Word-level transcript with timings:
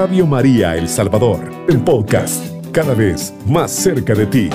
Radio 0.00 0.26
María 0.26 0.78
El 0.78 0.88
Salvador, 0.88 1.52
el 1.68 1.78
podcast, 1.84 2.42
cada 2.72 2.94
vez 2.94 3.34
más 3.44 3.70
cerca 3.70 4.14
de 4.14 4.24
ti. 4.24 4.48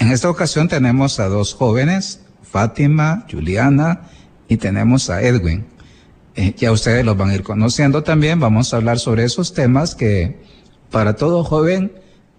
En 0.00 0.10
esta 0.10 0.28
ocasión 0.28 0.66
tenemos 0.66 1.20
a 1.20 1.28
dos 1.28 1.54
jóvenes, 1.54 2.22
Fátima, 2.42 3.24
Juliana, 3.30 4.00
y 4.48 4.56
tenemos 4.56 5.10
a 5.10 5.22
Edwin. 5.22 5.64
Eh, 6.34 6.56
ya 6.56 6.72
ustedes 6.72 7.04
los 7.04 7.16
van 7.16 7.30
a 7.30 7.36
ir 7.36 7.44
conociendo 7.44 8.02
también. 8.02 8.40
Vamos 8.40 8.74
a 8.74 8.78
hablar 8.78 8.98
sobre 8.98 9.22
esos 9.22 9.54
temas 9.54 9.94
que 9.94 10.42
para 10.90 11.14
todo 11.14 11.44
joven 11.44 11.92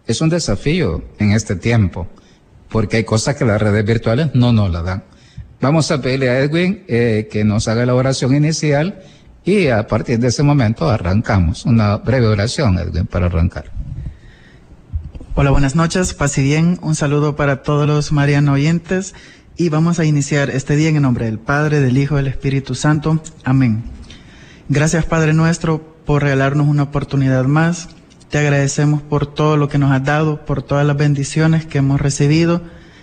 es 0.08 0.20
un 0.20 0.28
desafío 0.28 1.06
en 1.20 1.32
este 1.32 1.56
tiempo, 1.56 2.08
porque 2.68 2.98
hay 2.98 3.04
cosas 3.06 3.38
que 3.38 3.46
las 3.46 3.62
redes 3.62 3.86
virtuales 3.86 4.32
no 4.34 4.52
nos 4.52 4.70
la 4.70 4.82
dan. 4.82 5.04
Vamos 5.62 5.92
a 5.92 6.02
pedirle 6.02 6.30
a 6.30 6.40
Edwin 6.40 6.84
eh, 6.88 7.28
que 7.30 7.44
nos 7.44 7.68
haga 7.68 7.86
la 7.86 7.94
oración 7.94 8.34
inicial 8.34 9.02
y 9.44 9.68
a 9.68 9.88
partir 9.88 10.18
de 10.20 10.30
ese 10.30 10.42
momento 10.42 10.90
arrancamos. 10.90 11.66
Una 11.66 11.98
breve 11.98 12.28
oración, 12.28 12.78
Edwin, 12.78 13.06
para 13.06 13.26
arrancar. 13.26 13.66
Hola, 15.36 15.52
buenas 15.52 15.76
noches, 15.76 16.14
paz 16.14 16.38
bien. 16.38 16.80
Un 16.82 16.96
saludo 16.96 17.36
para 17.36 17.62
todos 17.62 17.86
los 17.88 18.14
mariano 18.14 18.54
oyentes 18.54 19.16
y 19.58 19.68
vamos 19.68 20.00
a 20.00 20.06
iniciar 20.06 20.50
este 20.50 20.78
día 20.78 20.88
en 20.88 20.96
el 20.96 21.02
nombre 21.02 21.26
del 21.26 21.40
Padre, 21.40 21.82
del 21.82 21.98
Hijo 21.98 22.16
del 22.16 22.28
Espíritu 22.28 22.74
Santo. 22.74 23.22
Amén. 23.44 23.84
Gracias 24.70 25.04
Padre 25.04 25.34
nuestro 25.34 25.82
por 26.06 26.24
regalarnos 26.24 26.68
una 26.68 26.84
oportunidad 26.84 27.44
más. 27.44 27.90
Te 28.30 28.38
agradecemos 28.38 29.02
por 29.02 29.28
todo 29.28 29.58
lo 29.58 29.68
que 29.68 29.78
nos 29.78 29.92
has 29.92 30.06
dado, 30.06 30.46
por 30.46 30.64
todas 30.64 30.88
las 30.88 30.96
bendiciones 30.96 31.66
que 31.66 31.80
hemos 31.80 32.00
recibido. 32.00 32.62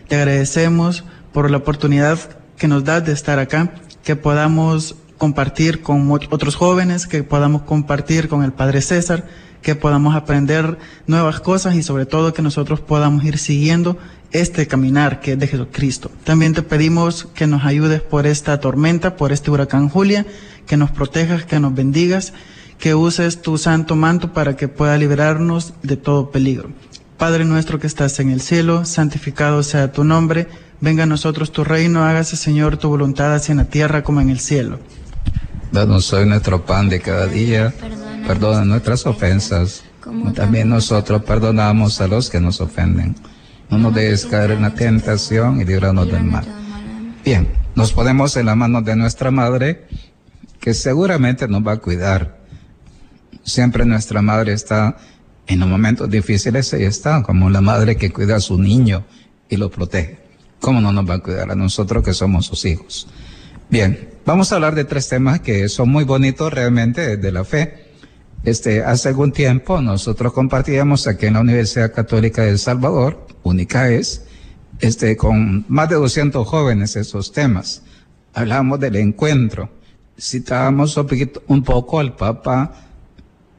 Te 0.09 0.17
agradecemos 0.17 1.05
por 1.35 1.51
la 1.51 1.59
oportunidad 1.59 2.19
que 2.57 2.69
nos 2.69 2.85
das 2.85 3.05
de 3.05 3.13
estar 3.13 3.39
acá, 3.39 3.75
que 4.03 4.17
podamos 4.17 4.97
compartir 5.19 5.83
con 5.83 6.11
otros 6.11 6.57
jóvenes, 6.57 7.07
que 7.07 7.23
podamos 7.23 7.63
compartir 7.63 8.29
con 8.29 8.43
el 8.45 8.53
Padre 8.53 8.83
César, 8.83 9.27
que 9.63 9.75
podamos 9.75 10.15
aprender 10.15 10.79
nuevas 11.07 11.41
cosas 11.41 11.75
y 11.75 11.83
sobre 11.83 12.07
todo 12.07 12.33
que 12.33 12.43
nosotros 12.43 12.81
podamos 12.81 13.25
ir 13.25 13.39
siguiendo 13.39 13.99
este 14.33 14.67
caminar 14.67 15.21
que 15.21 15.33
es 15.33 15.39
de 15.39 15.49
Jesucristo. 15.49 16.11
También 16.25 16.53
te 16.53 16.63
pedimos 16.63 17.27
que 17.35 17.47
nos 17.47 17.65
ayudes 17.65 18.01
por 18.03 18.27
esta 18.27 18.61
tormenta, 18.61 19.17
por 19.17 19.33
este 19.33 19.51
huracán 19.51 19.89
Julia, 19.89 20.27
que 20.67 20.77
nos 20.77 20.91
protejas, 20.91 21.45
que 21.45 21.59
nos 21.59 21.75
bendigas, 21.75 22.33
que 22.79 22.95
uses 22.95 23.41
tu 23.41 23.57
santo 23.59 23.97
manto 23.97 24.33
para 24.33 24.57
que 24.57 24.69
pueda 24.69 24.99
liberarnos 24.99 25.75
de 25.83 25.97
todo 25.97 26.31
peligro. 26.31 26.71
Padre 27.17 27.45
nuestro 27.45 27.79
que 27.81 27.87
estás 27.87 28.21
en 28.21 28.31
el 28.31 28.43
cielo, 28.43 28.85
santificado 28.85 29.63
sea 29.63 29.91
tu 29.91 30.05
nombre, 30.05 30.49
venga 30.81 31.05
a 31.05 31.07
nosotros 31.07 31.53
tu 31.53 31.65
reino, 31.65 32.05
hágase 32.05 32.37
Señor 32.37 32.77
tu 32.77 32.89
voluntad 32.89 33.35
así 33.35 33.53
en 33.53 33.59
la 33.59 33.65
tierra 33.67 34.03
como 34.03 34.21
en 34.21 34.31
el 34.31 34.41
cielo. 34.41 34.79
Danos 35.73 36.13
hoy 36.13 36.27
nuestro 36.27 36.65
pan 36.65 36.89
de 36.89 37.01
cada 37.01 37.27
día, 37.27 37.75
perdona 38.27 38.65
nuestras 38.65 39.07
ofensas, 39.07 39.85
como 40.01 40.33
también 40.33 40.69
nosotros 40.69 41.23
perdonamos 41.25 42.01
a 42.01 42.09
los 42.09 42.31
que 42.31 42.41
nos 42.41 42.61
ofenden 42.61 43.17
no 43.71 43.79
nos 43.79 43.95
dejes 43.95 44.27
caer 44.27 44.53
en 44.53 44.63
la 44.63 44.75
tentación 44.75 45.61
y 45.61 45.65
líbranos 45.65 46.11
del 46.11 46.25
mal. 46.25 46.45
Bien, 47.25 47.49
nos 47.75 47.93
ponemos 47.93 48.37
en 48.37 48.47
la 48.47 48.55
mano 48.55 48.83
de 48.83 48.95
nuestra 48.97 49.31
madre, 49.31 49.87
que 50.61 50.75
seguramente 50.75 51.49
nos 51.49 51.67
va 51.67 51.73
a 51.73 51.77
cuidar. 51.79 52.39
Siempre 53.43 53.85
nuestra 53.85 54.23
madre 54.23 54.53
está 54.53 54.97
en 55.47 55.61
los 55.61 55.69
momentos 55.69 56.09
difíciles, 56.11 56.73
ella 56.73 56.89
está 56.89 57.23
como 57.23 57.51
la 57.51 57.61
madre 57.61 57.97
que 57.97 58.13
cuida 58.13 58.37
a 58.37 58.41
su 58.41 58.59
niño 58.59 59.05
y 59.49 59.57
lo 59.57 59.71
protege. 59.71 60.26
¿Cómo 60.61 60.81
no 60.81 60.93
nos 60.93 61.09
va 61.09 61.15
a 61.15 61.19
cuidar 61.21 61.51
a 61.51 61.55
nosotros 61.55 62.05
que 62.05 62.15
somos 62.15 62.47
sus 62.47 62.65
hijos? 62.65 63.09
Bien, 63.69 64.11
vamos 64.25 64.53
a 64.53 64.57
hablar 64.57 64.75
de 64.75 64.85
tres 64.85 65.09
temas 65.09 65.41
que 65.41 65.69
son 65.69 65.91
muy 65.91 66.05
bonitos 66.05 66.53
realmente 66.53 67.17
de 67.17 67.33
la 67.33 67.45
fe. 67.45 67.87
Este, 68.45 68.85
hace 68.85 69.09
algún 69.09 69.33
tiempo 69.33 69.81
nosotros 69.81 70.33
compartíamos 70.33 71.07
aquí 71.07 71.27
en 71.27 71.35
la 71.35 71.41
Universidad 71.41 71.93
Católica 71.93 72.43
de 72.43 72.57
Salvador 72.59 73.27
única 73.43 73.91
es, 73.91 74.23
este, 74.81 75.17
con 75.17 75.65
más 75.69 75.89
de 75.89 75.97
200 75.97 76.47
jóvenes 76.47 76.97
esos 76.97 77.33
temas. 77.33 77.83
Hablábamos 78.35 78.81
del 78.81 78.97
encuentro. 78.97 79.71
Citábamos 80.19 80.97
un 81.47 81.63
poco 81.63 82.01
al 82.01 82.17
Papa 82.17 82.73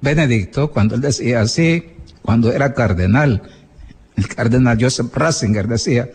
Benedicto 0.01 0.71
cuando 0.71 0.95
él 0.95 1.01
decía 1.01 1.41
así, 1.41 1.83
cuando 2.21 2.51
era 2.51 2.73
cardenal. 2.73 3.43
El 4.15 4.27
cardenal 4.27 4.77
Joseph 4.79 5.13
Ratzinger 5.13 5.67
decía, 5.67 6.09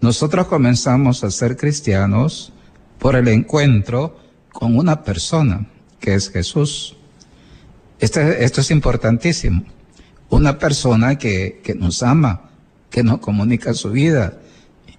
nosotros 0.00 0.46
comenzamos 0.46 1.24
a 1.24 1.30
ser 1.30 1.56
cristianos 1.56 2.52
por 2.98 3.16
el 3.16 3.28
encuentro 3.28 4.18
con 4.52 4.76
una 4.76 5.02
persona, 5.02 5.66
que 6.00 6.14
es 6.14 6.30
Jesús. 6.30 6.96
Este, 7.98 8.44
esto 8.44 8.60
es 8.60 8.70
importantísimo. 8.70 9.64
Una 10.28 10.58
persona 10.58 11.16
que, 11.16 11.60
que 11.62 11.74
nos 11.74 12.02
ama, 12.02 12.50
que 12.90 13.02
nos 13.02 13.20
comunica 13.20 13.74
su 13.74 13.90
vida, 13.90 14.38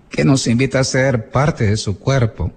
que 0.10 0.26
nos 0.26 0.48
invita 0.48 0.80
a 0.80 0.84
ser 0.84 1.30
parte 1.30 1.66
de 1.66 1.78
su 1.78 2.00
cuerpo, 2.00 2.52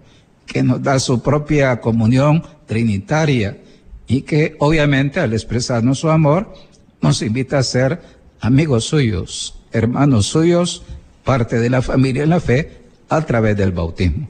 que 0.47 0.63
nos 0.63 0.83
da 0.83 0.99
su 0.99 1.23
propia 1.23 1.81
comunión 1.81 2.43
trinitaria 2.67 3.59
y 4.07 4.23
que 4.23 4.57
obviamente 4.59 5.21
al 5.21 5.33
expresarnos 5.33 6.01
su 6.01 6.11
amor 6.11 6.53
nos 7.01 7.23
invita 7.23 7.59
a 7.59 7.63
ser 7.63 8.01
amigos 8.41 8.85
suyos, 8.85 9.55
hermanos 9.73 10.27
suyos, 10.27 10.83
parte 11.25 11.59
de 11.59 11.71
la 11.71 11.83
familia 11.83 12.23
en 12.23 12.31
la 12.31 12.41
fe 12.41 12.81
a 13.09 13.21
través 13.23 13.57
del 13.57 13.73
bautismo. 13.73 14.29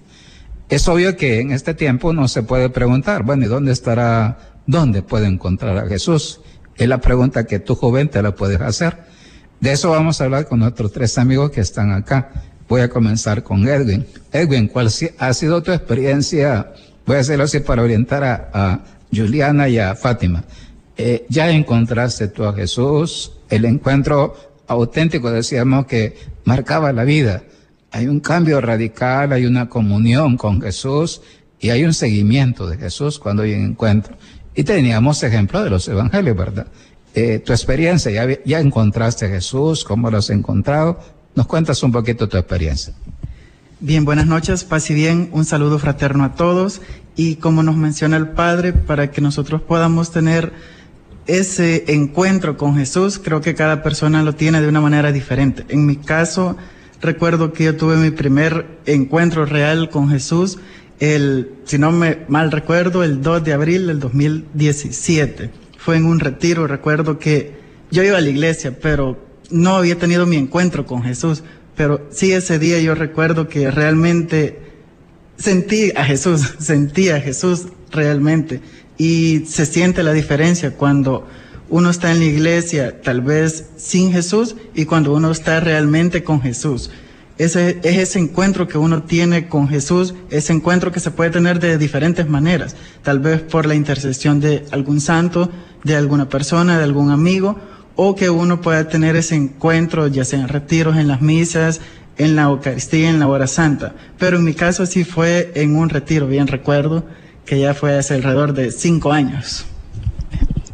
Es 0.68 0.86
obvio 0.86 1.16
que 1.16 1.40
en 1.40 1.50
este 1.50 1.74
tiempo 1.74 2.12
no 2.12 2.28
se 2.28 2.42
puede 2.42 2.70
preguntar, 2.70 3.24
bueno, 3.24 3.44
¿y 3.44 3.48
dónde 3.48 3.72
estará, 3.72 4.38
dónde 4.66 5.02
puede 5.02 5.26
encontrar 5.26 5.76
a 5.76 5.88
Jesús? 5.88 6.40
Es 6.76 6.88
la 6.88 7.00
pregunta 7.00 7.44
que 7.44 7.58
tu 7.58 7.74
joven 7.74 8.08
te 8.08 8.22
la 8.22 8.34
puedes 8.34 8.60
hacer. 8.60 8.98
De 9.60 9.72
eso 9.72 9.90
vamos 9.90 10.20
a 10.20 10.24
hablar 10.24 10.46
con 10.46 10.60
nuestros 10.60 10.92
tres 10.92 11.18
amigos 11.18 11.50
que 11.50 11.60
están 11.60 11.90
acá. 11.90 12.30
Voy 12.68 12.80
a 12.82 12.88
comenzar 12.88 13.42
con 13.42 13.66
Edwin. 13.66 14.06
Edwin, 14.32 14.68
¿cuál 14.68 14.88
ha 15.18 15.32
sido 15.34 15.62
tu 15.62 15.72
experiencia? 15.72 16.72
Voy 17.04 17.16
a 17.16 17.20
hacerlo 17.20 17.44
así 17.44 17.60
para 17.60 17.82
orientar 17.82 18.22
a, 18.24 18.80
Juliana 19.12 19.68
y 19.68 19.78
a 19.78 19.96
Fátima. 19.96 20.44
Eh, 20.96 21.26
ya 21.28 21.50
encontraste 21.50 22.28
tú 22.28 22.44
a 22.44 22.54
Jesús, 22.54 23.32
el 23.48 23.64
encuentro 23.64 24.36
auténtico, 24.70 25.30
decíamos 25.30 25.86
que 25.86 26.16
marcaba 26.44 26.92
la 26.92 27.04
vida. 27.04 27.42
Hay 27.90 28.06
un 28.06 28.20
cambio 28.20 28.60
radical, 28.60 29.32
hay 29.32 29.44
una 29.44 29.68
comunión 29.68 30.36
con 30.36 30.62
Jesús 30.62 31.22
y 31.58 31.70
hay 31.70 31.84
un 31.84 31.92
seguimiento 31.92 32.68
de 32.68 32.76
Jesús 32.76 33.18
cuando 33.18 33.42
hay 33.42 33.54
un 33.54 33.64
encuentro. 33.64 34.16
Y 34.54 34.62
teníamos 34.62 35.22
ejemplos 35.24 35.64
de 35.64 35.70
los 35.70 35.88
evangelios, 35.88 36.36
¿verdad? 36.36 36.66
Eh, 37.14 37.40
tu 37.40 37.52
experiencia, 37.52 38.12
ya, 38.12 38.38
ya 38.44 38.60
encontraste 38.60 39.26
a 39.26 39.28
Jesús, 39.28 39.84
cómo 39.84 40.08
lo 40.08 40.18
has 40.18 40.30
encontrado. 40.30 41.00
Nos 41.34 41.46
cuentas 41.46 41.82
un 41.82 41.90
poquito 41.90 42.28
tu 42.28 42.36
experiencia. 42.36 42.94
Bien, 43.80 44.04
buenas 44.04 44.26
noches, 44.26 44.62
paz 44.62 44.88
y 44.90 44.94
bien, 44.94 45.30
un 45.32 45.44
saludo 45.44 45.78
fraterno 45.78 46.22
a 46.22 46.34
todos 46.34 46.80
y 47.16 47.36
como 47.36 47.64
nos 47.64 47.76
menciona 47.76 48.16
el 48.18 48.28
Padre, 48.28 48.72
para 48.72 49.10
que 49.10 49.20
nosotros 49.20 49.62
podamos 49.62 50.12
tener 50.12 50.52
ese 51.38 51.84
encuentro 51.88 52.56
con 52.56 52.76
Jesús, 52.76 53.20
creo 53.22 53.40
que 53.40 53.54
cada 53.54 53.82
persona 53.82 54.22
lo 54.22 54.34
tiene 54.34 54.60
de 54.60 54.68
una 54.68 54.80
manera 54.80 55.12
diferente. 55.12 55.64
En 55.68 55.86
mi 55.86 55.96
caso, 55.96 56.56
recuerdo 57.00 57.52
que 57.52 57.64
yo 57.64 57.76
tuve 57.76 57.96
mi 57.96 58.10
primer 58.10 58.66
encuentro 58.86 59.46
real 59.46 59.90
con 59.90 60.10
Jesús, 60.10 60.58
el, 60.98 61.50
si 61.64 61.78
no 61.78 61.92
me 61.92 62.18
mal 62.28 62.50
recuerdo, 62.50 63.04
el 63.04 63.22
2 63.22 63.44
de 63.44 63.52
abril 63.52 63.86
del 63.86 64.00
2017 64.00 65.50
fue 65.78 65.96
en 65.96 66.04
un 66.04 66.20
retiro, 66.20 66.66
recuerdo 66.66 67.18
que 67.18 67.54
yo 67.90 68.02
iba 68.02 68.18
a 68.18 68.20
la 68.20 68.28
iglesia, 68.28 68.76
pero 68.80 69.18
no 69.50 69.76
había 69.76 69.98
tenido 69.98 70.26
mi 70.26 70.36
encuentro 70.36 70.84
con 70.84 71.02
Jesús, 71.02 71.42
pero 71.76 72.06
sí 72.10 72.32
ese 72.32 72.58
día 72.58 72.80
yo 72.80 72.94
recuerdo 72.94 73.48
que 73.48 73.70
realmente 73.70 74.58
sentí 75.38 75.92
a 75.96 76.04
Jesús, 76.04 76.54
sentí 76.58 77.08
a 77.08 77.20
Jesús 77.20 77.68
realmente 77.90 78.60
y 79.00 79.46
se 79.46 79.64
siente 79.64 80.02
la 80.02 80.12
diferencia 80.12 80.76
cuando 80.76 81.26
uno 81.70 81.88
está 81.88 82.12
en 82.12 82.18
la 82.18 82.26
iglesia 82.26 83.00
tal 83.00 83.22
vez 83.22 83.64
sin 83.78 84.12
Jesús 84.12 84.56
y 84.74 84.84
cuando 84.84 85.14
uno 85.14 85.30
está 85.30 85.58
realmente 85.58 86.22
con 86.22 86.42
Jesús. 86.42 86.90
Ese, 87.38 87.80
es 87.82 87.96
ese 87.96 88.18
encuentro 88.18 88.68
que 88.68 88.76
uno 88.76 89.04
tiene 89.04 89.48
con 89.48 89.68
Jesús, 89.68 90.12
ese 90.28 90.52
encuentro 90.52 90.92
que 90.92 91.00
se 91.00 91.12
puede 91.12 91.30
tener 91.30 91.60
de 91.60 91.78
diferentes 91.78 92.28
maneras, 92.28 92.76
tal 93.02 93.20
vez 93.20 93.40
por 93.40 93.64
la 93.64 93.74
intercesión 93.74 94.38
de 94.38 94.66
algún 94.70 95.00
santo, 95.00 95.48
de 95.82 95.96
alguna 95.96 96.28
persona, 96.28 96.76
de 96.76 96.84
algún 96.84 97.10
amigo, 97.10 97.58
o 97.96 98.14
que 98.14 98.28
uno 98.28 98.60
pueda 98.60 98.86
tener 98.86 99.16
ese 99.16 99.34
encuentro, 99.34 100.08
ya 100.08 100.26
sea 100.26 100.40
en 100.40 100.48
retiros, 100.48 100.98
en 100.98 101.08
las 101.08 101.22
misas, 101.22 101.80
en 102.18 102.36
la 102.36 102.42
Eucaristía, 102.42 103.08
en 103.08 103.18
la 103.18 103.28
hora 103.28 103.46
santa. 103.46 103.94
Pero 104.18 104.36
en 104.36 104.44
mi 104.44 104.52
caso 104.52 104.84
sí 104.84 105.04
fue 105.04 105.52
en 105.54 105.74
un 105.74 105.88
retiro, 105.88 106.26
bien 106.26 106.48
recuerdo, 106.48 107.06
que 107.44 107.60
ya 107.60 107.74
fue 107.74 107.98
hace 107.98 108.14
alrededor 108.14 108.52
de 108.52 108.70
cinco 108.70 109.12
años. 109.12 109.66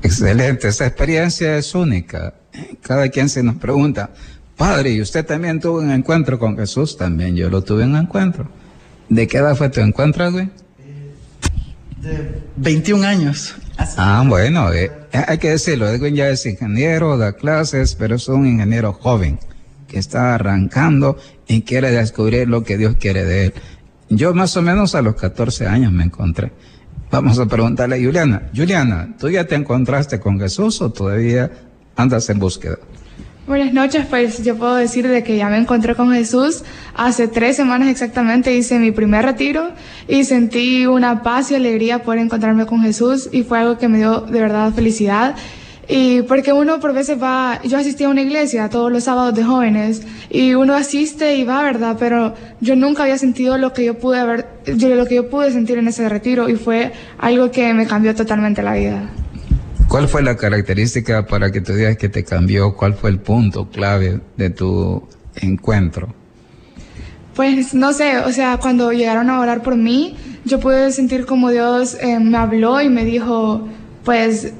Excelente, 0.03 0.69
esa 0.69 0.87
experiencia 0.87 1.57
es 1.57 1.75
única. 1.75 2.35
Cada 2.83 3.09
quien 3.09 3.29
se 3.29 3.43
nos 3.43 3.57
pregunta, 3.57 4.11
Padre, 4.57 4.93
¿y 4.93 5.01
usted 5.01 5.25
también 5.27 5.61
tuvo 5.61 5.79
un 5.79 5.91
encuentro 5.91 6.39
con 6.39 6.57
Jesús? 6.57 6.97
También 6.97 7.37
yo 7.37 7.51
lo 7.51 7.63
tuve 7.63 7.85
un 7.85 7.97
encuentro. 7.97 8.49
¿De 9.09 9.27
qué 9.27 9.39
edad 9.39 9.55
fue 9.55 9.69
tu 9.69 9.81
encuentro, 9.81 10.31
güey? 10.33 10.49
De 12.01 12.43
21 12.57 13.07
años. 13.07 13.55
Ah, 13.79 14.25
bueno, 14.27 14.73
eh, 14.73 14.91
hay 15.13 15.39
que 15.39 15.51
decirlo, 15.51 15.89
Edwin 15.89 16.15
ya 16.15 16.29
es 16.29 16.47
ingeniero, 16.47 17.19
da 17.19 17.33
clases, 17.33 17.95
pero 17.95 18.17
es 18.17 18.29
un 18.29 18.47
ingeniero 18.47 18.93
joven 18.93 19.39
que 19.87 19.99
está 19.99 20.35
arrancando 20.35 21.19
y 21.47 21.63
quiere 21.63 21.91
descubrir 21.91 22.49
lo 22.49 22.65
que 22.65 22.79
Dios 22.79 22.97
quiere 22.99 23.25
de 23.25 23.47
él. 23.47 23.55
Yo 24.09 24.35
más 24.35 24.57
o 24.57 24.63
menos 24.63 24.95
a 24.95 25.03
los 25.03 25.17
14 25.17 25.67
años 25.67 25.93
me 25.93 26.05
encontré. 26.05 26.53
Vamos 27.11 27.39
a 27.39 27.47
preguntarle 27.47 27.97
a 27.97 28.05
Juliana. 28.05 28.51
Juliana, 28.55 29.15
¿tú 29.19 29.29
ya 29.31 29.45
te 29.47 29.55
encontraste 29.55 30.21
con 30.21 30.39
Jesús 30.39 30.81
o 30.83 30.91
todavía 30.91 31.51
andas 31.97 32.29
en 32.31 32.39
búsqueda? 32.39 32.79
Buenas 33.47 33.73
noches, 33.73 34.07
pues 34.11 34.43
yo 34.43 34.57
puedo 34.57 34.75
decir 34.75 35.07
de 35.07 35.23
que 35.23 35.37
ya 35.37 35.49
me 35.49 35.57
encontré 35.57 35.95
con 35.95 36.11
Jesús. 36.13 36.65
Hace 36.97 37.29
tres 37.29 37.55
semanas 37.55 37.89
exactamente 37.89 38.57
hice 38.57 38.81
mi 38.81 38.91
primer 38.91 39.25
retiro 39.25 39.71
y 40.09 40.25
sentí 40.25 40.85
una 40.87 41.23
paz 41.23 41.53
y 41.53 41.55
alegría 41.55 42.03
por 42.03 42.19
encontrarme 42.19 42.67
con 42.67 42.83
Jesús 42.83 43.29
y 43.31 43.45
fue 43.45 43.61
algo 43.61 43.79
que 43.79 43.87
me 43.87 43.99
dio 43.99 44.23
de 44.23 44.41
verdad 44.41 44.73
felicidad. 44.73 45.37
Y 45.89 46.23
porque 46.23 46.53
uno 46.53 46.81
por 46.81 46.93
veces 46.93 47.23
va, 47.23 47.61
yo 47.63 47.79
asistí 47.79 48.05
a 48.05 48.09
una 48.09 48.23
iglesia 48.23 48.69
todos 48.69 48.91
los 48.91 49.05
sábados 49.05 49.35
de 49.35 49.45
jóvenes 49.45 50.03
y 50.31 50.55
uno 50.55 50.75
asiste 50.75 51.37
y 51.37 51.45
va, 51.45 51.63
¿verdad? 51.63 51.97
Pero 51.99 52.35
yo 52.61 52.75
nunca 52.75 53.05
había 53.05 53.19
sentido 53.19 53.57
lo 53.57 53.73
que 53.73 53.85
yo 53.85 53.99
pude 53.99 54.19
haber, 54.19 54.47
lo 54.67 55.07
que 55.07 55.15
yo 55.15 55.31
pude 55.31 55.53
sentir 55.53 55.79
en 55.79 55.87
ese 55.87 56.09
retiro 56.09 56.49
y 56.49 56.57
fue 56.57 56.93
algo 57.19 57.53
que 57.53 57.73
me 57.73 57.87
cambió 57.87 58.15
totalmente 58.15 58.63
la 58.63 58.75
vida. 58.75 59.11
¿Cuál 59.89 60.09
fue 60.09 60.23
la 60.23 60.37
característica 60.37 61.27
para 61.27 61.53
que 61.53 61.61
tú 61.61 61.73
digas 61.73 61.97
que 61.97 62.09
te 62.09 62.25
cambió? 62.25 62.75
¿Cuál 62.75 62.95
fue 62.95 63.11
el 63.11 63.21
punto 63.21 63.71
clave 63.71 64.21
de 64.37 64.51
tu 64.51 65.07
encuentro? 65.37 66.13
Pues 67.37 67.75
no 67.75 67.93
sé, 67.93 68.19
o 68.19 68.33
sea, 68.33 68.57
cuando 68.57 68.93
llegaron 68.93 69.31
a 69.31 69.39
orar 69.39 69.63
por 69.63 69.77
mí, 69.77 70.17
yo 70.45 70.59
pude 70.59 70.91
sentir 70.91 71.27
como 71.27 71.51
Dios 71.51 71.97
eh, 72.01 72.19
me 72.19 72.37
habló 72.39 72.81
y 72.81 72.89
me 72.89 73.05
dijo, 73.05 73.69
pues, 74.05 74.53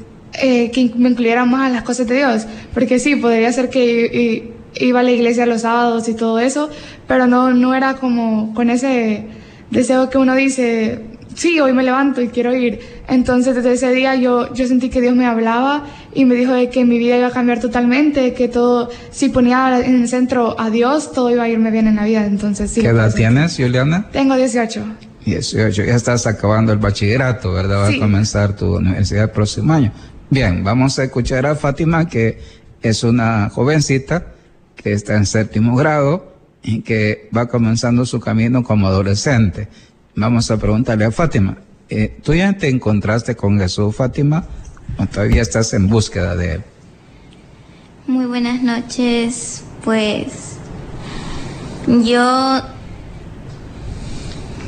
eh, 0.43 0.71
que 0.71 0.91
me 0.97 1.11
incluyera 1.11 1.45
más 1.45 1.71
a 1.71 1.73
las 1.73 1.83
cosas 1.83 2.07
de 2.07 2.17
Dios. 2.17 2.47
Porque 2.75 2.99
sí, 2.99 3.17
podría 3.17 3.53
ser 3.53 3.71
que 3.71 4.53
iba 4.81 5.01
a 5.01 5.03
la 5.03 5.11
iglesia 5.11 5.47
los 5.47 5.63
sábados 5.63 6.09
y 6.09 6.15
todo 6.15 6.39
eso, 6.39 6.69
pero 7.07 7.27
no, 7.27 7.53
no 7.53 7.75
era 7.75 7.95
como 7.95 8.53
con 8.55 8.71
ese 8.71 9.25
deseo 9.71 10.11
que 10.11 10.19
uno 10.19 10.35
dice, 10.35 11.03
sí, 11.35 11.61
hoy 11.61 11.73
me 11.73 11.83
levanto 11.83 12.21
y 12.21 12.29
quiero 12.29 12.55
ir. 12.55 12.81
Entonces 13.09 13.55
desde 13.55 13.73
ese 13.73 13.93
día 13.93 14.15
yo, 14.17 14.53
yo 14.53 14.67
sentí 14.67 14.89
que 14.89 15.01
Dios 15.01 15.15
me 15.15 15.27
hablaba 15.27 15.85
y 16.15 16.25
me 16.25 16.35
dijo 16.35 16.53
de 16.53 16.69
que 16.71 16.85
mi 16.85 16.99
vida 16.99 17.17
iba 17.17 17.29
a 17.29 17.33
cambiar 17.33 17.61
totalmente, 17.61 18.35
que 18.35 18.49
todo, 18.49 18.91
si 19.11 19.29
ponía 19.29 19.81
en 19.85 20.03
el 20.03 20.09
centro 20.09 20.59
a 20.59 20.71
Dios, 20.71 21.13
todo 21.13 21.31
iba 21.31 21.45
a 21.45 21.49
irme 21.49 21.71
bien 21.71 21.87
en 21.87 21.97
la 21.97 22.05
vida. 22.05 22.27
Entonces 22.27 22.71
sí. 22.71 22.81
¿Qué 22.81 22.89
edad 22.89 23.15
tienes, 23.15 23.57
Juliana? 23.57 24.09
Tengo 24.13 24.35
18. 24.35 24.85
18, 25.25 25.85
ya 25.85 25.97
estás 25.97 26.25
acabando 26.29 26.73
el 26.73 26.79
bachillerato, 26.79 27.53
¿verdad? 27.53 27.81
Vas 27.81 27.95
a 27.97 27.99
comenzar 27.99 28.55
tu 28.55 28.77
universidad 28.77 29.25
el 29.25 29.31
próximo 29.31 29.73
año. 29.73 29.93
Bien, 30.29 30.65
vamos 30.65 30.99
a 30.99 31.05
escuchar 31.05 31.47
a 31.47 31.55
Fátima, 31.55 32.09
que 32.09 32.41
es 32.83 33.05
una 33.05 33.49
jovencita 33.49 34.33
que 34.75 34.93
está 34.93 35.15
en 35.15 35.25
séptimo 35.25 35.77
grado 35.77 36.35
y 36.63 36.81
que 36.81 37.31
va 37.37 37.47
comenzando 37.47 38.05
su 38.05 38.19
camino 38.19 38.65
como 38.65 38.89
adolescente. 38.89 39.69
Vamos 40.17 40.51
a 40.51 40.59
preguntarle 40.59 41.05
a 41.05 41.13
Fátima, 41.13 41.59
eh, 41.89 42.19
¿tú 42.25 42.35
ya 42.35 42.53
te 42.59 42.69
encontraste 42.69 43.37
con 43.37 43.59
Jesús, 43.59 43.95
Fátima? 43.95 44.45
¿O 44.99 45.07
todavía 45.07 45.43
estás 45.43 45.73
en 45.75 45.89
búsqueda 45.89 46.35
de 46.35 46.55
él? 46.55 46.65
Muy 48.09 48.27
buenas 48.27 48.63
noches, 48.63 49.63
pues 49.85 50.57
yo 51.87 52.63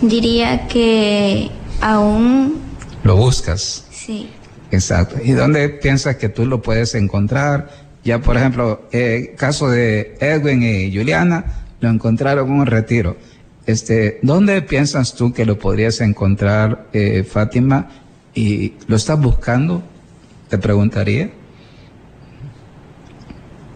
diría 0.03 0.69
que 0.69 1.51
aún... 1.81 2.61
¿Lo 3.03 3.17
buscas? 3.17 3.87
Sí. 3.91 4.31
Exacto. 4.71 5.17
¿Y 5.23 5.33
dónde 5.33 5.69
piensas 5.69 6.17
que 6.17 6.29
tú 6.29 6.45
lo 6.45 6.61
puedes 6.61 6.95
encontrar? 6.95 7.71
Ya, 8.05 8.21
por 8.21 8.37
ejemplo, 8.37 8.89
el 8.93 9.35
caso 9.35 9.69
de 9.69 10.17
Edwin 10.21 10.63
y 10.63 10.95
Juliana, 10.95 11.45
lo 11.81 11.89
encontraron 11.89 12.49
en 12.49 12.61
un 12.61 12.67
retiro. 12.67 13.17
Este, 13.67 14.19
¿Dónde 14.23 14.63
piensas 14.63 15.15
tú 15.15 15.33
que 15.33 15.45
lo 15.45 15.59
podrías 15.59 16.01
encontrar, 16.01 16.87
eh, 16.93 17.23
Fátima? 17.23 17.89
¿Y 18.35 18.75
lo 18.87 18.97
estás 18.97 19.21
buscando? 19.21 19.83
Te 20.49 20.59
preguntaría. 20.59 21.31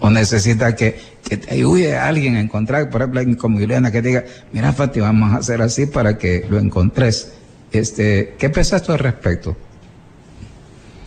¿O 0.01 0.11
necesitas 0.11 0.75
que, 0.75 0.97
que 1.29 1.37
te 1.37 1.55
ayude 1.55 1.97
a 1.97 2.09
alguien 2.09 2.37
a 2.37 2.41
encontrar, 2.41 2.91
por 2.91 3.03
ejemplo, 3.03 3.21
alguien 3.21 3.37
como 3.37 3.59
Juliana 3.59 3.93
que 3.93 4.03
diga, 4.03 4.25
mira 4.53 4.73
Fátima, 4.73 5.07
vamos 5.07 5.33
a 5.33 5.37
hacer 5.37 5.63
así 5.63 5.87
para 5.87 6.19
que 6.19 6.47
lo 6.49 6.59
encontres? 6.59 7.33
Este, 7.71 8.35
¿Qué 8.39 8.51
piensas 8.51 8.83
tú 8.83 8.93
al 8.93 8.99
respecto? 8.99 9.57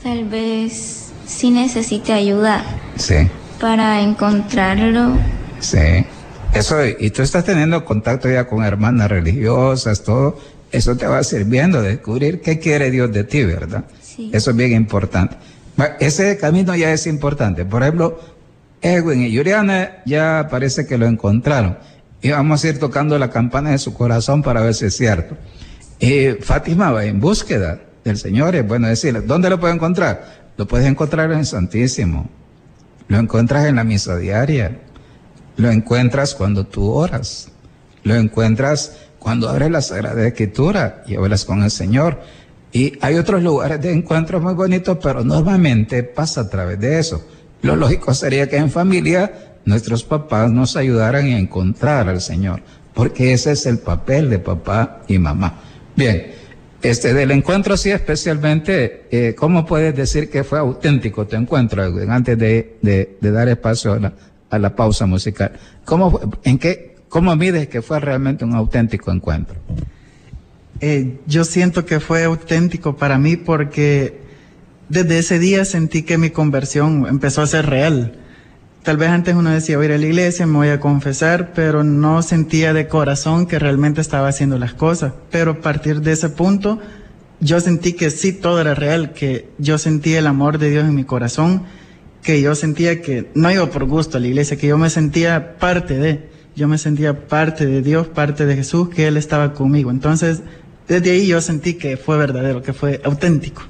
Tal 0.05 0.25
vez 0.25 1.07
sí 1.25 1.49
necesite 1.49 2.13
ayuda. 2.13 2.63
Sí. 2.95 3.27
Para 3.59 4.01
encontrarlo. 4.01 5.17
Sí. 5.59 6.05
Eso, 6.53 6.75
y 6.85 7.09
tú 7.09 7.23
estás 7.23 7.43
teniendo 7.43 7.83
contacto 7.83 8.29
ya 8.29 8.47
con 8.47 8.63
hermanas 8.63 9.09
religiosas, 9.09 10.03
todo, 10.03 10.37
eso 10.71 10.95
te 10.95 11.07
va 11.07 11.23
sirviendo 11.23 11.81
descubrir 11.81 12.39
qué 12.41 12.59
quiere 12.59 12.91
Dios 12.91 13.11
de 13.11 13.23
ti, 13.23 13.45
¿verdad? 13.45 13.85
Sí. 13.99 14.29
Eso 14.31 14.51
es 14.51 14.55
bien 14.55 14.73
importante. 14.73 15.37
Ese 15.99 16.37
camino 16.37 16.75
ya 16.75 16.91
es 16.91 17.07
importante. 17.07 17.65
Por 17.65 17.81
ejemplo, 17.81 18.19
Edwin 18.83 19.23
y 19.23 19.35
Juliana 19.35 20.03
ya 20.05 20.49
parece 20.51 20.85
que 20.85 20.99
lo 20.99 21.07
encontraron. 21.07 21.79
Y 22.21 22.29
vamos 22.29 22.63
a 22.63 22.67
ir 22.67 22.77
tocando 22.77 23.17
la 23.17 23.31
campana 23.31 23.71
de 23.71 23.79
su 23.79 23.91
corazón 23.95 24.43
para 24.43 24.61
ver 24.61 24.75
si 24.75 24.85
es 24.85 24.95
cierto. 24.95 25.35
Y 25.99 26.33
Fátima 26.41 26.91
va 26.91 27.05
en 27.05 27.19
búsqueda 27.19 27.79
del 28.05 28.17
Señor. 28.17 28.55
Es 28.55 28.65
bueno 28.65 28.87
decirle, 28.87 29.21
¿dónde 29.21 29.49
lo 29.49 29.59
puede 29.59 29.73
encontrar? 29.73 30.45
Lo 30.55 30.65
puedes 30.65 30.87
encontrar 30.87 31.31
en 31.31 31.39
el 31.39 31.45
Santísimo. 31.45 32.29
Lo 33.09 33.17
encuentras 33.17 33.65
en 33.65 33.75
la 33.75 33.83
misa 33.83 34.15
diaria. 34.15 34.79
Lo 35.57 35.69
encuentras 35.69 36.33
cuando 36.35 36.65
tú 36.65 36.89
oras. 36.91 37.49
Lo 38.03 38.15
encuentras 38.15 38.97
cuando 39.19 39.49
abres 39.49 39.71
la 39.71 39.81
Sagrada 39.81 40.25
Escritura 40.25 41.03
y 41.07 41.15
hablas 41.15 41.43
con 41.43 41.63
el 41.63 41.71
Señor. 41.71 42.21
Y 42.71 42.93
hay 43.01 43.15
otros 43.15 43.41
lugares 43.41 43.81
de 43.81 43.91
encuentro 43.91 44.39
muy 44.39 44.53
bonitos, 44.53 44.97
pero 45.01 45.23
normalmente 45.23 46.03
pasa 46.03 46.41
a 46.41 46.49
través 46.49 46.79
de 46.79 46.99
eso. 46.99 47.25
Lo 47.61 47.75
lógico 47.75 48.13
sería 48.13 48.47
que 48.47 48.57
en 48.57 48.69
familia 48.69 49.57
nuestros 49.65 50.03
papás 50.03 50.51
nos 50.51 50.75
ayudaran 50.75 51.25
a 51.25 51.39
encontrar 51.39 52.07
al 52.07 52.21
Señor, 52.21 52.61
porque 52.93 53.33
ese 53.33 53.53
es 53.53 53.65
el 53.65 53.79
papel 53.79 54.29
de 54.29 54.39
papá 54.39 55.01
y 55.07 55.17
mamá. 55.17 55.61
Bien, 55.95 56.33
este 56.89 57.13
del 57.13 57.31
encuentro 57.31 57.77
sí 57.77 57.91
especialmente, 57.91 59.07
eh, 59.11 59.35
¿cómo 59.35 59.65
puedes 59.65 59.95
decir 59.95 60.29
que 60.29 60.43
fue 60.43 60.59
auténtico 60.59 61.25
tu 61.25 61.35
encuentro, 61.35 61.83
antes 62.09 62.37
de, 62.37 62.77
de, 62.81 63.31
dar 63.31 63.47
espacio 63.49 63.93
a 63.93 63.99
la, 63.99 64.13
a 64.49 64.59
la 64.59 64.75
pausa 64.75 65.05
musical. 65.05 65.53
¿Cómo, 65.83 66.19
en 66.43 66.57
qué, 66.57 66.95
cómo 67.09 67.35
mides 67.35 67.67
que 67.67 67.81
fue 67.81 67.99
realmente 67.99 68.45
un 68.45 68.55
auténtico 68.55 69.11
encuentro? 69.11 69.55
Eh, 70.81 71.19
yo 71.25 71.43
siento 71.43 71.85
que 71.85 71.99
fue 71.99 72.23
auténtico 72.23 72.97
para 72.97 73.17
mí 73.17 73.37
porque 73.37 74.19
desde 74.89 75.19
ese 75.19 75.39
día 75.39 75.65
sentí 75.65 76.03
que 76.03 76.17
mi 76.17 76.29
conversión 76.29 77.05
empezó 77.07 77.41
a 77.41 77.47
ser 77.47 77.67
real. 77.67 78.19
Tal 78.85 78.97
vez 78.97 79.09
antes 79.09 79.35
uno 79.35 79.49
decía, 79.49 79.77
voy 79.77 79.87
a 79.87 79.89
ir 79.89 79.95
a 79.95 79.97
la 79.97 80.05
iglesia, 80.05 80.45
me 80.45 80.57
voy 80.57 80.69
a 80.69 80.79
confesar, 80.79 81.53
pero 81.53 81.83
no 81.83 82.21
sentía 82.21 82.71
de 82.71 82.87
corazón 82.87 83.47
que 83.47 83.59
realmente 83.59 83.99
estaba 83.99 84.29
haciendo 84.29 84.57
las 84.57 84.73
cosas. 84.73 85.13
Pero 85.31 85.51
a 85.51 85.59
partir 85.59 86.01
de 86.01 86.13
ese 86.13 86.29
punto, 86.29 86.79
yo 87.39 87.59
sentí 87.59 87.93
que 87.93 88.11
sí, 88.11 88.31
todo 88.31 88.61
era 88.61 88.75
real, 88.75 89.11
que 89.11 89.49
yo 89.57 89.77
sentí 89.77 90.13
el 90.13 90.27
amor 90.27 90.59
de 90.59 90.69
Dios 90.69 90.85
en 90.85 90.95
mi 90.95 91.03
corazón 91.03 91.63
que 92.25 92.41
yo 92.41 92.55
sentía 92.55 93.01
que 93.01 93.29
no 93.35 93.51
iba 93.51 93.69
por 93.69 93.85
gusto 93.85 94.17
a 94.17 94.19
la 94.19 94.27
iglesia, 94.27 94.57
que 94.57 94.65
yo 94.65 94.79
me 94.79 94.89
sentía 94.89 95.57
parte 95.57 95.95
de, 95.95 96.27
yo 96.55 96.67
me 96.67 96.79
sentía 96.79 97.27
parte 97.27 97.67
de 97.67 97.83
Dios, 97.83 98.07
parte 98.07 98.47
de 98.47 98.55
Jesús, 98.55 98.89
que 98.89 99.05
Él 99.07 99.15
estaba 99.15 99.53
conmigo. 99.53 99.91
Entonces, 99.91 100.41
desde 100.87 101.11
ahí 101.11 101.27
yo 101.27 101.39
sentí 101.39 101.75
que 101.75 101.97
fue 101.97 102.17
verdadero, 102.17 102.63
que 102.63 102.73
fue 102.73 102.99
auténtico. 103.03 103.61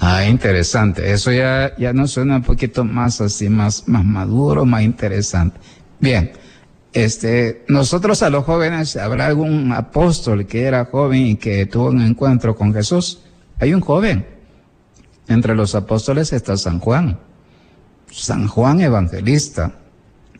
Ah, 0.00 0.24
interesante. 0.24 1.10
Eso 1.12 1.32
ya, 1.32 1.74
ya 1.76 1.92
nos 1.92 2.12
suena 2.12 2.36
un 2.36 2.42
poquito 2.42 2.84
más 2.84 3.20
así, 3.20 3.48
más, 3.48 3.88
más 3.88 4.04
maduro, 4.04 4.64
más 4.64 4.82
interesante. 4.82 5.58
Bien. 5.98 6.30
Este, 6.92 7.64
nosotros 7.68 8.22
a 8.22 8.30
los 8.30 8.44
jóvenes, 8.44 8.96
¿habrá 8.96 9.26
algún 9.26 9.72
apóstol 9.72 10.46
que 10.46 10.62
era 10.62 10.84
joven 10.84 11.26
y 11.26 11.36
que 11.36 11.66
tuvo 11.66 11.88
un 11.88 12.00
encuentro 12.00 12.54
con 12.54 12.72
Jesús? 12.72 13.22
Hay 13.58 13.74
un 13.74 13.80
joven. 13.80 14.24
Entre 15.26 15.56
los 15.56 15.74
apóstoles 15.74 16.32
está 16.32 16.56
San 16.56 16.78
Juan. 16.78 17.18
San 18.10 18.46
Juan 18.46 18.80
Evangelista. 18.80 19.72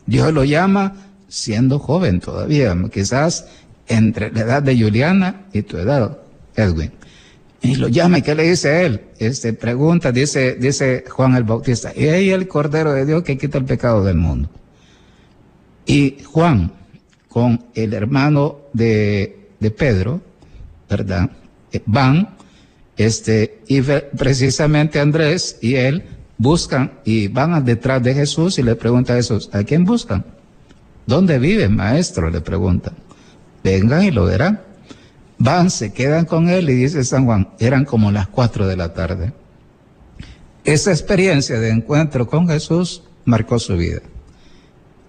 Dios 0.05 0.33
lo 0.33 0.45
llama 0.45 0.93
siendo 1.27 1.79
joven 1.79 2.21
todavía, 2.21 2.75
quizás 2.91 3.45
entre 3.87 4.31
la 4.31 4.41
edad 4.41 4.63
de 4.63 4.81
Juliana 4.81 5.47
y 5.51 5.63
tu 5.63 5.77
edad, 5.77 6.17
Edwin. 6.55 6.91
Y 7.61 7.75
lo 7.75 7.89
llama, 7.89 8.19
¿y 8.19 8.21
qué 8.21 8.35
le 8.35 8.49
dice 8.49 8.85
él? 8.85 9.01
Este, 9.17 9.53
pregunta, 9.53 10.11
dice, 10.11 10.55
dice 10.55 11.03
Juan 11.09 11.35
el 11.35 11.43
Bautista, 11.43 11.89
ahí 11.89 12.29
el 12.29 12.47
Cordero 12.47 12.93
de 12.93 13.05
Dios 13.05 13.23
que 13.23 13.37
quita 13.37 13.57
el 13.57 13.65
pecado 13.65 14.03
del 14.03 14.15
mundo. 14.15 14.49
Y 15.85 16.17
Juan, 16.23 16.71
con 17.27 17.65
el 17.75 17.93
hermano 17.93 18.59
de, 18.73 19.49
de 19.59 19.71
Pedro, 19.71 20.21
¿verdad? 20.89 21.29
Eh, 21.71 21.81
van 21.85 22.35
Este, 22.97 23.59
y 23.67 23.81
precisamente 23.81 24.99
Andrés 24.99 25.57
y 25.61 25.75
él 25.75 26.03
buscan 26.37 26.99
y 27.05 27.27
van 27.27 27.63
detrás 27.63 28.01
de 28.03 28.13
Jesús 28.13 28.57
y 28.59 28.63
le 28.63 28.75
preguntan 28.75 29.15
a 29.15 29.19
Jesús, 29.19 29.49
¿a 29.53 29.63
quién 29.63 29.85
buscan? 29.85 30.25
¿Dónde 31.05 31.39
vive, 31.39 31.69
maestro? 31.69 32.29
Le 32.29 32.41
preguntan. 32.41 32.93
Vengan 33.63 34.03
y 34.03 34.11
lo 34.11 34.25
verán. 34.25 34.61
Van, 35.39 35.69
se 35.71 35.93
quedan 35.93 36.25
con 36.25 36.49
él 36.49 36.69
y 36.69 36.73
dice 36.73 37.03
San 37.05 37.25
Juan, 37.25 37.49
eran 37.59 37.85
como 37.85 38.11
las 38.11 38.27
cuatro 38.27 38.67
de 38.67 38.75
la 38.75 38.93
tarde. 38.93 39.31
Esa 40.65 40.91
experiencia 40.91 41.59
de 41.59 41.69
encuentro 41.69 42.27
con 42.27 42.47
Jesús 42.47 43.03
marcó 43.23 43.57
su 43.57 43.77
vida. 43.77 44.01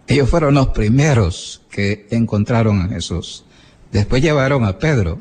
Ellos 0.06 0.30
fueron 0.30 0.54
los 0.54 0.68
primeros 0.68 1.62
que 1.68 2.06
encontraron 2.10 2.80
a 2.80 2.88
Jesús. 2.88 3.44
Después 3.90 4.22
llevaron 4.22 4.64
a 4.64 4.78
Pedro, 4.78 5.20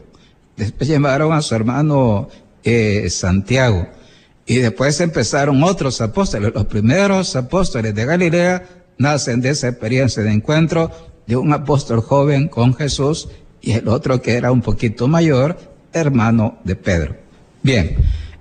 después 0.55 0.87
llevaron 0.87 1.33
a 1.33 1.41
su 1.41 1.55
hermano 1.55 2.29
eh, 2.63 3.09
Santiago, 3.09 3.87
y 4.45 4.57
después 4.57 4.99
empezaron 5.01 5.63
otros 5.63 6.01
apóstoles. 6.01 6.53
Los 6.53 6.65
primeros 6.65 7.35
apóstoles 7.35 7.95
de 7.95 8.05
Galilea 8.05 8.63
nacen 8.99 9.41
de 9.41 9.49
esa 9.49 9.69
experiencia 9.69 10.21
de 10.21 10.31
encuentro 10.31 10.91
de 11.25 11.35
un 11.35 11.51
apóstol 11.51 12.01
joven 12.01 12.47
con 12.47 12.75
Jesús 12.75 13.29
y 13.61 13.71
el 13.71 13.87
otro 13.87 14.21
que 14.21 14.33
era 14.33 14.51
un 14.51 14.61
poquito 14.61 15.07
mayor, 15.07 15.57
hermano 15.93 16.59
de 16.63 16.75
Pedro. 16.75 17.15
Bien, 17.63 17.97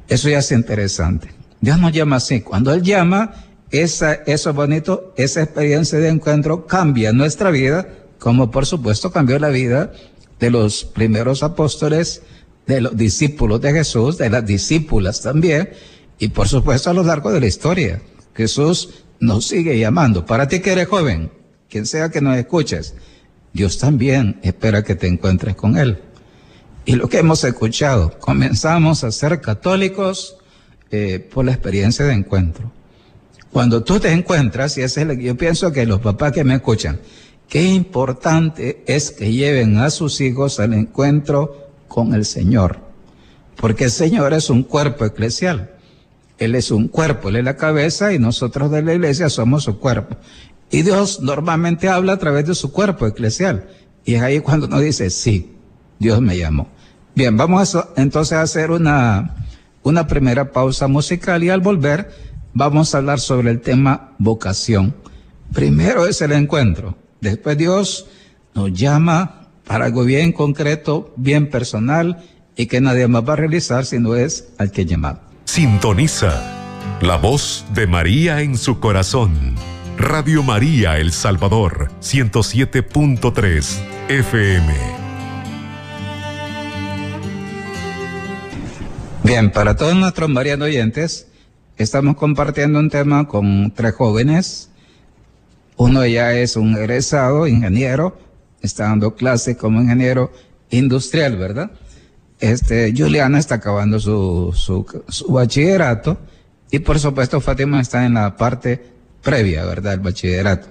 eso 0.09 0.29
ya 0.29 0.39
es 0.39 0.53
interesante. 0.53 1.29
Dios 1.61 1.79
nos 1.81 1.93
llama 1.93 2.17
así. 2.17 2.41
Cuando 2.41 2.73
Él 2.73 2.83
llama, 2.83 3.35
esa, 3.71 4.15
eso 4.15 4.53
bonito, 4.55 5.13
esa 5.17 5.43
experiencia 5.43 5.99
de 5.99 6.09
encuentro 6.09 6.67
cambia 6.67 7.13
nuestra 7.13 7.51
vida, 7.51 7.89
como 8.19 8.51
por 8.51 8.67
supuesto 8.67 9.11
cambió 9.11 9.39
la 9.39 9.49
vida 9.49 9.93
de 10.39 10.51
los 10.51 10.85
primeros 10.85 11.43
apóstoles, 11.43 12.23
de 12.67 12.81
los 12.81 12.97
discípulos 12.97 13.61
de 13.61 13.73
Jesús, 13.73 14.19
de 14.19 14.31
las 14.31 14.47
discípulas 14.47 15.21
también, 15.23 15.71
y 16.19 16.29
por 16.29 16.49
supuesto 16.49 16.91
a 16.91 16.95
lo 16.95 17.03
largo 17.03 17.33
de 17.33 17.41
la 17.41 17.47
historia, 17.47 18.03
Jesús 18.35 19.05
nos 19.21 19.47
sigue 19.47 19.79
llamando. 19.79 20.27
Para 20.27 20.49
ti 20.49 20.61
que 20.61 20.73
eres 20.73 20.89
joven, 20.89 21.31
quien 21.69 21.87
sea 21.87 22.11
que 22.11 22.21
nos 22.21 22.37
escuches, 22.37 22.95
Dios 23.59 23.77
también 23.77 24.39
espera 24.45 24.85
que 24.85 24.95
te 24.95 25.09
encuentres 25.09 25.57
con 25.57 25.77
Él. 25.77 25.99
Y 26.85 26.95
lo 26.95 27.09
que 27.09 27.19
hemos 27.19 27.43
escuchado, 27.43 28.17
comenzamos 28.21 29.03
a 29.03 29.11
ser 29.11 29.41
católicos 29.41 30.37
eh, 30.93 31.19
por 31.19 31.45
la 31.45 31.51
experiencia 31.51 32.05
de 32.05 32.13
encuentro. 32.13 32.71
Cuando 33.51 33.83
tú 33.83 33.99
te 33.99 34.13
encuentras, 34.13 34.79
y 34.79 34.83
es 34.83 34.97
yo 35.19 35.37
pienso 35.37 35.73
que 35.73 35.87
los 35.87 35.99
papás 35.99 36.31
que 36.31 36.45
me 36.45 36.55
escuchan, 36.55 37.01
qué 37.49 37.65
importante 37.65 38.85
es 38.87 39.11
que 39.11 39.33
lleven 39.33 39.79
a 39.79 39.91
sus 39.91 40.21
hijos 40.21 40.61
al 40.61 40.73
encuentro 40.73 41.73
con 41.89 42.15
el 42.15 42.27
Señor. 42.27 42.79
Porque 43.57 43.87
el 43.87 43.91
Señor 43.91 44.35
es 44.35 44.51
un 44.51 44.63
cuerpo 44.63 45.05
eclesial. 45.05 45.73
Él 46.39 46.55
es 46.55 46.71
un 46.71 46.87
cuerpo, 46.87 47.31
Él 47.31 47.37
es 47.37 47.45
la 47.45 47.57
cabeza 47.57 48.13
y 48.13 48.21
nosotros 48.21 48.71
de 48.71 48.83
la 48.83 48.95
iglesia 48.95 49.29
somos 49.29 49.65
su 49.65 49.81
cuerpo. 49.81 50.17
Y 50.71 50.83
Dios 50.83 51.21
normalmente 51.21 51.89
habla 51.89 52.15
a 52.15 52.19
través 52.19 52.47
de 52.47 52.55
su 52.55 52.73
cuerpo 52.73 53.07
eclesial. 53.07 53.69
Y 54.05 54.15
es 54.15 54.23
ahí 54.23 54.41
cuando 54.41 54.69
nos 54.69 54.81
dice, 54.81 55.11
sí, 55.11 55.57
Dios 55.99 56.21
me 56.21 56.37
llamó. 56.37 56.69
Bien, 57.15 57.37
vamos 57.37 57.75
a, 57.75 57.89
entonces 57.97 58.39
a 58.39 58.43
hacer 58.43 58.71
una, 58.71 59.35
una 59.83 60.07
primera 60.07 60.53
pausa 60.53 60.87
musical 60.89 61.43
y 61.43 61.51
al 61.51 61.61
volver 61.61 62.11
vamos 62.55 62.95
a 62.95 62.99
hablar 62.99 63.21
sobre 63.21 63.51
el 63.51 63.61
tema 63.61 64.15
vocación. 64.19 64.95
Primero 65.53 66.07
es 66.07 66.21
el 66.21 66.33
encuentro. 66.33 66.97
Después 67.21 67.57
Dios 67.57 68.07
nos 68.55 68.73
llama 68.73 69.49
para 69.67 69.87
algo 69.87 70.05
bien 70.05 70.33
concreto, 70.33 71.13
bien 71.17 71.51
personal 71.51 72.25
y 72.57 72.67
que 72.67 72.81
nadie 72.81 73.09
más 73.09 73.27
va 73.27 73.35
a 73.35 73.37
realizar 73.37 73.85
si 73.87 73.99
no 73.99 74.15
es 74.15 74.49
al 74.59 74.71
que 74.71 74.85
llamar. 74.85 75.23
Sintoniza 75.45 76.59
la 77.01 77.17
voz 77.17 77.65
de 77.75 77.87
María 77.87 78.43
en 78.43 78.57
su 78.57 78.81
corazón. 78.81 79.55
Radio 79.99 80.45
María 80.45 80.97
El 80.99 81.11
Salvador, 81.11 81.91
107.3 82.01 83.81
FM. 84.09 84.75
Bien, 89.25 89.51
para 89.51 89.75
todos 89.75 89.97
nuestros 89.97 90.31
marianos 90.31 90.69
oyentes, 90.69 91.27
estamos 91.77 92.15
compartiendo 92.15 92.79
un 92.79 92.91
tema 92.91 93.27
con 93.27 93.73
tres 93.75 93.93
jóvenes. 93.93 94.71
Uno 95.77 96.07
ya 96.07 96.33
es 96.33 96.55
un 96.55 96.77
egresado, 96.77 97.49
ingeniero, 97.49 98.21
está 98.63 98.85
dando 98.85 99.17
clase 99.17 99.57
como 99.57 99.83
ingeniero 99.83 100.33
industrial, 100.71 101.37
¿verdad? 101.37 101.73
Este, 102.39 102.95
Juliana 102.97 103.41
está 103.41 103.57
acabando 103.57 103.99
su, 103.99 104.55
su, 104.55 104.87
su, 105.09 105.33
bachillerato 105.33 106.19
y 106.71 106.79
por 106.79 107.01
supuesto 107.01 107.41
Fátima 107.41 107.81
está 107.81 108.07
en 108.07 108.15
la 108.15 108.37
parte 108.37 108.98
previa, 109.23 109.65
¿verdad? 109.65 109.95
El 109.95 110.01
bachillerato. 110.01 110.69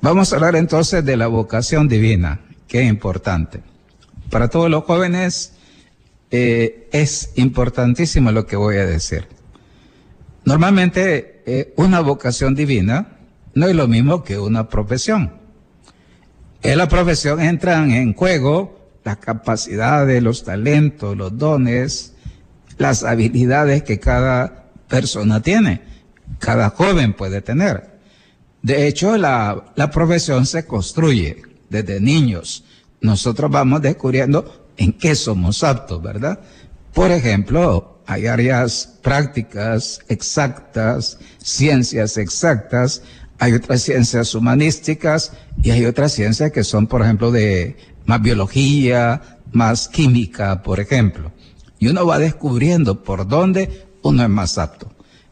Vamos 0.00 0.32
a 0.32 0.36
hablar 0.36 0.56
entonces 0.56 1.04
de 1.04 1.16
la 1.16 1.26
vocación 1.26 1.88
divina, 1.88 2.40
que 2.66 2.82
es 2.82 2.88
importante. 2.88 3.60
Para 4.30 4.48
todos 4.48 4.70
los 4.70 4.84
jóvenes 4.84 5.54
eh, 6.30 6.88
es 6.92 7.32
importantísimo 7.36 8.30
lo 8.30 8.46
que 8.46 8.56
voy 8.56 8.76
a 8.76 8.86
decir. 8.86 9.26
Normalmente 10.44 11.42
eh, 11.46 11.72
una 11.76 12.00
vocación 12.00 12.54
divina 12.54 13.18
no 13.54 13.66
es 13.66 13.74
lo 13.74 13.88
mismo 13.88 14.22
que 14.22 14.38
una 14.38 14.68
profesión. 14.68 15.32
En 16.62 16.78
la 16.78 16.88
profesión 16.88 17.40
entran 17.40 17.90
en 17.90 18.14
juego 18.14 18.78
las 19.04 19.16
capacidades, 19.18 20.22
los 20.22 20.44
talentos, 20.44 21.16
los 21.16 21.36
dones, 21.38 22.14
las 22.76 23.04
habilidades 23.04 23.82
que 23.82 23.98
cada 23.98 24.64
persona 24.88 25.42
tiene, 25.42 25.82
cada 26.38 26.70
joven 26.70 27.14
puede 27.14 27.40
tener. 27.42 27.98
De 28.62 28.86
hecho, 28.86 29.16
la, 29.16 29.72
la 29.76 29.90
profesión 29.90 30.46
se 30.46 30.66
construye 30.66 31.42
desde 31.70 32.00
niños. 32.00 32.64
Nosotros 33.00 33.50
vamos 33.50 33.82
descubriendo 33.82 34.68
en 34.76 34.92
qué 34.92 35.14
somos 35.14 35.62
aptos, 35.62 36.02
¿verdad? 36.02 36.40
Por 36.92 37.10
ejemplo, 37.10 38.00
hay 38.06 38.26
áreas 38.26 38.98
prácticas, 39.02 40.00
exactas, 40.08 41.18
ciencias 41.38 42.16
exactas, 42.16 43.02
hay 43.38 43.52
otras 43.52 43.82
ciencias 43.82 44.34
humanísticas 44.34 45.32
y 45.62 45.70
hay 45.70 45.84
otras 45.84 46.12
ciencias 46.12 46.50
que 46.50 46.64
son, 46.64 46.86
por 46.86 47.02
ejemplo, 47.02 47.30
de 47.30 47.76
más 48.06 48.20
biología, 48.22 49.38
más 49.52 49.88
química, 49.88 50.62
por 50.62 50.80
ejemplo. 50.80 51.32
Y 51.78 51.88
uno 51.88 52.06
va 52.06 52.18
descubriendo 52.18 53.04
por 53.04 53.28
dónde 53.28 53.86
uno 54.02 54.22
es 54.22 54.28
más 54.28 54.58
apto. 54.58 54.90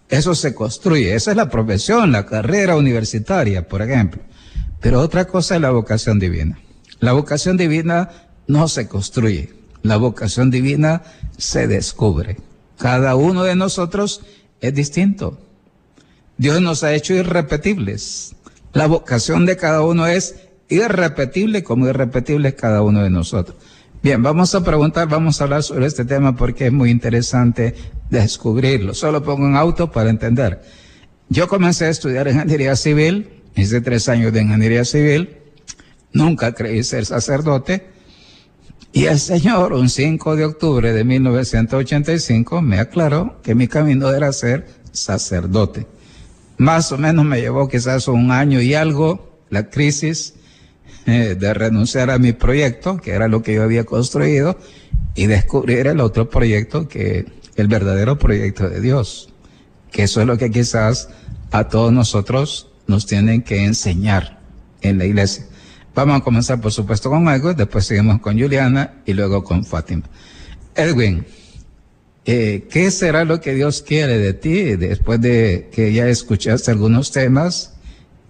Eso 0.08 0.34
se 0.34 0.54
construye, 0.54 1.14
esa 1.14 1.32
es 1.32 1.36
la 1.36 1.48
profesión, 1.50 2.12
la 2.12 2.26
carrera 2.26 2.76
universitaria, 2.76 3.66
por 3.66 3.82
ejemplo. 3.82 4.22
Pero 4.80 5.00
otra 5.00 5.24
cosa 5.26 5.56
es 5.56 5.60
la 5.60 5.70
vocación 5.70 6.18
divina. 6.18 6.58
La 7.00 7.12
vocación 7.12 7.56
divina 7.56 8.10
no 8.46 8.68
se 8.68 8.88
construye, 8.88 9.52
la 9.82 9.96
vocación 9.96 10.50
divina 10.50 11.02
se 11.36 11.66
descubre. 11.66 12.36
Cada 12.78 13.16
uno 13.16 13.42
de 13.42 13.56
nosotros 13.56 14.22
es 14.60 14.74
distinto. 14.74 15.38
Dios 16.38 16.60
nos 16.60 16.84
ha 16.84 16.94
hecho 16.94 17.14
irrepetibles. 17.14 18.36
La 18.72 18.86
vocación 18.86 19.46
de 19.46 19.56
cada 19.56 19.82
uno 19.82 20.06
es 20.06 20.36
irrepetible 20.68 21.62
como 21.62 21.88
irrepetible 21.88 22.48
es 22.50 22.54
cada 22.54 22.82
uno 22.82 23.02
de 23.02 23.10
nosotros. 23.10 23.56
Bien, 24.02 24.22
vamos 24.22 24.54
a 24.54 24.62
preguntar, 24.62 25.08
vamos 25.08 25.40
a 25.40 25.44
hablar 25.44 25.62
sobre 25.62 25.86
este 25.86 26.04
tema 26.04 26.36
porque 26.36 26.66
es 26.66 26.72
muy 26.72 26.90
interesante 26.90 27.74
descubrirlo. 28.10 28.94
Solo 28.94 29.22
pongo 29.22 29.44
un 29.44 29.56
auto 29.56 29.90
para 29.90 30.10
entender. 30.10 30.62
Yo 31.28 31.48
comencé 31.48 31.86
a 31.86 31.90
estudiar 31.90 32.28
ingeniería 32.28 32.76
civil, 32.76 33.42
hice 33.56 33.80
tres 33.80 34.08
años 34.08 34.32
de 34.32 34.42
ingeniería 34.42 34.84
civil, 34.84 35.38
nunca 36.12 36.52
creí 36.52 36.84
ser 36.84 37.04
sacerdote, 37.04 37.96
y 38.96 39.04
el 39.04 39.18
Señor, 39.18 39.74
un 39.74 39.90
5 39.90 40.36
de 40.36 40.46
octubre 40.46 40.92
de 40.92 41.04
1985, 41.04 42.62
me 42.62 42.78
aclaró 42.78 43.42
que 43.42 43.54
mi 43.54 43.68
camino 43.68 44.10
era 44.10 44.32
ser 44.32 44.66
sacerdote. 44.92 45.86
Más 46.56 46.92
o 46.92 46.96
menos 46.96 47.26
me 47.26 47.40
llevó 47.40 47.68
quizás 47.68 48.08
un 48.08 48.30
año 48.30 48.62
y 48.62 48.72
algo 48.72 49.38
la 49.50 49.68
crisis 49.68 50.32
eh, 51.04 51.36
de 51.38 51.52
renunciar 51.52 52.10
a 52.10 52.18
mi 52.18 52.32
proyecto, 52.32 52.96
que 52.96 53.10
era 53.10 53.28
lo 53.28 53.42
que 53.42 53.54
yo 53.54 53.64
había 53.64 53.84
construido, 53.84 54.58
y 55.14 55.26
descubrir 55.26 55.86
el 55.88 56.00
otro 56.00 56.30
proyecto 56.30 56.88
que 56.88 57.26
el 57.56 57.68
verdadero 57.68 58.18
proyecto 58.18 58.68
de 58.68 58.80
Dios. 58.80 59.32
Que 59.90 60.04
eso 60.04 60.20
es 60.20 60.26
lo 60.26 60.36
que 60.38 60.50
quizás 60.50 61.08
a 61.50 61.68
todos 61.68 61.92
nosotros 61.92 62.70
nos 62.86 63.06
tienen 63.06 63.42
que 63.42 63.64
enseñar 63.64 64.40
en 64.82 64.98
la 64.98 65.04
iglesia. 65.04 65.46
Vamos 65.94 66.20
a 66.20 66.24
comenzar, 66.24 66.60
por 66.60 66.72
supuesto, 66.72 67.08
con 67.08 67.28
algo, 67.28 67.54
después 67.54 67.86
seguimos 67.86 68.20
con 68.20 68.38
Juliana 68.38 69.02
y 69.06 69.14
luego 69.14 69.42
con 69.42 69.64
Fátima. 69.64 70.04
Edwin, 70.74 71.24
eh, 72.26 72.66
¿qué 72.70 72.90
será 72.90 73.24
lo 73.24 73.40
que 73.40 73.54
Dios 73.54 73.82
quiere 73.82 74.18
de 74.18 74.34
ti 74.34 74.76
después 74.76 75.20
de 75.20 75.70
que 75.72 75.92
ya 75.92 76.06
escuchaste 76.08 76.70
algunos 76.70 77.12
temas, 77.12 77.74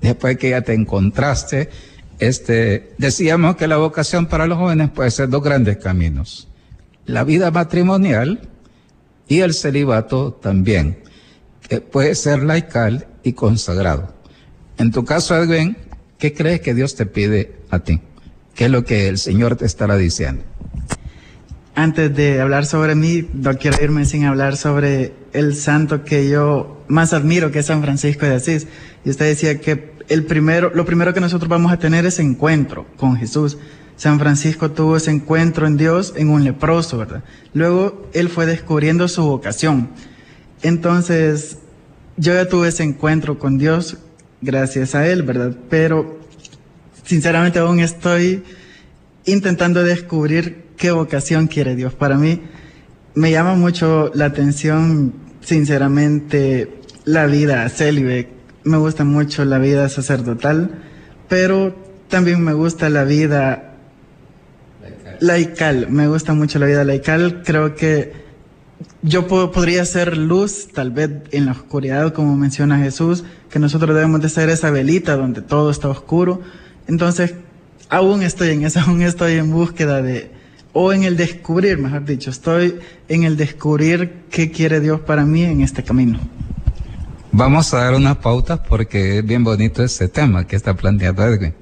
después 0.00 0.36
que 0.38 0.50
ya 0.50 0.62
te 0.62 0.74
encontraste 0.74 1.70
este, 2.18 2.94
decíamos 2.96 3.56
que 3.56 3.66
la 3.66 3.76
vocación 3.76 4.26
para 4.26 4.46
los 4.46 4.58
jóvenes 4.58 4.90
puede 4.90 5.10
ser 5.10 5.28
dos 5.28 5.42
grandes 5.42 5.76
caminos. 5.76 6.48
La 7.04 7.24
vida 7.24 7.50
matrimonial 7.50 8.48
Y 9.28 9.40
el 9.40 9.54
celibato 9.54 10.32
también, 10.32 10.98
que 11.68 11.80
puede 11.80 12.14
ser 12.14 12.42
laical 12.42 13.08
y 13.22 13.32
consagrado. 13.32 14.14
En 14.78 14.92
tu 14.92 15.04
caso, 15.04 15.36
Edwin, 15.36 15.76
¿qué 16.18 16.32
crees 16.32 16.60
que 16.60 16.74
Dios 16.74 16.94
te 16.94 17.06
pide 17.06 17.56
a 17.70 17.80
ti? 17.80 18.00
¿Qué 18.54 18.66
es 18.66 18.70
lo 18.70 18.84
que 18.84 19.08
el 19.08 19.18
Señor 19.18 19.56
te 19.56 19.66
estará 19.66 19.96
diciendo? 19.96 20.42
Antes 21.74 22.14
de 22.16 22.40
hablar 22.40 22.64
sobre 22.64 22.94
mí, 22.94 23.28
no 23.34 23.54
quiero 23.58 23.82
irme 23.82 24.06
sin 24.06 24.24
hablar 24.24 24.56
sobre 24.56 25.12
el 25.34 25.54
santo 25.54 26.04
que 26.04 26.28
yo 26.28 26.82
más 26.88 27.12
admiro, 27.12 27.50
que 27.50 27.58
es 27.58 27.66
San 27.66 27.82
Francisco 27.82 28.24
de 28.24 28.34
Asís. 28.34 28.66
Y 29.04 29.10
usted 29.10 29.26
decía 29.26 29.60
que 29.60 29.92
el 30.08 30.24
primero, 30.24 30.70
lo 30.74 30.86
primero 30.86 31.12
que 31.12 31.20
nosotros 31.20 31.48
vamos 31.50 31.72
a 31.72 31.78
tener 31.78 32.06
es 32.06 32.18
encuentro 32.18 32.86
con 32.96 33.16
Jesús. 33.16 33.58
San 33.96 34.18
Francisco 34.18 34.70
tuvo 34.70 34.96
ese 34.96 35.10
encuentro 35.10 35.66
en 35.66 35.76
Dios 35.76 36.12
en 36.16 36.28
un 36.28 36.44
leproso, 36.44 36.98
¿verdad? 36.98 37.24
Luego 37.54 38.08
él 38.12 38.28
fue 38.28 38.44
descubriendo 38.46 39.08
su 39.08 39.22
vocación. 39.22 39.88
Entonces, 40.62 41.58
yo 42.16 42.34
ya 42.34 42.46
tuve 42.46 42.68
ese 42.68 42.82
encuentro 42.82 43.38
con 43.38 43.58
Dios 43.58 43.96
gracias 44.42 44.94
a 44.94 45.06
él, 45.06 45.22
¿verdad? 45.22 45.56
Pero, 45.70 46.18
sinceramente, 47.04 47.58
aún 47.58 47.80
estoy 47.80 48.42
intentando 49.24 49.82
descubrir 49.82 50.66
qué 50.76 50.90
vocación 50.90 51.46
quiere 51.46 51.74
Dios. 51.74 51.94
Para 51.94 52.16
mí 52.16 52.42
me 53.14 53.30
llama 53.30 53.54
mucho 53.54 54.10
la 54.14 54.26
atención, 54.26 55.14
sinceramente, 55.40 56.80
la 57.06 57.26
vida 57.26 57.66
célibe. 57.70 58.28
Me 58.62 58.76
gusta 58.76 59.04
mucho 59.04 59.44
la 59.46 59.58
vida 59.58 59.88
sacerdotal, 59.88 60.82
pero 61.28 61.74
también 62.08 62.42
me 62.42 62.52
gusta 62.52 62.90
la 62.90 63.04
vida 63.04 63.75
laical. 65.20 65.88
Me 65.90 66.08
gusta 66.08 66.34
mucho 66.34 66.58
la 66.58 66.66
vida 66.66 66.84
laical. 66.84 67.42
Creo 67.44 67.74
que 67.74 68.12
yo 69.02 69.26
podría 69.26 69.84
ser 69.84 70.16
luz, 70.16 70.68
tal 70.72 70.90
vez 70.90 71.10
en 71.30 71.46
la 71.46 71.52
oscuridad, 71.52 72.12
como 72.12 72.36
menciona 72.36 72.78
Jesús, 72.78 73.24
que 73.50 73.58
nosotros 73.58 73.94
debemos 73.94 74.20
de 74.20 74.28
ser 74.28 74.48
esa 74.48 74.70
velita 74.70 75.16
donde 75.16 75.42
todo 75.42 75.70
está 75.70 75.88
oscuro. 75.88 76.40
Entonces, 76.88 77.34
aún 77.88 78.22
estoy 78.22 78.50
en 78.50 78.64
eso, 78.64 78.80
aún 78.86 79.02
estoy 79.02 79.34
en 79.34 79.50
búsqueda 79.50 80.02
de, 80.02 80.30
o 80.72 80.92
en 80.92 81.04
el 81.04 81.16
descubrir, 81.16 81.78
mejor 81.78 82.04
dicho, 82.04 82.30
estoy 82.30 82.78
en 83.08 83.24
el 83.24 83.36
descubrir 83.36 84.24
qué 84.30 84.50
quiere 84.50 84.80
Dios 84.80 85.00
para 85.00 85.24
mí 85.24 85.42
en 85.44 85.62
este 85.62 85.82
camino. 85.82 86.18
Vamos 87.32 87.74
a 87.74 87.78
dar 87.78 87.94
unas 87.94 88.16
pautas 88.16 88.60
porque 88.66 89.18
es 89.18 89.26
bien 89.26 89.44
bonito 89.44 89.82
ese 89.82 90.08
tema 90.08 90.46
que 90.46 90.56
está 90.56 90.74
planteando 90.74 91.22
Edwin. 91.22 91.54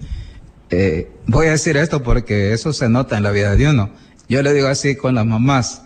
Eh, 0.70 1.10
voy 1.26 1.46
a 1.46 1.50
decir 1.50 1.76
esto 1.76 2.02
porque 2.02 2.52
eso 2.52 2.72
se 2.72 2.88
nota 2.88 3.16
en 3.16 3.22
la 3.22 3.30
vida 3.30 3.54
de 3.54 3.68
uno. 3.68 3.90
Yo 4.28 4.42
le 4.42 4.52
digo 4.52 4.68
así 4.68 4.96
con 4.96 5.14
las 5.14 5.26
mamás. 5.26 5.82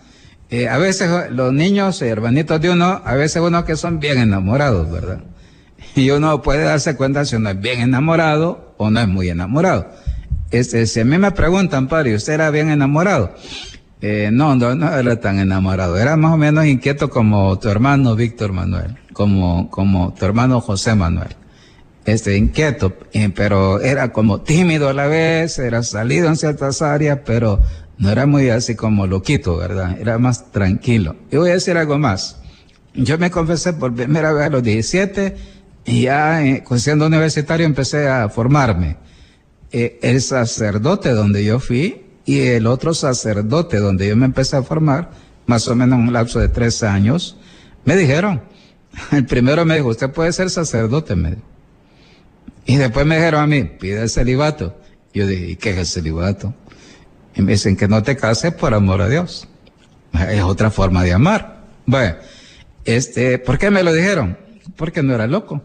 Eh, 0.49 0.67
a 0.67 0.77
veces 0.77 1.31
los 1.31 1.53
niños, 1.53 2.01
hermanitos 2.01 2.59
de 2.59 2.71
uno, 2.71 3.01
a 3.05 3.13
veces 3.15 3.41
uno 3.41 3.65
que 3.65 3.75
son 3.75 3.99
bien 3.99 4.17
enamorados, 4.17 4.89
¿verdad? 4.89 5.21
Y 5.95 6.09
uno 6.09 6.41
puede 6.41 6.63
darse 6.63 6.95
cuenta 6.95 7.25
si 7.25 7.35
uno 7.35 7.49
es 7.49 7.59
bien 7.59 7.81
enamorado 7.81 8.73
o 8.77 8.89
no 8.89 8.99
es 8.99 9.07
muy 9.07 9.29
enamorado. 9.29 9.91
Este, 10.51 10.87
si 10.87 11.01
a 11.01 11.05
mí 11.05 11.17
me 11.17 11.31
preguntan, 11.31 11.87
padre, 11.87 12.15
¿usted 12.15 12.33
era 12.33 12.49
bien 12.49 12.69
enamorado? 12.71 13.35
Eh, 14.01 14.29
no, 14.31 14.55
no, 14.55 14.73
no 14.75 14.91
era 14.91 15.19
tan 15.19 15.39
enamorado. 15.39 15.97
Era 15.97 16.15
más 16.15 16.33
o 16.33 16.37
menos 16.37 16.65
inquieto 16.65 17.09
como 17.09 17.59
tu 17.59 17.69
hermano 17.69 18.15
Víctor 18.15 18.53
Manuel, 18.53 18.97
como, 19.13 19.69
como 19.69 20.13
tu 20.13 20.25
hermano 20.25 20.61
José 20.61 20.95
Manuel. 20.95 21.35
Este, 22.09 22.37
inquieto, 22.37 22.97
eh, 23.13 23.29
pero 23.35 23.79
era 23.81 24.11
como 24.11 24.41
tímido 24.41 24.89
a 24.89 24.93
la 24.93 25.05
vez, 25.05 25.59
era 25.59 25.83
salido 25.83 26.27
en 26.27 26.37
ciertas 26.37 26.81
áreas, 26.81 27.19
pero 27.23 27.59
no 27.99 28.09
era 28.09 28.25
muy 28.25 28.49
así 28.49 28.75
como 28.75 29.05
loquito, 29.05 29.57
¿verdad? 29.57 29.95
Era 29.99 30.17
más 30.17 30.51
tranquilo. 30.51 31.15
Y 31.31 31.37
voy 31.37 31.51
a 31.51 31.53
decir 31.53 31.77
algo 31.77 31.99
más. 31.99 32.37
Yo 32.95 33.19
me 33.19 33.29
confesé 33.29 33.73
por 33.73 33.93
primera 33.93 34.33
vez 34.33 34.47
a 34.47 34.49
los 34.49 34.63
17 34.63 35.35
y 35.85 36.01
ya 36.03 36.43
eh, 36.43 36.63
siendo 36.77 37.05
universitario 37.05 37.65
empecé 37.65 38.07
a 38.07 38.27
formarme 38.29 38.97
eh, 39.71 39.99
el 40.01 40.19
sacerdote 40.21 41.11
donde 41.11 41.45
yo 41.45 41.59
fui 41.59 42.05
y 42.25 42.39
el 42.39 42.65
otro 42.65 42.95
sacerdote 42.95 43.77
donde 43.77 44.07
yo 44.07 44.15
me 44.15 44.25
empecé 44.25 44.57
a 44.57 44.63
formar, 44.63 45.11
más 45.45 45.67
o 45.67 45.75
menos 45.75 45.99
en 45.99 46.07
un 46.07 46.13
lapso 46.13 46.39
de 46.39 46.47
tres 46.47 46.81
años, 46.81 47.37
me 47.85 47.95
dijeron, 47.95 48.41
el 49.11 49.25
primero 49.25 49.63
me 49.63 49.75
dijo, 49.75 49.89
usted 49.89 50.09
puede 50.09 50.33
ser 50.33 50.49
sacerdote, 50.49 51.15
me 51.15 51.31
dijo. 51.31 51.48
Y 52.65 52.77
después 52.77 53.05
me 53.05 53.15
dijeron 53.15 53.41
a 53.41 53.47
mí, 53.47 53.63
pide 53.63 54.01
el 54.01 54.09
celibato. 54.09 54.79
Yo 55.13 55.27
dije, 55.27 55.51
¿y 55.51 55.55
qué 55.55 55.71
es 55.71 55.77
el 55.77 55.85
celibato? 55.85 56.53
Y 57.35 57.41
me 57.41 57.53
dicen 57.53 57.75
que 57.75 57.87
no 57.87 58.03
te 58.03 58.15
cases 58.15 58.53
por 58.53 58.73
amor 58.73 59.01
a 59.01 59.09
Dios. 59.09 59.47
Es 60.29 60.41
otra 60.43 60.69
forma 60.71 61.03
de 61.03 61.13
amar. 61.13 61.63
Bueno, 61.85 62.15
este, 62.85 63.39
¿por 63.39 63.57
qué 63.57 63.69
me 63.71 63.83
lo 63.83 63.93
dijeron? 63.93 64.37
Porque 64.75 65.03
no 65.03 65.13
era 65.13 65.27
loco. 65.27 65.61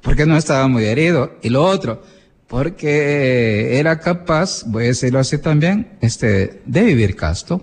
Porque 0.00 0.26
no 0.26 0.36
estaba 0.36 0.66
muy 0.68 0.84
herido. 0.84 1.38
Y 1.42 1.50
lo 1.50 1.64
otro, 1.64 2.02
porque 2.46 3.78
era 3.78 3.98
capaz, 4.00 4.64
voy 4.66 4.84
a 4.84 4.86
decirlo 4.88 5.18
así 5.18 5.38
también, 5.38 5.98
este, 6.00 6.62
de 6.64 6.82
vivir 6.82 7.16
casto. 7.16 7.62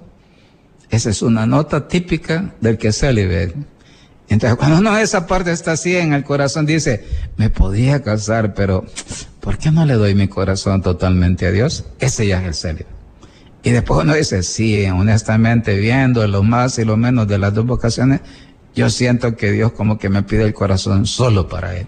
Esa 0.90 1.10
es 1.10 1.22
una 1.22 1.46
nota 1.46 1.88
típica 1.88 2.56
del 2.60 2.78
que 2.78 2.92
se 2.92 3.12
libera. 3.14 3.54
Entonces, 4.30 4.58
cuando 4.58 4.80
no 4.80 4.96
esa 4.98 5.26
parte 5.26 5.52
está 5.52 5.72
así 5.72 5.98
en 5.98 6.14
el 6.14 6.24
corazón, 6.24 6.68
dice, 6.68 7.04
me 7.36 7.50
podía 7.50 8.04
casar, 8.04 8.54
pero 8.54 8.86
¿por 9.40 9.58
qué 9.58 9.72
no 9.72 9.86
le 9.86 9.96
doy 9.96 10.14
mi 10.14 10.28
corazón 10.28 10.84
totalmente 10.84 11.48
a 11.48 11.52
Dios? 11.52 11.86
Ese 12.00 12.28
ya 12.28 12.40
es 12.40 12.48
el 12.48 12.54
célibe. 12.54 13.00
Y 13.64 13.72
después 13.72 14.04
uno 14.04 14.14
dice, 14.14 14.44
sí, 14.44 14.86
honestamente, 14.86 15.76
viendo 15.78 16.26
lo 16.28 16.44
más 16.44 16.78
y 16.78 16.86
lo 16.86 16.96
menos 16.96 17.28
de 17.28 17.40
las 17.40 17.54
dos 17.54 17.66
vocaciones, 17.66 18.22
yo 18.76 18.90
siento 18.90 19.36
que 19.36 19.52
Dios 19.52 19.72
como 19.74 19.98
que 19.98 20.10
me 20.10 20.24
pide 20.24 20.44
el 20.44 20.54
corazón 20.54 21.06
solo 21.08 21.50
para 21.50 21.76
Él. 21.76 21.88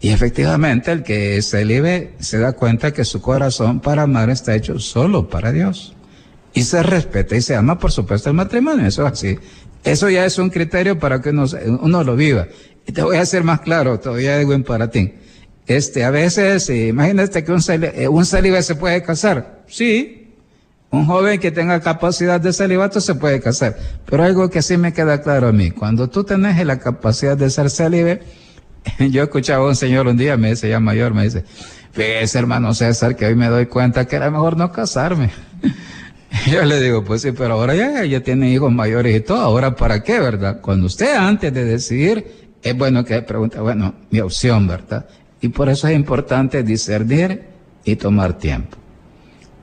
Y 0.00 0.10
efectivamente 0.10 0.92
el 0.92 1.02
que 1.02 1.42
se 1.42 1.64
libre 1.64 2.14
se 2.20 2.38
da 2.38 2.52
cuenta 2.52 2.92
que 2.92 3.04
su 3.04 3.20
corazón 3.20 3.80
para 3.80 4.02
amar 4.02 4.30
está 4.30 4.54
hecho 4.54 4.78
solo 4.78 5.28
para 5.28 5.52
Dios. 5.52 5.94
Y 6.54 6.62
se 6.62 6.82
respeta 6.82 7.36
y 7.36 7.42
se 7.42 7.54
ama, 7.54 7.78
por 7.78 7.92
supuesto, 7.92 8.30
el 8.30 8.36
matrimonio. 8.36 8.86
Eso 8.86 9.06
es 9.06 9.12
así. 9.12 9.38
Eso 9.86 10.10
ya 10.10 10.24
es 10.24 10.36
un 10.38 10.50
criterio 10.50 10.98
para 10.98 11.22
que 11.22 11.30
uno, 11.30 12.02
lo 12.02 12.16
viva. 12.16 12.48
Te 12.92 13.02
voy 13.02 13.18
a 13.18 13.20
hacer 13.20 13.44
más 13.44 13.60
claro, 13.60 14.00
todavía 14.00 14.36
digo 14.36 14.52
en 14.52 14.64
para 14.64 14.90
ti. 14.90 15.14
Este, 15.64 16.02
a 16.02 16.10
veces, 16.10 16.68
imagínate 16.68 17.44
que 17.44 17.52
un, 17.52 17.60
eh, 17.68 18.08
un 18.08 18.26
célibe 18.26 18.60
se 18.64 18.74
puede 18.74 19.02
casar. 19.04 19.62
Sí. 19.68 20.34
Un 20.90 21.06
joven 21.06 21.38
que 21.38 21.52
tenga 21.52 21.80
capacidad 21.80 22.40
de 22.40 22.52
celibato 22.52 23.00
se 23.00 23.14
puede 23.14 23.40
casar. 23.40 23.76
Pero 24.06 24.24
algo 24.24 24.50
que 24.50 24.60
sí 24.60 24.76
me 24.76 24.92
queda 24.92 25.22
claro 25.22 25.48
a 25.48 25.52
mí. 25.52 25.70
Cuando 25.70 26.08
tú 26.08 26.24
tenés 26.24 26.64
la 26.66 26.80
capacidad 26.80 27.36
de 27.36 27.48
ser 27.48 27.70
célibe, 27.70 28.22
yo 28.98 29.22
escuchaba 29.22 29.66
a 29.66 29.68
un 29.68 29.76
señor 29.76 30.08
un 30.08 30.16
día, 30.16 30.36
me 30.36 30.50
dice, 30.50 30.68
ya 30.68 30.80
mayor, 30.80 31.14
me 31.14 31.22
dice, 31.22 31.44
fíjese 31.92 32.40
hermano 32.40 32.74
César, 32.74 33.14
que 33.14 33.26
hoy 33.26 33.36
me 33.36 33.46
doy 33.46 33.66
cuenta 33.66 34.04
que 34.06 34.16
era 34.16 34.32
mejor 34.32 34.56
no 34.56 34.72
casarme. 34.72 35.30
Yo 36.50 36.64
le 36.64 36.80
digo, 36.80 37.04
pues 37.04 37.22
sí, 37.22 37.32
pero 37.32 37.54
ahora 37.54 37.74
ya, 37.74 38.04
ya 38.04 38.20
tiene 38.20 38.50
hijos 38.50 38.72
mayores 38.72 39.16
y 39.16 39.20
todo, 39.20 39.38
ahora 39.38 39.74
para 39.74 40.02
qué, 40.02 40.20
¿verdad? 40.20 40.60
Cuando 40.60 40.86
usted 40.86 41.14
antes 41.14 41.52
de 41.52 41.64
decidir, 41.64 42.50
es 42.62 42.76
bueno 42.76 43.04
que 43.04 43.22
pregunte, 43.22 43.58
bueno, 43.60 43.94
mi 44.10 44.20
opción, 44.20 44.66
¿verdad? 44.66 45.06
Y 45.40 45.48
por 45.48 45.68
eso 45.68 45.88
es 45.88 45.94
importante 45.94 46.62
discernir 46.62 47.44
y 47.84 47.96
tomar 47.96 48.36
tiempo. 48.38 48.76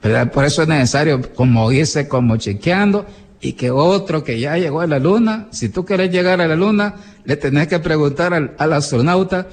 ¿verdad? 0.04 0.32
Por 0.32 0.44
eso 0.44 0.64
es 0.64 0.68
necesario 0.68 1.22
como 1.34 1.72
irse 1.72 2.08
como 2.08 2.36
chequeando 2.36 3.06
y 3.40 3.54
que 3.54 3.72
otro 3.72 4.24
que 4.24 4.40
ya 4.40 4.58
llegó 4.58 4.82
a 4.82 4.88
la 4.88 5.00
luna, 5.00 5.48
si 5.52 5.70
tú 5.70 5.86
quieres 5.86 6.12
llegar 6.12 6.42
a 6.42 6.48
la 6.48 6.56
luna, 6.56 6.96
le 7.24 7.38
tenés 7.38 7.68
que 7.68 7.80
preguntar 7.80 8.34
al, 8.34 8.74
astronauta 8.74 9.48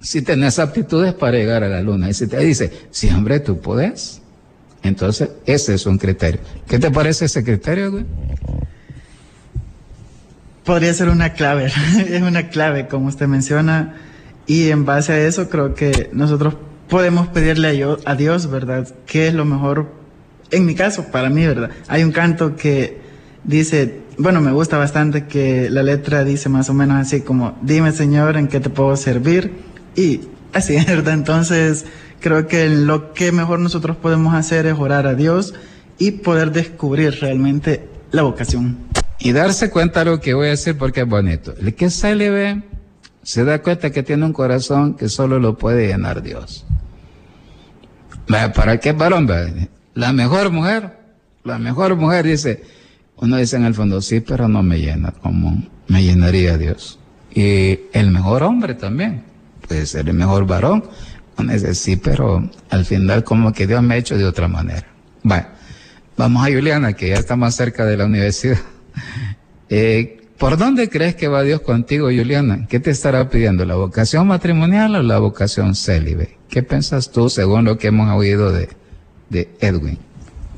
si 0.00 0.22
tenés 0.22 0.58
aptitudes 0.58 1.12
para 1.12 1.36
llegar 1.36 1.62
a 1.62 1.68
la 1.68 1.82
luna. 1.82 2.08
Y 2.08 2.14
si 2.14 2.26
te 2.26 2.38
dice, 2.38 2.72
si 2.90 3.08
hombre, 3.10 3.40
tú 3.40 3.60
puedes, 3.60 4.19
entonces 4.82 5.30
ese 5.46 5.74
es 5.74 5.86
un 5.86 5.98
criterio. 5.98 6.40
¿Qué 6.66 6.78
te 6.78 6.90
parece 6.90 7.26
ese 7.26 7.44
criterio, 7.44 7.90
güey? 7.90 8.04
Podría 10.64 10.92
ser 10.94 11.08
una 11.08 11.32
clave, 11.32 11.66
es 12.08 12.22
una 12.22 12.48
clave, 12.48 12.86
como 12.86 13.08
usted 13.08 13.26
menciona, 13.26 13.96
y 14.46 14.70
en 14.70 14.84
base 14.84 15.12
a 15.12 15.18
eso 15.20 15.48
creo 15.48 15.74
que 15.74 16.10
nosotros 16.12 16.54
podemos 16.88 17.28
pedirle 17.28 17.84
a 18.04 18.14
Dios, 18.16 18.50
¿verdad? 18.50 18.88
¿Qué 19.06 19.28
es 19.28 19.34
lo 19.34 19.44
mejor? 19.44 19.92
En 20.50 20.66
mi 20.66 20.74
caso, 20.74 21.04
para 21.12 21.30
mí, 21.30 21.46
¿verdad? 21.46 21.70
Hay 21.88 22.02
un 22.02 22.10
canto 22.10 22.56
que 22.56 22.98
dice, 23.44 24.00
bueno, 24.18 24.40
me 24.40 24.52
gusta 24.52 24.76
bastante 24.76 25.26
que 25.26 25.70
la 25.70 25.82
letra 25.82 26.24
dice 26.24 26.48
más 26.48 26.68
o 26.68 26.74
menos 26.74 26.96
así 27.00 27.22
como, 27.22 27.56
dime 27.62 27.92
Señor, 27.92 28.36
¿en 28.36 28.48
qué 28.48 28.60
te 28.60 28.68
puedo 28.68 28.96
servir? 28.96 29.52
Y 29.96 30.22
así, 30.52 30.76
¿verdad? 30.86 31.14
Entonces, 31.14 31.86
creo 32.20 32.46
que 32.46 32.68
lo 32.68 33.12
que 33.12 33.32
mejor 33.32 33.60
nosotros 33.60 33.96
podemos 33.96 34.34
hacer 34.34 34.66
es 34.66 34.78
orar 34.78 35.06
a 35.06 35.14
Dios 35.14 35.54
y 35.98 36.12
poder 36.12 36.52
descubrir 36.52 37.18
realmente 37.20 37.88
la 38.12 38.22
vocación. 38.22 38.78
Y 39.18 39.32
darse 39.32 39.70
cuenta 39.70 40.00
de 40.00 40.12
lo 40.12 40.20
que 40.20 40.34
voy 40.34 40.46
a 40.46 40.50
decir 40.50 40.78
porque 40.78 41.00
es 41.00 41.08
bonito. 41.08 41.54
El 41.60 41.74
que 41.74 41.90
se 41.90 42.14
le 42.14 42.30
ve, 42.30 42.62
se 43.22 43.44
da 43.44 43.60
cuenta 43.60 43.90
que 43.90 44.02
tiene 44.02 44.24
un 44.24 44.32
corazón 44.32 44.94
que 44.94 45.08
solo 45.08 45.38
lo 45.38 45.58
puede 45.58 45.88
llenar 45.88 46.22
Dios. 46.22 46.64
¿Para 48.26 48.78
qué 48.78 48.92
varón? 48.92 49.28
La 49.94 50.12
mejor 50.12 50.50
mujer, 50.50 50.98
la 51.44 51.58
mejor 51.58 51.96
mujer 51.96 52.24
dice, 52.24 52.62
uno 53.16 53.36
dice 53.36 53.56
en 53.56 53.64
el 53.64 53.74
fondo, 53.74 54.00
sí, 54.00 54.20
pero 54.20 54.48
no 54.48 54.62
me 54.62 54.78
llena 54.78 55.10
como 55.10 55.62
me 55.88 56.02
llenaría 56.02 56.56
Dios. 56.56 56.98
Y 57.34 57.80
el 57.92 58.10
mejor 58.10 58.42
hombre 58.42 58.74
también, 58.74 59.24
puede 59.66 59.84
ser 59.86 60.08
el 60.08 60.14
mejor 60.14 60.46
varón. 60.46 60.84
Dice, 61.48 61.74
sí, 61.74 61.96
pero 61.96 62.48
al 62.70 62.84
final 62.84 63.24
como 63.24 63.52
que 63.52 63.66
Dios 63.66 63.82
me 63.82 63.94
ha 63.94 63.98
hecho 63.98 64.16
de 64.16 64.24
otra 64.24 64.48
manera. 64.48 64.86
Bueno, 65.22 65.46
vamos 66.16 66.46
a 66.46 66.52
Juliana, 66.52 66.92
que 66.92 67.08
ya 67.08 67.16
está 67.16 67.36
más 67.36 67.54
cerca 67.56 67.84
de 67.84 67.96
la 67.96 68.06
universidad. 68.06 68.58
Eh, 69.72 70.20
¿Por 70.36 70.56
dónde 70.56 70.88
crees 70.88 71.14
que 71.14 71.28
va 71.28 71.42
Dios 71.42 71.60
contigo, 71.60 72.06
Juliana? 72.06 72.66
¿Qué 72.68 72.80
te 72.80 72.90
estará 72.90 73.28
pidiendo? 73.30 73.64
¿La 73.64 73.76
vocación 73.76 74.26
matrimonial 74.26 74.96
o 74.96 75.02
la 75.04 75.18
vocación 75.18 75.76
célibe? 75.76 76.38
¿Qué 76.48 76.64
piensas 76.64 77.12
tú 77.12 77.28
según 77.28 77.66
lo 77.66 77.78
que 77.78 77.88
hemos 77.88 78.10
oído 78.10 78.50
de, 78.50 78.70
de 79.28 79.48
Edwin? 79.60 79.98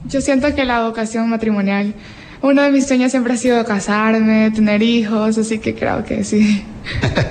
Yo 0.07 0.21
siento 0.21 0.55
que 0.55 0.65
la 0.65 0.87
vocación 0.87 1.29
matrimonial, 1.29 1.95
uno 2.43 2.63
de 2.63 2.71
mis 2.71 2.87
sueños 2.87 3.11
siempre 3.11 3.35
ha 3.35 3.37
sido 3.37 3.65
casarme, 3.65 4.51
tener 4.51 4.83
hijos, 4.83 5.39
así 5.39 5.59
que 5.59 5.75
creo 5.75 6.05
que 6.05 6.25
sí. 6.25 6.65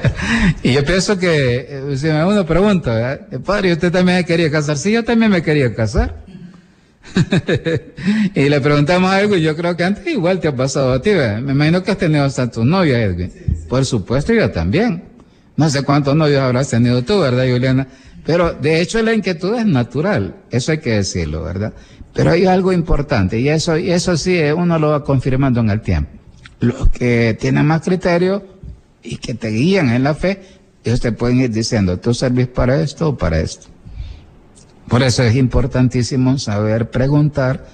y 0.63 0.73
yo 0.73 0.85
pienso 0.85 1.17
que, 1.19 1.67
eh, 1.69 1.97
si 1.97 2.07
me 2.07 2.25
uno 2.25 2.45
pregunta, 2.45 3.19
padre, 3.45 3.73
¿usted 3.73 3.91
también 3.91 4.23
quería 4.23 4.49
casar? 4.49 4.77
Sí, 4.77 4.91
yo 4.91 5.03
también 5.03 5.31
me 5.31 5.41
quería 5.41 5.73
casar. 5.75 6.15
y 8.35 8.47
le 8.47 8.61
preguntamos 8.61 9.11
algo 9.11 9.35
y 9.35 9.41
yo 9.41 9.55
creo 9.55 9.75
que 9.75 9.83
antes 9.83 10.07
igual 10.07 10.39
te 10.39 10.47
ha 10.47 10.55
pasado 10.55 10.93
a 10.93 11.01
ti, 11.01 11.11
me 11.11 11.51
imagino 11.51 11.83
que 11.83 11.91
has 11.91 11.97
tenido 11.97 12.23
hasta 12.23 12.49
tu 12.49 12.63
novia, 12.63 13.01
Edwin. 13.01 13.31
Por 13.67 13.85
supuesto, 13.85 14.33
yo 14.33 14.49
también. 14.51 15.03
No 15.57 15.69
sé 15.69 15.83
cuántos 15.83 16.15
novios 16.15 16.41
habrás 16.41 16.69
tenido 16.69 17.03
tú, 17.03 17.19
¿verdad, 17.19 17.45
Juliana? 17.51 17.87
Pero 18.25 18.53
de 18.53 18.81
hecho 18.81 19.01
la 19.01 19.13
inquietud 19.13 19.55
es 19.55 19.65
natural, 19.65 20.35
eso 20.51 20.71
hay 20.71 20.77
que 20.77 20.91
decirlo, 20.91 21.43
¿verdad? 21.43 21.73
Pero 22.13 22.31
hay 22.31 22.45
algo 22.45 22.73
importante 22.73 23.39
y 23.39 23.49
eso, 23.49 23.77
y 23.77 23.91
eso 23.91 24.17
sí 24.17 24.37
eh, 24.37 24.53
uno 24.53 24.77
lo 24.77 24.89
va 24.89 25.03
confirmando 25.03 25.61
en 25.61 25.69
el 25.69 25.81
tiempo. 25.81 26.11
Los 26.59 26.89
que 26.89 27.37
tienen 27.39 27.65
más 27.65 27.81
criterio 27.81 28.43
y 29.01 29.17
que 29.17 29.33
te 29.33 29.49
guían 29.49 29.89
en 29.89 30.03
la 30.03 30.13
fe, 30.13 30.41
ellos 30.83 30.99
te 30.99 31.11
pueden 31.11 31.39
ir 31.39 31.51
diciendo, 31.51 31.99
tú 31.99 32.13
servís 32.13 32.47
para 32.47 32.81
esto 32.81 33.09
o 33.09 33.17
para 33.17 33.39
esto. 33.39 33.67
Por 34.87 35.03
eso 35.03 35.23
es 35.23 35.35
importantísimo 35.35 36.37
saber 36.37 36.91
preguntar 36.91 37.65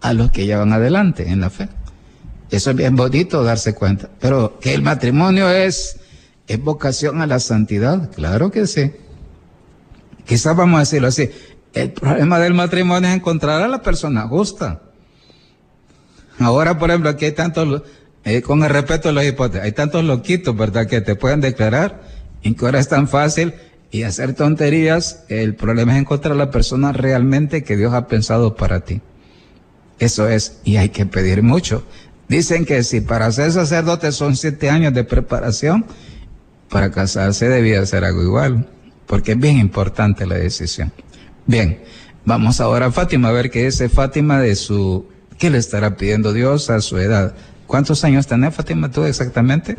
a 0.00 0.14
los 0.14 0.30
que 0.30 0.46
llevan 0.46 0.72
adelante 0.72 1.28
en 1.28 1.40
la 1.40 1.50
fe. 1.50 1.68
Eso 2.50 2.70
es 2.70 2.76
bien 2.76 2.96
bonito 2.96 3.42
darse 3.44 3.74
cuenta. 3.74 4.08
Pero 4.20 4.58
que 4.58 4.74
el 4.74 4.82
matrimonio 4.82 5.50
es, 5.50 5.98
es 6.46 6.62
vocación 6.62 7.20
a 7.20 7.26
la 7.26 7.40
santidad, 7.40 8.10
claro 8.10 8.50
que 8.50 8.66
sí. 8.66 8.92
Quizás 10.24 10.56
vamos 10.56 10.76
a 10.76 10.80
decirlo 10.80 11.08
así. 11.08 11.30
El 11.74 11.92
problema 11.92 12.38
del 12.38 12.54
matrimonio 12.54 13.08
es 13.08 13.16
encontrar 13.16 13.62
a 13.62 13.68
la 13.68 13.82
persona 13.82 14.28
justa. 14.28 14.82
Ahora, 16.38 16.78
por 16.78 16.90
ejemplo, 16.90 17.10
aquí 17.10 17.26
hay 17.26 17.32
tantos, 17.32 17.82
eh, 18.24 18.42
con 18.42 18.62
el 18.62 18.70
respeto 18.70 19.08
a 19.08 19.12
los 19.12 19.24
hipótesis, 19.24 19.64
hay 19.64 19.72
tantos 19.72 20.04
loquitos, 20.04 20.56
¿verdad?, 20.56 20.86
que 20.86 21.00
te 21.00 21.14
pueden 21.14 21.40
declarar 21.40 22.02
y 22.42 22.54
que 22.54 22.64
ahora 22.64 22.80
es 22.80 22.88
tan 22.88 23.08
fácil 23.08 23.54
y 23.90 24.02
hacer 24.04 24.34
tonterías, 24.34 25.24
el 25.28 25.54
problema 25.54 25.92
es 25.92 26.00
encontrar 26.00 26.32
a 26.32 26.36
la 26.36 26.50
persona 26.50 26.92
realmente 26.92 27.62
que 27.62 27.76
Dios 27.76 27.92
ha 27.92 28.06
pensado 28.06 28.56
para 28.56 28.80
ti. 28.80 29.00
Eso 29.98 30.28
es, 30.28 30.60
y 30.64 30.76
hay 30.76 30.88
que 30.88 31.06
pedir 31.06 31.42
mucho. 31.42 31.84
Dicen 32.28 32.64
que 32.64 32.82
si 32.82 33.02
para 33.02 33.30
ser 33.30 33.52
sacerdote 33.52 34.10
son 34.10 34.36
siete 34.36 34.70
años 34.70 34.94
de 34.94 35.04
preparación, 35.04 35.84
para 36.70 36.90
casarse 36.90 37.48
debía 37.48 37.84
ser 37.84 38.04
algo 38.04 38.22
igual, 38.22 38.68
porque 39.06 39.32
es 39.32 39.38
bien 39.38 39.58
importante 39.58 40.26
la 40.26 40.36
decisión. 40.36 40.92
Bien, 41.46 41.82
vamos 42.24 42.60
ahora 42.60 42.86
a 42.86 42.92
Fátima 42.92 43.28
a 43.28 43.32
ver 43.32 43.50
qué 43.50 43.64
dice 43.64 43.88
Fátima 43.88 44.40
de 44.40 44.54
su, 44.54 45.06
qué 45.38 45.50
le 45.50 45.58
estará 45.58 45.96
pidiendo 45.96 46.32
Dios 46.32 46.70
a 46.70 46.80
su 46.80 46.98
edad. 46.98 47.34
¿Cuántos 47.66 48.04
años 48.04 48.26
tenés, 48.26 48.54
Fátima, 48.54 48.90
tú 48.90 49.04
exactamente? 49.04 49.76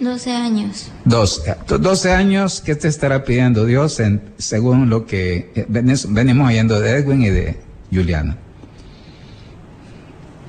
12 0.00 0.30
años. 0.30 0.90
12, 1.04 1.56
12 1.78 2.12
años, 2.12 2.60
¿qué 2.60 2.74
te 2.74 2.88
estará 2.88 3.24
pidiendo 3.24 3.64
Dios 3.64 3.98
en, 4.00 4.22
según 4.38 4.90
lo 4.90 5.06
que 5.06 5.52
eh, 5.54 5.66
venimos 5.68 6.48
oyendo 6.48 6.80
de 6.80 6.90
Edwin 6.90 7.22
y 7.22 7.30
de 7.30 7.60
Juliana? 7.92 8.36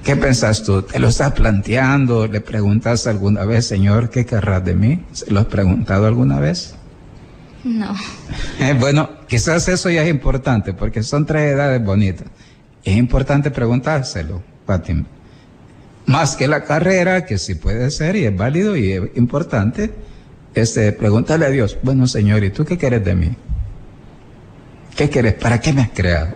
¿Qué 0.04 0.16
pensás 0.16 0.64
tú? 0.64 0.84
¿Te 0.84 1.00
lo 1.00 1.10
estás 1.10 1.34
planteando? 1.34 2.28
¿Le 2.28 2.40
preguntas 2.40 3.08
alguna 3.08 3.44
vez, 3.44 3.66
Señor, 3.66 4.10
qué 4.10 4.26
querrás 4.26 4.64
de 4.64 4.74
mí? 4.74 5.04
¿Se 5.12 5.30
lo 5.32 5.42
has 5.42 5.48
preguntado 5.48 6.08
alguna 6.08 6.40
vez? 6.40 6.77
No. 7.68 7.94
Eh, 8.60 8.76
bueno, 8.80 9.10
quizás 9.28 9.68
eso 9.68 9.90
ya 9.90 10.04
es 10.04 10.10
importante, 10.10 10.74
porque 10.74 11.04
son 11.04 11.26
tres 11.26 11.54
edades 11.54 11.84
bonitas. 11.84 12.28
Es 12.84 12.96
importante 12.96 13.52
preguntárselo, 13.52 14.42
Fátima 14.66 15.06
más 16.08 16.38
que 16.38 16.48
la 16.48 16.64
carrera, 16.64 17.26
que 17.26 17.38
sí 17.38 17.56
puede 17.56 17.92
ser 17.92 18.16
y 18.16 18.26
es 18.26 18.36
válido 18.36 18.76
y 18.76 18.94
es 18.94 19.02
importante, 19.16 19.94
este, 20.56 20.94
pregúntale 20.94 21.46
a 21.46 21.50
Dios, 21.50 21.78
bueno 21.84 22.08
Señor, 22.08 22.44
¿y 22.44 22.50
tú 22.50 22.66
qué 22.66 22.78
quieres 22.78 23.04
de 23.06 23.14
mí? 23.14 23.36
¿Qué 24.96 25.10
quieres? 25.10 25.36
¿Para 25.36 25.60
qué 25.60 25.74
me 25.74 25.82
has 25.82 25.90
creado? 25.90 26.34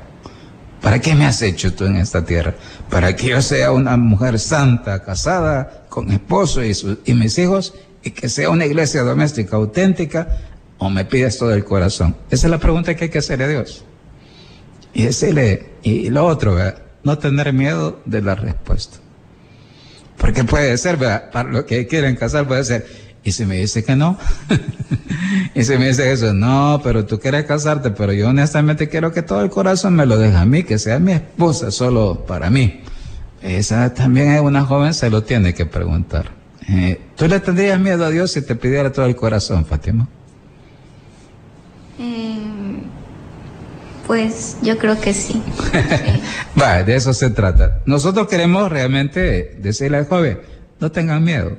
¿Para 0.82 1.00
qué 1.00 1.16
me 1.16 1.26
has 1.26 1.42
hecho 1.42 1.74
tú 1.74 1.86
en 1.86 1.96
esta 1.96 2.24
tierra? 2.26 2.54
¿Para 2.90 3.16
que 3.16 3.30
yo 3.30 3.42
sea 3.42 3.72
una 3.72 3.96
mujer 3.98 4.40
santa, 4.40 5.04
casada, 5.04 5.86
con 5.90 6.12
esposo 6.12 6.64
y, 6.64 6.74
y 7.06 7.14
mis 7.14 7.38
hijos, 7.40 7.74
y 8.04 8.12
que 8.12 8.30
sea 8.30 8.50
una 8.50 8.66
iglesia 8.66 9.04
doméstica 9.04 9.56
auténtica, 9.56 10.28
o 10.84 10.90
me 10.90 11.06
pides 11.06 11.38
todo 11.38 11.54
el 11.54 11.64
corazón? 11.64 12.16
Esa 12.32 12.48
es 12.48 12.52
la 12.52 12.58
pregunta 12.58 12.96
que 12.96 13.04
hay 13.04 13.10
que 13.12 13.20
hacerle 13.20 13.46
a 13.46 13.48
Dios. 13.50 13.86
Y 14.96 15.04
decirle, 15.04 15.74
y 15.84 16.10
lo 16.10 16.26
otro, 16.26 16.58
no 17.04 17.18
tener 17.20 17.54
miedo 17.54 18.02
de 18.06 18.24
la 18.24 18.34
respuesta. 18.34 18.98
Porque 20.18 20.44
puede 20.44 20.76
ser, 20.80 20.98
¿verdad? 20.98 21.30
Para 21.30 21.50
los 21.50 21.66
que 21.66 21.86
quieren 21.86 22.16
casar 22.16 22.48
puede 22.48 22.64
ser. 22.64 22.88
Y 23.24 23.32
si 23.32 23.46
me 23.46 23.58
dice 23.58 23.84
que 23.84 23.96
no, 23.96 24.18
y 25.56 25.64
si 25.64 25.78
me 25.78 25.90
dice 25.90 26.12
eso, 26.12 26.34
no, 26.34 26.82
pero 26.84 27.06
tú 27.06 27.20
quieres 27.20 27.46
casarte, 27.46 27.92
pero 27.92 28.12
yo 28.12 28.30
honestamente 28.30 28.90
quiero 28.90 29.12
que 29.12 29.22
todo 29.22 29.44
el 29.44 29.52
corazón 29.52 29.96
me 29.96 30.08
lo 30.08 30.18
deje 30.18 30.36
a 30.36 30.46
mí, 30.46 30.64
que 30.64 30.80
sea 30.80 30.98
mi 30.98 31.12
esposa 31.12 31.70
solo 31.70 32.26
para 32.26 32.50
mí. 32.50 32.82
Esa 33.44 33.94
también 33.94 34.32
es 34.32 34.42
una 34.42 34.66
joven, 34.66 34.96
se 34.96 35.12
lo 35.12 35.22
tiene 35.22 35.54
que 35.54 35.68
preguntar. 35.68 36.32
Eh, 36.68 37.00
¿Tú 37.16 37.28
le 37.28 37.40
tendrías 37.40 37.80
miedo 37.80 38.04
a 38.04 38.10
Dios 38.10 38.32
si 38.32 38.42
te 38.42 38.56
pidiera 38.56 38.92
todo 38.92 39.06
el 39.06 39.16
corazón, 39.16 39.64
Fátima? 39.64 40.10
Eh, 42.02 42.36
pues 44.08 44.58
yo 44.62 44.78
creo 44.78 45.00
que 45.00 45.14
sí. 45.14 45.42
Va, 46.60 46.84
de 46.84 46.96
eso 46.96 47.14
se 47.14 47.30
trata. 47.30 47.82
Nosotros 47.86 48.28
queremos 48.28 48.72
realmente 48.72 49.56
decirle 49.60 49.98
al 49.98 50.08
joven, 50.08 50.40
no 50.80 50.92
tengan 50.92 51.24
miedo. 51.24 51.56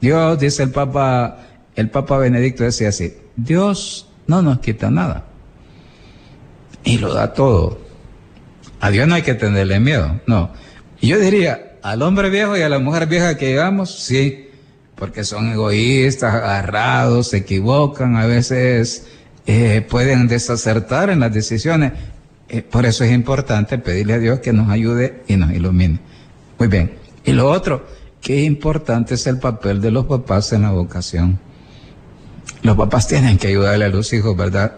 Dios, 0.00 0.38
dice 0.38 0.64
el 0.64 0.70
Papa, 0.70 1.38
el 1.76 1.88
Papa 1.88 2.18
Benedicto 2.18 2.64
decía 2.64 2.88
así, 2.88 3.16
Dios 3.36 4.08
no 4.26 4.42
nos 4.42 4.58
quita 4.58 4.90
nada. 4.90 5.24
Y 6.82 6.98
lo 6.98 7.14
da 7.14 7.32
todo. 7.32 7.78
A 8.80 8.90
Dios 8.90 9.08
no 9.08 9.14
hay 9.14 9.22
que 9.22 9.34
tenerle 9.34 9.80
miedo, 9.80 10.20
no. 10.26 10.50
Yo 11.00 11.18
diría, 11.18 11.76
al 11.82 12.02
hombre 12.02 12.28
viejo 12.28 12.56
y 12.56 12.62
a 12.62 12.68
la 12.68 12.78
mujer 12.78 13.06
vieja 13.06 13.36
que 13.36 13.46
llevamos, 13.46 14.04
sí, 14.04 14.50
porque 14.96 15.24
son 15.24 15.52
egoístas, 15.52 16.34
agarrados, 16.34 17.28
se 17.28 17.38
equivocan, 17.38 18.16
a 18.16 18.26
veces 18.26 19.06
eh, 19.46 19.86
pueden 19.88 20.28
desacertar 20.28 21.10
en 21.10 21.20
las 21.20 21.32
decisiones. 21.32 21.92
Eh, 22.48 22.62
por 22.62 22.86
eso 22.86 23.04
es 23.04 23.12
importante 23.12 23.78
pedirle 23.78 24.14
a 24.14 24.18
Dios 24.18 24.40
que 24.40 24.52
nos 24.52 24.70
ayude 24.70 25.22
y 25.26 25.36
nos 25.36 25.52
ilumine. 25.52 25.98
Muy 26.58 26.68
bien. 26.68 26.92
Y 27.24 27.32
lo 27.32 27.50
otro, 27.50 27.86
qué 28.20 28.42
importante 28.42 29.14
es 29.14 29.26
el 29.26 29.38
papel 29.38 29.80
de 29.80 29.90
los 29.90 30.06
papás 30.06 30.52
en 30.52 30.62
la 30.62 30.70
vocación. 30.70 31.38
Los 32.62 32.76
papás 32.76 33.06
tienen 33.06 33.36
que 33.36 33.48
ayudarle 33.48 33.84
a 33.86 33.88
los 33.88 34.12
hijos, 34.12 34.36
¿verdad? 34.36 34.76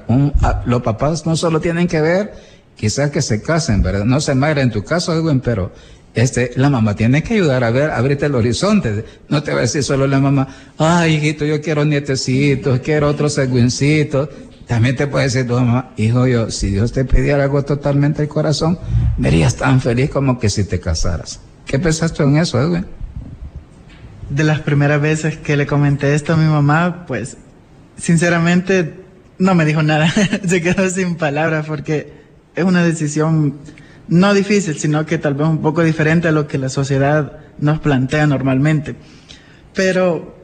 los 0.67 0.83
papás 0.83 1.25
no 1.27 1.37
solo 1.37 1.61
tienen 1.61 1.87
que 1.87 2.01
ver, 2.01 2.35
quizás 2.77 3.11
que 3.11 3.23
se 3.23 3.41
casen, 3.41 3.83
¿verdad? 3.83 4.05
No 4.05 4.21
se 4.21 4.35
madre 4.35 4.63
en 4.63 4.71
tu 4.71 4.83
caso, 4.83 5.13
Edwin, 5.13 5.41
pero 5.41 5.73
este, 6.17 6.53
la 6.57 6.71
mamá 6.71 6.97
tiene 6.97 7.23
que 7.23 7.35
ayudar 7.35 7.63
a 7.63 7.71
ver, 7.71 7.91
abrirte 7.91 8.27
el 8.27 8.35
horizonte. 8.35 9.05
No 9.29 9.43
te 9.43 9.53
va 9.53 9.59
a 9.59 9.61
decir 9.61 9.85
solo 9.85 10.07
la 10.07 10.19
mamá, 10.19 10.49
ay, 10.79 11.17
hijito, 11.17 11.45
yo 11.45 11.61
quiero 11.61 11.85
nietecitos, 11.85 12.81
quiero 12.81 13.09
otros 13.09 13.37
Edwincitos. 13.39 14.31
También 14.67 14.97
te 14.97 15.07
puede 15.07 15.27
decir 15.27 15.47
tu 15.47 15.55
mamá, 15.55 15.93
hijo 15.97 16.27
yo, 16.27 16.51
si 16.51 16.71
Dios 16.71 16.93
te 16.93 17.05
pidiera 17.05 17.45
algo 17.45 17.65
totalmente 17.65 18.23
al 18.23 18.29
corazón, 18.29 18.79
verías 19.17 19.57
tan 19.57 19.81
feliz 19.81 20.11
como 20.11 20.41
que 20.41 20.51
si 20.51 20.65
te 20.65 20.81
casaras. 20.81 21.41
¿Qué 21.67 21.79
pensaste 21.79 22.25
en 22.25 22.37
eso, 22.37 22.61
Edwin? 22.61 22.87
De 24.29 24.43
las 24.43 24.61
primeras 24.61 25.01
veces 25.01 25.37
que 25.37 25.57
le 25.57 25.67
comenté 25.67 26.15
esto 26.15 26.33
a 26.33 26.37
mi 26.37 26.47
mamá, 26.47 27.07
pues 27.07 27.37
sinceramente 27.97 28.95
no 29.39 29.55
me 29.55 29.65
dijo 29.65 29.83
nada, 29.83 30.13
se 30.47 30.61
quedó 30.61 30.89
sin 30.91 31.15
palabras 31.15 31.67
porque 31.67 32.13
es 32.57 32.65
una 32.65 32.83
decisión 32.83 33.59
no 34.09 34.35
difícil, 34.35 34.79
sino 34.79 35.07
que 35.07 35.19
tal 35.19 35.35
vez 35.35 35.47
un 35.47 35.59
poco 35.59 35.83
diferente 35.83 36.29
a 36.29 36.33
lo 36.33 36.49
que 36.49 36.59
la 36.59 36.69
sociedad 36.69 37.39
nos 37.59 37.79
plantea 37.81 38.27
normalmente. 38.27 38.97
Pero 39.75 40.36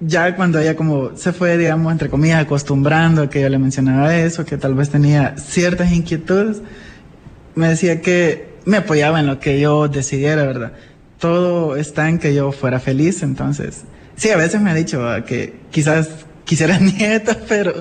ya 0.00 0.34
cuando 0.36 0.60
ella 0.60 0.76
como 0.76 1.16
se 1.16 1.32
fue, 1.32 1.56
digamos, 1.56 1.92
entre 1.92 2.10
comillas, 2.10 2.42
acostumbrando 2.42 3.22
a 3.22 3.30
que 3.30 3.40
yo 3.40 3.48
le 3.48 3.58
mencionaba 3.58 4.16
eso, 4.16 4.44
que 4.44 4.56
tal 4.56 4.74
vez 4.74 4.90
tenía 4.90 5.36
ciertas 5.38 5.92
inquietudes, 5.92 6.62
me 7.54 7.68
decía 7.68 8.00
que 8.00 8.54
me 8.64 8.78
apoyaba 8.78 9.20
en 9.20 9.26
lo 9.26 9.38
que 9.38 9.60
yo 9.60 9.88
decidiera, 9.88 10.44
¿verdad? 10.44 10.72
todo 11.24 11.76
está 11.76 12.10
en 12.10 12.18
que 12.18 12.34
yo 12.34 12.52
fuera 12.52 12.80
feliz, 12.80 13.22
entonces, 13.22 13.84
sí, 14.14 14.28
a 14.28 14.36
veces 14.36 14.60
me 14.60 14.70
ha 14.70 14.74
dicho 14.74 15.02
que 15.26 15.54
quizás 15.70 16.10
quisiera 16.44 16.78
nieta, 16.80 17.38
pero 17.48 17.72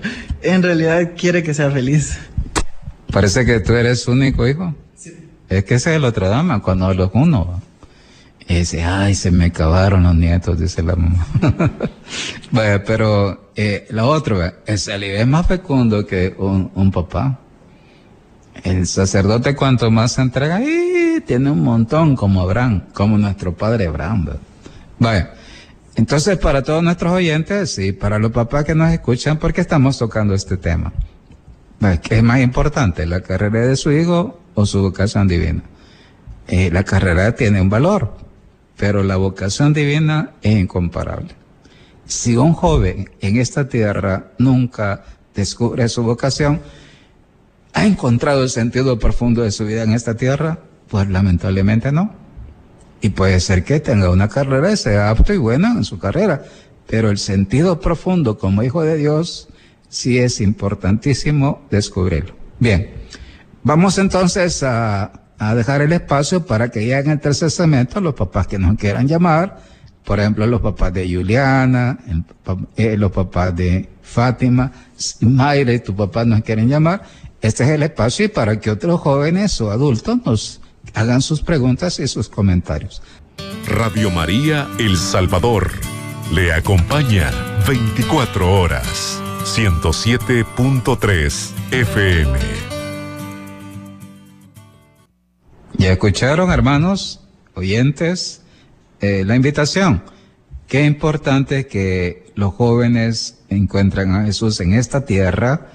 en 0.41 0.63
realidad 0.63 1.12
quiere 1.17 1.43
que 1.43 1.54
sea 1.54 1.69
feliz. 1.69 2.17
Parece 3.12 3.45
que 3.45 3.60
tú 3.60 3.73
eres 3.73 4.08
único 4.08 4.47
hijo. 4.47 4.73
Sí. 4.95 5.13
Es 5.49 5.65
que 5.65 5.76
ese 5.76 5.91
es 5.91 5.97
el 5.97 6.06
otro 6.06 6.30
drama, 6.30 6.62
cuando 6.62 6.93
los 6.93 7.12
uno. 7.13 7.62
Y 8.48 8.56
dice, 8.56 8.84
ay, 8.84 9.16
se 9.16 9.32
me 9.32 9.46
acabaron 9.46 10.04
los 10.04 10.16
nietos, 10.16 10.60
dice 10.60 10.84
la 10.84 10.96
mamá. 10.96 11.26
bueno, 12.52 12.84
pero 12.86 13.52
eh, 13.56 13.88
lo 13.92 14.10
otro, 14.10 14.42
el 14.66 14.80
salir 14.80 15.12
es 15.12 15.28
más 15.28 15.48
fecundo 15.48 16.06
que 16.06 16.36
un, 16.38 16.72
un, 16.76 16.92
papá. 16.92 17.40
El 18.64 18.86
sacerdote 18.86 19.56
cuanto 19.56 19.90
más 19.92 20.14
se 20.14 20.22
entrega, 20.22 20.62
y 20.62 21.22
tiene 21.26 21.52
un 21.52 21.64
montón 21.64 22.16
como 22.16 22.42
Abraham, 22.42 22.84
como 22.94 23.18
nuestro 23.18 23.54
padre 23.56 23.88
Abraham. 23.88 24.30
Vaya, 25.00 25.34
entonces 25.96 26.38
para 26.38 26.64
todos 26.64 26.84
nuestros 26.84 27.14
oyentes 27.14 27.78
y 27.78 27.92
para 27.92 28.20
los 28.20 28.32
papás 28.32 28.66
que 28.66 28.76
nos 28.76 28.92
escuchan, 28.92 29.38
¿por 29.38 29.54
qué 29.54 29.62
estamos 29.62 29.98
tocando 29.98 30.34
este 30.34 30.58
tema? 30.58 30.92
¿Qué 32.02 32.18
es 32.18 32.24
más 32.24 32.40
importante, 32.40 33.06
la 33.06 33.22
carrera 33.22 33.68
de 33.68 33.76
su 33.76 33.92
hijo 33.92 34.40
o 34.56 34.66
su 34.66 34.82
vocación 34.82 35.28
divina? 35.28 35.62
Eh, 36.48 36.70
la 36.72 36.84
carrera 36.84 37.36
tiene 37.36 37.62
un 37.62 37.70
valor, 37.70 38.16
pero 38.84 39.02
la 39.02 39.15
vocación 39.15 39.72
divina 39.72 40.32
es 40.41 40.58
incomparable. 40.58 41.30
Si 42.06 42.36
un 42.36 42.52
joven 42.52 43.10
en 43.22 43.38
esta 43.38 43.69
tierra 43.69 44.34
nunca 44.39 45.06
descubre 45.34 45.88
su 45.88 46.04
vocación, 46.04 46.60
¿ha 47.72 47.86
encontrado 47.86 48.43
el 48.43 48.50
sentido 48.50 49.00
profundo 49.00 49.41
de 49.41 49.52
su 49.52 49.65
vida 49.65 49.84
en 49.84 49.93
esta 49.93 50.17
tierra? 50.17 50.60
Pues 50.89 51.08
lamentablemente 51.08 51.93
no. 51.93 52.13
Y 53.00 53.12
puede 53.12 53.39
ser 53.39 53.63
que 53.63 53.80
tenga 53.80 54.10
una 54.10 54.28
carrera 54.28 54.69
y 54.69 54.76
sea 54.76 55.12
apto 55.12 55.34
y 55.34 55.38
buena 55.38 55.72
en 55.72 55.86
su 55.86 55.98
carrera, 55.98 56.43
pero 56.86 57.10
el 57.10 57.19
sentido 57.19 57.80
profundo 57.80 58.38
como 58.38 58.63
hijo 58.63 58.82
de 58.82 58.98
Dios 58.98 59.48
sí 59.88 60.19
es 60.19 60.41
importantísimo 60.41 61.65
descubrirlo. 61.72 62.36
Bien, 62.60 62.89
vamos 63.63 63.98
entonces 63.98 64.62
a, 64.62 65.23
dejar 65.39 65.82
el 65.82 65.93
espacio 65.93 66.46
para 66.46 66.69
que 66.69 66.86
ya 66.86 67.00
en 67.00 67.12
el 67.12 67.19
tercer 67.19 67.52
segmento 67.52 68.02
los 68.02 68.13
papás 68.13 68.48
que 68.48 68.58
nos 68.58 68.78
quieran 68.78 69.08
llamar, 69.08 69.60
por 70.04 70.19
ejemplo, 70.19 70.46
los 70.48 70.62
papás 70.62 70.93
de 70.93 71.12
Juliana, 71.12 71.98
eh, 72.76 72.98
los 72.98 73.12
papás 73.12 73.56
de 73.56 73.89
Fátima, 74.02 74.72
Mayra 75.22 75.74
y 75.74 75.80
tu 75.80 75.96
papá 75.96 76.26
nos 76.26 76.41
quieren 76.41 76.67
llamar. 76.67 77.04
Este 77.41 77.63
es 77.63 77.69
el 77.69 77.84
espacio 77.84 78.32
para 78.32 78.60
que 78.60 78.72
otros 78.72 79.00
jóvenes 79.02 79.60
o 79.62 79.72
adultos 79.72 80.17
nos 80.26 80.62
hagan 80.93 81.22
sus 81.22 81.41
preguntas 81.41 82.00
y 82.00 82.08
sus 82.08 82.30
comentarios. 82.30 83.02
Radio 83.67 84.12
María 84.12 84.67
El 84.78 84.98
Salvador 84.98 85.72
le 86.34 86.54
acompaña 86.54 87.32
24 87.67 88.62
horas. 88.62 89.19
107.3 89.43 91.52
FM. 91.72 92.62
Ya 95.84 95.91
escucharon, 95.91 96.50
hermanos, 96.50 97.19
oyentes, 97.56 98.41
eh, 99.02 99.26
la 99.26 99.36
invitación. 99.36 100.02
Qué 100.69 100.86
importante 100.86 101.67
que 101.67 102.32
los 102.36 102.54
jóvenes 102.54 103.39
encuentren 103.50 104.15
a 104.15 104.24
Jesús 104.24 104.62
en 104.62 104.72
esta 104.72 105.04
tierra 105.06 105.67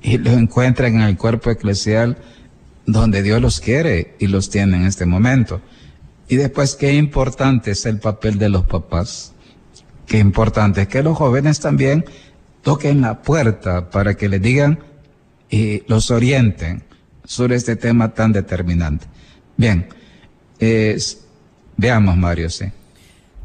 y 0.00 0.18
lo 0.18 0.30
encuentren 0.30 0.94
en 0.94 1.00
el 1.00 1.16
cuerpo 1.16 1.50
eclesial 1.50 2.16
donde 2.86 3.24
Dios 3.24 3.42
los 3.42 3.58
quiere 3.58 4.14
y 4.20 4.28
los 4.28 4.50
tiene 4.50 4.76
en 4.76 4.84
este 4.84 5.04
momento. 5.04 5.60
Y 6.28 6.36
después, 6.36 6.76
qué 6.76 6.92
importante 6.92 7.72
es 7.72 7.86
el 7.86 7.98
papel 7.98 8.38
de 8.38 8.50
los 8.50 8.66
papás. 8.66 9.32
Qué 10.06 10.18
importante 10.18 10.82
es 10.82 10.86
que 10.86 11.02
los 11.02 11.18
jóvenes 11.18 11.58
también 11.58 12.04
toquen 12.62 13.00
la 13.00 13.20
puerta 13.20 13.90
para 13.90 14.14
que 14.14 14.28
les 14.28 14.40
digan 14.40 14.78
y 15.50 15.82
los 15.88 16.12
orienten 16.12 16.84
sobre 17.24 17.56
este 17.56 17.74
tema 17.74 18.14
tan 18.14 18.30
determinante. 18.30 19.08
Bien, 19.56 19.86
veamos 21.76 22.16
Mario, 22.16 22.50
sí. 22.50 22.66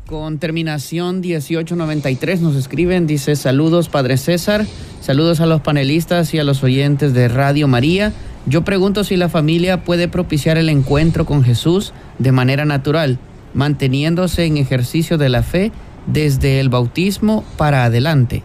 Con 0.07 0.39
terminación 0.39 1.21
1893 1.21 2.41
nos 2.41 2.57
escriben, 2.57 3.07
dice 3.07 3.37
saludos 3.37 3.87
Padre 3.87 4.17
César, 4.17 4.65
saludos 4.99 5.39
a 5.39 5.45
los 5.45 5.61
panelistas 5.61 6.33
y 6.33 6.39
a 6.39 6.43
los 6.43 6.63
oyentes 6.63 7.13
de 7.13 7.29
Radio 7.29 7.69
María. 7.69 8.11
Yo 8.45 8.63
pregunto 8.65 9.05
si 9.05 9.15
la 9.15 9.29
familia 9.29 9.85
puede 9.85 10.09
propiciar 10.09 10.57
el 10.57 10.67
encuentro 10.67 11.25
con 11.25 11.43
Jesús 11.43 11.93
de 12.19 12.33
manera 12.33 12.65
natural, 12.65 13.19
manteniéndose 13.53 14.45
en 14.45 14.57
ejercicio 14.57 15.17
de 15.17 15.29
la 15.29 15.43
fe 15.43 15.71
desde 16.07 16.59
el 16.59 16.67
bautismo 16.67 17.45
para 17.55 17.85
adelante. 17.85 18.43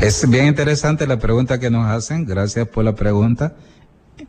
Es 0.00 0.28
bien 0.28 0.46
interesante 0.46 1.06
la 1.06 1.18
pregunta 1.18 1.60
que 1.60 1.70
nos 1.70 1.86
hacen, 1.86 2.24
gracias 2.24 2.66
por 2.66 2.84
la 2.84 2.94
pregunta. 2.96 3.54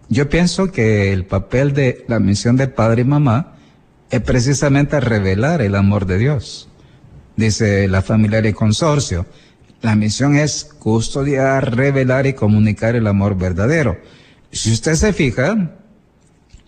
Yo 0.09 0.29
pienso 0.29 0.71
que 0.71 1.11
el 1.13 1.25
papel 1.25 1.73
de 1.73 2.05
la 2.07 2.19
misión 2.19 2.57
de 2.57 2.67
padre 2.67 3.01
y 3.01 3.05
mamá 3.05 3.53
es 4.09 4.21
precisamente 4.21 4.99
revelar 4.99 5.61
el 5.61 5.75
amor 5.75 6.05
de 6.05 6.17
Dios. 6.17 6.69
Dice 7.35 7.87
la 7.87 8.01
familia 8.01 8.45
y 8.47 8.53
consorcio, 8.53 9.25
la 9.81 9.95
misión 9.95 10.35
es 10.35 10.65
custodiar, 10.65 11.75
revelar 11.75 12.27
y 12.27 12.33
comunicar 12.33 12.95
el 12.95 13.07
amor 13.07 13.37
verdadero. 13.37 13.97
Si 14.51 14.71
usted 14.71 14.95
se 14.95 15.13
fija, 15.13 15.71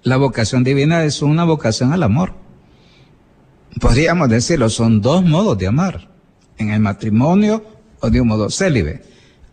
la 0.04 0.18
vocación 0.18 0.64
divina 0.64 1.04
es 1.04 1.22
una 1.22 1.44
vocación 1.44 1.94
al 1.94 2.04
amor. 2.04 2.34
Podríamos 3.80 4.30
decirlo, 4.30 4.70
son 4.70 5.02
dos 5.02 5.24
modos 5.24 5.58
de 5.58 5.68
amar. 5.68 6.10
En 6.58 6.70
el 6.70 6.80
matrimonio 6.80 7.64
o 8.00 8.10
de 8.10 8.22
un 8.22 8.28
modo 8.28 8.50
célibe. 8.50 9.02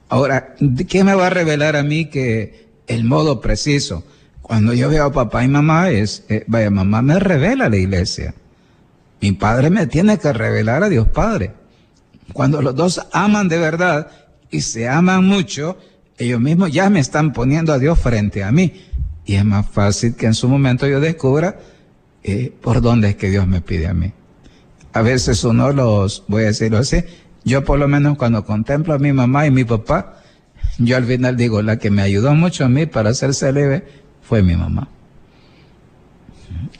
Ahora, 0.08 0.54
¿qué 0.88 1.04
me 1.04 1.14
va 1.14 1.28
a 1.28 1.30
revelar 1.30 1.76
a 1.76 1.82
mí 1.82 2.06
que 2.06 2.69
el 2.90 3.04
modo 3.04 3.40
preciso? 3.40 4.04
Cuando 4.42 4.74
yo 4.74 4.88
veo 4.88 5.04
a 5.04 5.12
papá 5.12 5.44
y 5.44 5.48
mamá 5.48 5.90
es, 5.90 6.24
eh, 6.28 6.44
vaya, 6.48 6.70
mamá 6.70 7.02
me 7.02 7.18
revela 7.20 7.68
la 7.68 7.76
iglesia. 7.76 8.34
Mi 9.20 9.32
padre 9.32 9.70
me 9.70 9.86
tiene 9.86 10.18
que 10.18 10.32
revelar 10.32 10.82
a 10.82 10.88
Dios 10.88 11.08
Padre. 11.08 11.52
Cuando 12.32 12.60
los 12.60 12.74
dos 12.74 13.00
aman 13.12 13.48
de 13.48 13.58
verdad 13.58 14.10
y 14.50 14.62
se 14.62 14.88
aman 14.88 15.24
mucho, 15.24 15.78
ellos 16.18 16.40
mismos 16.40 16.72
ya 16.72 16.90
me 16.90 17.00
están 17.00 17.32
poniendo 17.32 17.72
a 17.72 17.78
Dios 17.78 17.98
frente 17.98 18.42
a 18.42 18.50
mí. 18.50 18.86
Y 19.24 19.36
es 19.36 19.44
más 19.44 19.68
fácil 19.68 20.16
que 20.16 20.26
en 20.26 20.34
su 20.34 20.48
momento 20.48 20.86
yo 20.88 21.00
descubra 21.00 21.60
eh, 22.24 22.52
por 22.60 22.80
dónde 22.80 23.10
es 23.10 23.16
que 23.16 23.30
Dios 23.30 23.46
me 23.46 23.60
pide 23.60 23.86
a 23.86 23.94
mí. 23.94 24.12
A 24.92 25.02
veces 25.02 25.44
uno 25.44 25.72
los, 25.72 26.24
voy 26.26 26.42
a 26.42 26.46
decirlo 26.46 26.78
así, 26.78 27.04
yo 27.44 27.64
por 27.64 27.78
lo 27.78 27.86
menos 27.86 28.18
cuando 28.18 28.44
contemplo 28.44 28.94
a 28.94 28.98
mi 28.98 29.12
mamá 29.12 29.46
y 29.46 29.52
mi 29.52 29.64
papá, 29.64 30.19
yo 30.80 30.96
al 30.96 31.04
final 31.04 31.36
digo, 31.36 31.60
la 31.60 31.78
que 31.78 31.90
me 31.90 32.02
ayudó 32.02 32.34
mucho 32.34 32.64
a 32.64 32.68
mí 32.68 32.86
para 32.86 33.12
ser 33.12 33.34
célebre 33.34 33.84
fue 34.22 34.42
mi 34.42 34.56
mamá. 34.56 34.88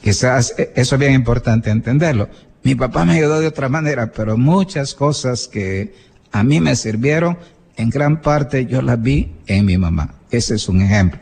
Quizás 0.01 0.55
e, 0.57 0.71
eso 0.75 0.95
es 0.95 0.99
bien 0.99 1.13
importante 1.13 1.69
entenderlo. 1.69 2.27
Mi 2.63 2.73
papá 2.75 3.05
me 3.05 3.13
ayudó 3.13 3.39
de 3.39 3.47
otra 3.47 3.69
manera, 3.69 4.11
pero 4.11 4.37
muchas 4.37 4.95
cosas 4.95 5.47
que 5.47 5.93
a 6.31 6.43
mí 6.43 6.59
me 6.59 6.75
sirvieron, 6.75 7.37
en 7.75 7.89
gran 7.89 8.21
parte 8.21 8.65
yo 8.65 8.81
las 8.81 9.01
vi 9.01 9.33
en 9.45 9.65
mi 9.65 9.77
mamá. 9.77 10.15
Ese 10.31 10.55
es 10.55 10.67
un 10.67 10.81
ejemplo. 10.81 11.19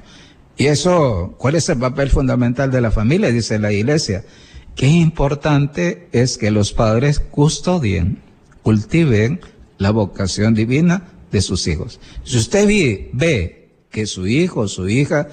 Y 0.57 0.67
eso, 0.67 1.35
¿cuál 1.37 1.55
es 1.55 1.67
el 1.69 1.79
papel 1.79 2.09
fundamental 2.09 2.71
de 2.71 2.81
la 2.81 2.91
familia? 2.91 3.31
Dice 3.31 3.59
la 3.59 3.71
iglesia. 3.71 4.23
Qué 4.75 4.87
importante 4.87 6.07
es 6.13 6.37
que 6.37 6.51
los 6.51 6.71
padres 6.71 7.19
custodien 7.19 8.19
cultiven 8.63 9.41
la 9.77 9.91
vocación 9.91 10.53
divina 10.53 11.03
de 11.31 11.41
sus 11.41 11.67
hijos. 11.67 11.99
Si 12.23 12.37
usted 12.37 12.67
ve, 13.13 13.69
que 13.89 14.05
su 14.05 14.27
hijo 14.27 14.61
o 14.61 14.67
su 14.67 14.87
hija, 14.87 15.27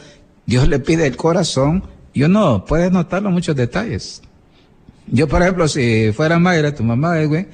Dios 0.46 0.68
le 0.68 0.78
pide 0.78 1.06
el 1.06 1.16
corazón, 1.16 1.84
y 2.12 2.22
uno 2.22 2.64
puede 2.64 2.90
notarlo 2.90 3.30
muchos 3.30 3.54
detalles. 3.54 4.22
Yo, 5.06 5.28
por 5.28 5.42
ejemplo, 5.42 5.68
si 5.68 6.12
fuera 6.12 6.38
Mayra, 6.38 6.74
tu 6.74 6.82
mamá, 6.82 7.22
güey, 7.24 7.46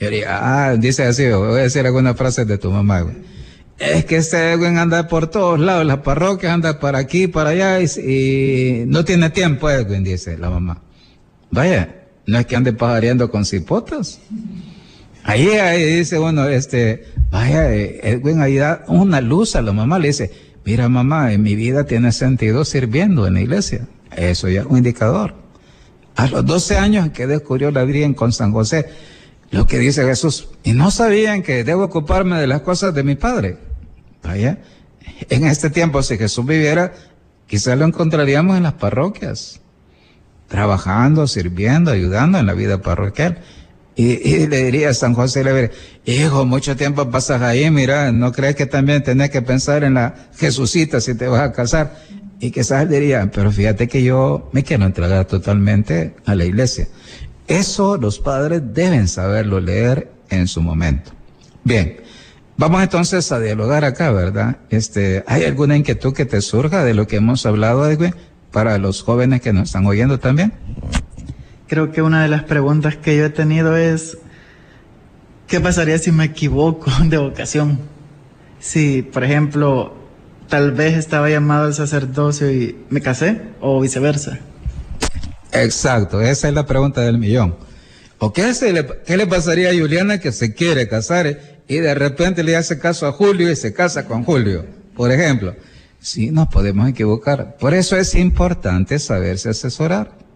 yo 0.00 0.10
diría, 0.10 0.38
ah, 0.40 0.76
dice 0.76 1.04
así, 1.04 1.28
voy 1.28 1.60
a 1.60 1.62
decir 1.62 1.86
algunas 1.86 2.16
frases 2.16 2.46
de 2.46 2.58
tu 2.58 2.70
mamá, 2.70 3.02
güey. 3.02 3.16
Es 3.78 4.04
que 4.04 4.16
este 4.16 4.56
güey 4.56 4.76
anda 4.76 5.06
por 5.06 5.28
todos 5.28 5.60
lados, 5.60 5.86
las 5.86 5.98
parroquias 5.98 6.52
anda 6.52 6.80
para 6.80 6.98
aquí, 6.98 7.28
para 7.28 7.50
allá, 7.50 7.80
y, 7.80 8.84
no 8.88 9.04
tiene 9.04 9.30
tiempo, 9.30 9.70
Edwin, 9.70 10.02
dice 10.02 10.36
la 10.36 10.50
mamá. 10.50 10.82
Vaya, 11.50 11.94
no 12.26 12.38
es 12.38 12.46
que 12.46 12.56
ande 12.56 12.72
pajareando 12.72 13.30
con 13.30 13.44
cipotas. 13.44 14.20
Ahí, 15.28 15.46
ahí 15.46 15.84
dice, 15.84 16.16
bueno, 16.16 16.46
este, 16.46 17.04
vaya, 17.30 17.70
eh, 17.70 18.00
Edwin 18.02 18.40
ahí 18.40 18.56
da 18.56 18.82
una 18.88 19.20
luz 19.20 19.56
a 19.56 19.60
la 19.60 19.74
mamá, 19.74 19.98
le 19.98 20.08
dice, 20.08 20.32
mira 20.64 20.88
mamá, 20.88 21.34
en 21.34 21.42
mi 21.42 21.54
vida 21.54 21.84
tiene 21.84 22.12
sentido 22.12 22.64
sirviendo 22.64 23.26
en 23.26 23.34
la 23.34 23.42
iglesia. 23.42 23.86
Eso 24.16 24.48
ya 24.48 24.62
es 24.62 24.66
un 24.66 24.78
indicador. 24.78 25.34
A 26.16 26.28
los 26.28 26.46
12 26.46 26.78
años 26.78 27.10
que 27.10 27.26
descubrió 27.26 27.70
la 27.70 27.84
Virgen 27.84 28.14
con 28.14 28.32
San 28.32 28.52
José, 28.52 28.86
lo 29.50 29.66
que 29.66 29.78
dice 29.78 30.02
Jesús, 30.02 30.48
y 30.64 30.72
no 30.72 30.90
sabían 30.90 31.42
que 31.42 31.62
debo 31.62 31.84
ocuparme 31.84 32.40
de 32.40 32.46
las 32.46 32.62
cosas 32.62 32.94
de 32.94 33.02
mi 33.02 33.14
padre. 33.14 33.58
Vaya, 34.22 34.60
en 35.28 35.44
este 35.44 35.68
tiempo, 35.68 36.02
si 36.02 36.16
Jesús 36.16 36.46
viviera, 36.46 36.94
quizás 37.46 37.78
lo 37.78 37.84
encontraríamos 37.84 38.56
en 38.56 38.62
las 38.62 38.72
parroquias. 38.72 39.60
trabajando, 40.48 41.26
sirviendo, 41.26 41.90
ayudando 41.90 42.38
en 42.38 42.46
la 42.46 42.54
vida 42.54 42.80
parroquial. 42.80 43.42
Y, 43.98 44.46
le 44.46 44.62
diría 44.62 44.90
a 44.90 44.94
San 44.94 45.12
José, 45.12 45.42
le 45.42 45.52
diría, 45.52 45.70
hijo, 46.04 46.46
mucho 46.46 46.76
tiempo 46.76 47.10
pasas 47.10 47.42
ahí, 47.42 47.68
mira, 47.68 48.12
¿no 48.12 48.30
crees 48.30 48.54
que 48.54 48.64
también 48.64 49.02
tenés 49.02 49.30
que 49.30 49.42
pensar 49.42 49.82
en 49.82 49.94
la 49.94 50.14
Jesucita 50.36 51.00
si 51.00 51.16
te 51.16 51.26
vas 51.26 51.40
a 51.40 51.50
casar? 51.50 51.98
Y 52.38 52.52
quizás 52.52 52.88
diría, 52.88 53.28
pero 53.34 53.50
fíjate 53.50 53.88
que 53.88 54.04
yo 54.04 54.50
me 54.52 54.62
quiero 54.62 54.86
entregar 54.86 55.24
totalmente 55.24 56.14
a 56.26 56.36
la 56.36 56.44
iglesia. 56.44 56.86
Eso 57.48 57.96
los 57.96 58.20
padres 58.20 58.62
deben 58.72 59.08
saberlo 59.08 59.58
leer 59.58 60.12
en 60.30 60.46
su 60.46 60.62
momento. 60.62 61.10
Bien, 61.64 61.96
vamos 62.56 62.84
entonces 62.84 63.32
a 63.32 63.40
dialogar 63.40 63.84
acá, 63.84 64.12
¿verdad? 64.12 64.58
Este, 64.70 65.24
¿hay 65.26 65.42
alguna 65.42 65.76
inquietud 65.76 66.14
que 66.14 66.24
te 66.24 66.40
surja 66.40 66.84
de 66.84 66.94
lo 66.94 67.08
que 67.08 67.16
hemos 67.16 67.44
hablado, 67.46 67.90
Edwin, 67.90 68.14
para 68.52 68.78
los 68.78 69.02
jóvenes 69.02 69.40
que 69.40 69.52
nos 69.52 69.64
están 69.64 69.86
oyendo 69.86 70.20
también? 70.20 70.52
Creo 71.68 71.92
que 71.92 72.00
una 72.00 72.22
de 72.22 72.28
las 72.28 72.44
preguntas 72.44 72.96
que 72.96 73.16
yo 73.16 73.26
he 73.26 73.30
tenido 73.30 73.76
es, 73.76 74.16
¿qué 75.46 75.60
pasaría 75.60 75.98
si 75.98 76.10
me 76.10 76.24
equivoco 76.24 76.90
de 77.04 77.18
vocación? 77.18 77.78
Si, 78.58 79.02
por 79.02 79.22
ejemplo, 79.22 79.94
tal 80.48 80.72
vez 80.72 80.96
estaba 80.96 81.28
llamado 81.28 81.66
al 81.66 81.74
sacerdocio 81.74 82.50
y 82.50 82.76
me 82.88 83.02
casé, 83.02 83.42
o 83.60 83.80
viceversa. 83.80 84.38
Exacto, 85.52 86.22
esa 86.22 86.48
es 86.48 86.54
la 86.54 86.66
pregunta 86.66 87.02
del 87.02 87.18
millón. 87.18 87.56
¿O 88.18 88.32
qué, 88.32 88.50
le, 88.72 88.86
qué 89.06 89.16
le 89.16 89.26
pasaría 89.26 89.70
a 89.70 89.78
Juliana 89.78 90.18
que 90.18 90.32
se 90.32 90.54
quiere 90.54 90.88
casar 90.88 91.38
y 91.68 91.76
de 91.76 91.94
repente 91.94 92.42
le 92.42 92.56
hace 92.56 92.78
caso 92.78 93.06
a 93.06 93.12
Julio 93.12 93.50
y 93.50 93.56
se 93.56 93.74
casa 93.74 94.06
con 94.06 94.24
Julio? 94.24 94.66
Por 94.96 95.12
ejemplo, 95.12 95.54
sí, 96.00 96.30
nos 96.30 96.48
podemos 96.48 96.88
equivocar. 96.88 97.56
Por 97.58 97.74
eso 97.74 97.96
es 97.96 98.14
importante 98.14 98.98
saberse 98.98 99.50
asesorar. 99.50 100.27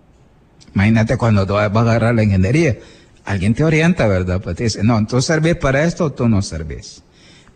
Imagínate 0.75 1.17
cuando 1.17 1.47
tú 1.47 1.55
vas 1.55 1.75
a 1.75 1.81
agarrar 1.81 2.15
la 2.15 2.23
ingeniería, 2.23 2.79
alguien 3.25 3.55
te 3.55 3.65
orienta, 3.65 4.07
¿verdad? 4.07 4.41
Pues 4.41 4.57
te 4.57 4.65
dice, 4.65 4.83
no, 4.83 5.07
tú 5.07 5.21
servís 5.21 5.57
para 5.57 5.85
esto 5.85 6.07
o 6.07 6.13
tú 6.13 6.29
no 6.29 6.43
servís. 6.43 7.03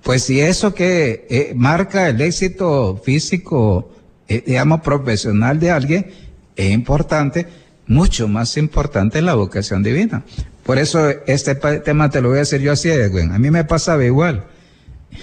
Pues 0.03 0.23
si 0.23 0.41
eso 0.41 0.75
que 0.75 1.27
eh, 1.29 1.53
marca 1.57 2.09
el 2.09 2.21
éxito 2.21 3.01
físico, 3.05 3.93
eh, 4.29 4.43
digamos, 4.47 4.81
profesional 4.83 5.59
de 5.59 5.71
alguien, 5.71 6.11
es 6.55 6.71
importante, 6.71 7.47
mucho 7.87 8.29
más 8.29 8.57
importante 8.57 9.23
la 9.23 9.35
vocación 9.35 9.83
divina. 9.83 10.25
Por 10.63 10.79
eso 10.79 11.09
este 11.27 11.55
tema 11.55 12.11
te 12.11 12.21
lo 12.21 12.29
voy 12.29 12.39
a 12.39 12.41
decir 12.41 12.61
yo 12.61 12.73
así, 12.73 12.89
Edwin. 12.89 13.33
A 13.33 13.39
mí 13.39 13.51
me 13.51 13.65
pasaba 13.65 14.05
igual. 14.05 14.45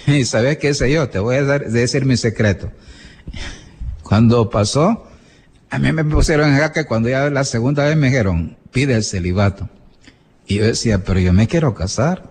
Y 0.06 0.24
sabes 0.24 0.58
qué 0.58 0.74
sé 0.74 0.90
yo, 0.90 1.08
te 1.08 1.18
voy 1.18 1.36
a 1.36 1.44
dar, 1.44 1.70
decir 1.70 2.04
mi 2.04 2.16
secreto. 2.16 2.70
Cuando 4.02 4.50
pasó, 4.50 5.06
a 5.74 5.78
mí 5.80 5.90
me 5.90 6.04
pusieron 6.04 6.50
en 6.50 6.58
jaque 6.58 6.84
cuando 6.84 7.08
ya 7.08 7.28
la 7.30 7.42
segunda 7.42 7.84
vez 7.84 7.96
me 7.96 8.06
dijeron, 8.06 8.56
pide 8.70 8.94
el 8.94 9.02
celibato. 9.02 9.68
Y 10.46 10.58
yo 10.58 10.66
decía, 10.66 11.02
pero 11.02 11.18
yo 11.18 11.32
me 11.32 11.48
quiero 11.48 11.74
casar. 11.74 12.30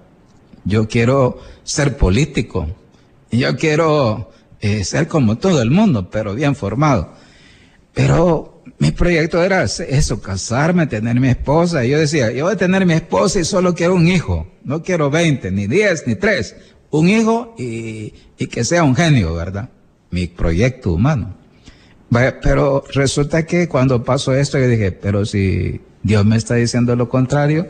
Yo 0.63 0.87
quiero 0.87 1.41
ser 1.65 1.97
político. 1.97 2.73
Yo 3.31 3.57
quiero 3.57 4.31
eh, 4.61 4.85
ser 4.85 5.09
como 5.09 5.39
todo 5.39 5.61
el 5.61 5.71
mundo, 5.71 6.09
pero 6.09 6.35
bien 6.35 6.55
formado. 6.55 7.15
Pero 7.93 8.63
mi 8.79 8.91
proyecto 8.91 9.43
era 9.43 9.63
eso, 9.63 10.21
casarme, 10.21 10.87
tener 10.87 11.19
mi 11.19 11.27
esposa. 11.27 11.83
Y 11.83 11.89
yo 11.89 11.99
decía, 11.99 12.31
yo 12.31 12.45
voy 12.45 12.53
a 12.53 12.57
tener 12.57 12.85
mi 12.85 12.93
esposa 12.93 13.41
y 13.41 13.43
solo 13.43 13.75
quiero 13.75 13.95
un 13.95 14.07
hijo. 14.07 14.47
No 14.63 14.81
quiero 14.83 15.09
20, 15.09 15.51
ni 15.51 15.67
10, 15.67 16.07
ni 16.07 16.15
3. 16.15 16.55
Un 16.91 17.09
hijo 17.09 17.55
y, 17.57 18.13
y 18.37 18.47
que 18.47 18.63
sea 18.63 18.85
un 18.85 18.95
genio, 18.95 19.33
¿verdad? 19.33 19.69
Mi 20.11 20.27
proyecto 20.27 20.93
humano. 20.93 21.42
Pero 22.41 22.83
resulta 22.93 23.45
que 23.45 23.67
cuando 23.67 24.03
pasó 24.03 24.35
esto, 24.35 24.59
yo 24.59 24.67
dije, 24.67 24.91
pero 24.91 25.25
si 25.25 25.81
Dios 26.03 26.25
me 26.25 26.37
está 26.37 26.55
diciendo 26.55 26.95
lo 26.95 27.09
contrario 27.09 27.67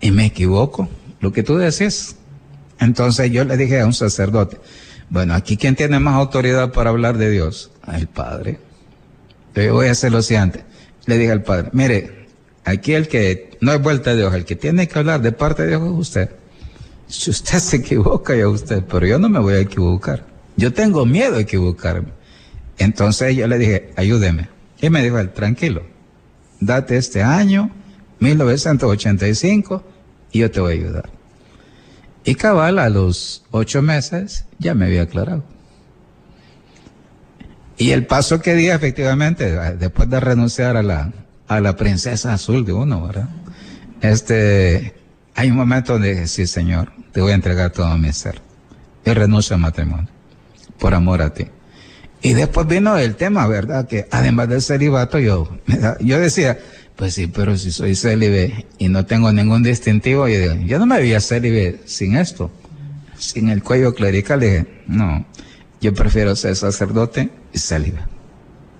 y 0.00 0.10
me 0.10 0.26
equivoco, 0.26 0.88
lo 1.20 1.32
que 1.32 1.42
tú 1.42 1.56
decís. 1.56 2.16
Entonces 2.80 3.30
yo 3.30 3.44
le 3.44 3.56
dije 3.56 3.80
a 3.80 3.86
un 3.86 3.92
sacerdote, 3.92 4.58
bueno, 5.10 5.34
aquí 5.34 5.56
quién 5.56 5.74
tiene 5.74 5.98
más 5.98 6.14
autoridad 6.14 6.72
para 6.72 6.90
hablar 6.90 7.18
de 7.18 7.30
Dios? 7.30 7.70
El 7.92 8.06
Padre. 8.06 8.58
Yo 9.54 9.74
voy 9.74 9.88
a 9.88 9.92
hacer 9.92 10.12
lo 10.12 10.22
siguiente. 10.22 10.64
Le 11.06 11.18
dije 11.18 11.32
al 11.32 11.42
Padre, 11.42 11.70
mire, 11.72 12.26
aquí 12.64 12.94
el 12.94 13.08
que 13.08 13.58
no 13.60 13.72
es 13.72 13.82
vuelta 13.82 14.10
de 14.10 14.18
Dios, 14.18 14.34
el 14.34 14.44
que 14.44 14.56
tiene 14.56 14.86
que 14.86 14.98
hablar 14.98 15.20
de 15.20 15.32
parte 15.32 15.62
de 15.62 15.68
Dios 15.68 15.82
es 15.82 15.90
usted. 15.90 16.30
Si 17.08 17.30
usted 17.30 17.58
se 17.58 17.76
equivoca, 17.76 18.36
ya 18.36 18.48
usted, 18.48 18.84
pero 18.84 19.06
yo 19.06 19.18
no 19.18 19.28
me 19.28 19.40
voy 19.40 19.54
a 19.54 19.60
equivocar. 19.60 20.24
Yo 20.56 20.72
tengo 20.72 21.06
miedo 21.06 21.32
de 21.32 21.42
equivocarme. 21.42 22.17
Entonces 22.78 23.36
yo 23.36 23.46
le 23.46 23.58
dije, 23.58 23.92
ayúdeme. 23.96 24.48
Y 24.80 24.90
me 24.90 25.02
dijo 25.02 25.18
él, 25.18 25.30
tranquilo, 25.30 25.82
date 26.60 26.96
este 26.96 27.22
año, 27.22 27.70
1985, 28.20 29.84
y 30.32 30.40
yo 30.40 30.50
te 30.50 30.60
voy 30.60 30.72
a 30.72 30.76
ayudar. 30.76 31.10
Y 32.24 32.34
cabal, 32.34 32.78
a 32.78 32.88
los 32.88 33.44
ocho 33.50 33.82
meses, 33.82 34.44
ya 34.58 34.74
me 34.74 34.86
había 34.86 35.02
aclarado. 35.02 35.44
Y 37.76 37.90
el 37.90 38.06
paso 38.06 38.40
que 38.40 38.54
di, 38.54 38.68
efectivamente, 38.68 39.50
después 39.76 40.10
de 40.10 40.20
renunciar 40.20 40.76
a 40.76 40.82
la, 40.82 41.12
a 41.46 41.60
la 41.60 41.76
princesa 41.76 42.32
azul 42.32 42.64
de 42.64 42.72
uno, 42.72 43.06
¿verdad? 43.06 43.28
Este, 44.00 44.94
hay 45.34 45.50
un 45.50 45.56
momento 45.56 45.94
donde 45.94 46.10
dije, 46.10 46.26
sí, 46.26 46.46
Señor, 46.46 46.92
te 47.12 47.20
voy 47.20 47.32
a 47.32 47.36
entregar 47.36 47.70
todo 47.70 47.96
mi 47.96 48.12
ser. 48.12 48.40
Y 49.04 49.10
renuncio 49.12 49.54
al 49.54 49.62
matrimonio, 49.62 50.08
por 50.78 50.94
amor 50.94 51.22
a 51.22 51.32
ti. 51.32 51.46
Y 52.20 52.34
después 52.34 52.66
vino 52.66 52.96
el 52.98 53.14
tema, 53.14 53.46
¿verdad? 53.46 53.86
Que 53.86 54.08
además 54.10 54.48
del 54.48 54.62
celibato, 54.62 55.18
yo, 55.18 55.48
yo 56.00 56.18
decía, 56.18 56.58
pues 56.96 57.14
sí, 57.14 57.28
pero 57.28 57.56
si 57.56 57.70
soy 57.70 57.94
célibe 57.94 58.66
y 58.78 58.88
no 58.88 59.06
tengo 59.06 59.32
ningún 59.32 59.62
distintivo, 59.62 60.26
yo, 60.26 60.54
yo 60.66 60.78
no 60.78 60.86
me 60.86 60.98
veía 60.98 61.20
célibe 61.20 61.80
sin 61.84 62.16
esto, 62.16 62.50
sin 63.16 63.50
el 63.50 63.62
cuello 63.62 63.94
clerical. 63.94 64.40
dije, 64.40 64.66
no, 64.88 65.24
yo 65.80 65.94
prefiero 65.94 66.34
ser 66.34 66.56
sacerdote 66.56 67.30
y 67.52 67.58
célibe. 67.58 68.00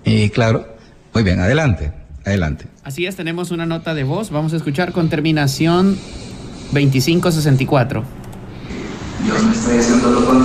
Y 0.03 0.29
claro, 0.31 0.67
muy 1.13 1.23
bien, 1.23 1.39
adelante, 1.39 1.93
adelante. 2.25 2.65
Así 2.83 3.05
es, 3.05 3.15
tenemos 3.15 3.51
una 3.51 3.65
nota 3.65 3.93
de 3.93 4.03
voz, 4.03 4.31
vamos 4.31 4.51
a 4.51 4.57
escuchar 4.57 4.91
con 4.91 5.09
terminación 5.09 5.97
2564. 6.73 8.18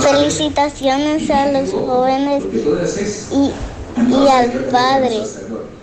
Felicitaciones 0.01 1.29
a 1.29 1.51
los 1.51 1.71
jóvenes 1.71 2.43
y, 3.31 3.51
y 4.11 4.27
al 4.27 4.51
padre. 4.71 5.23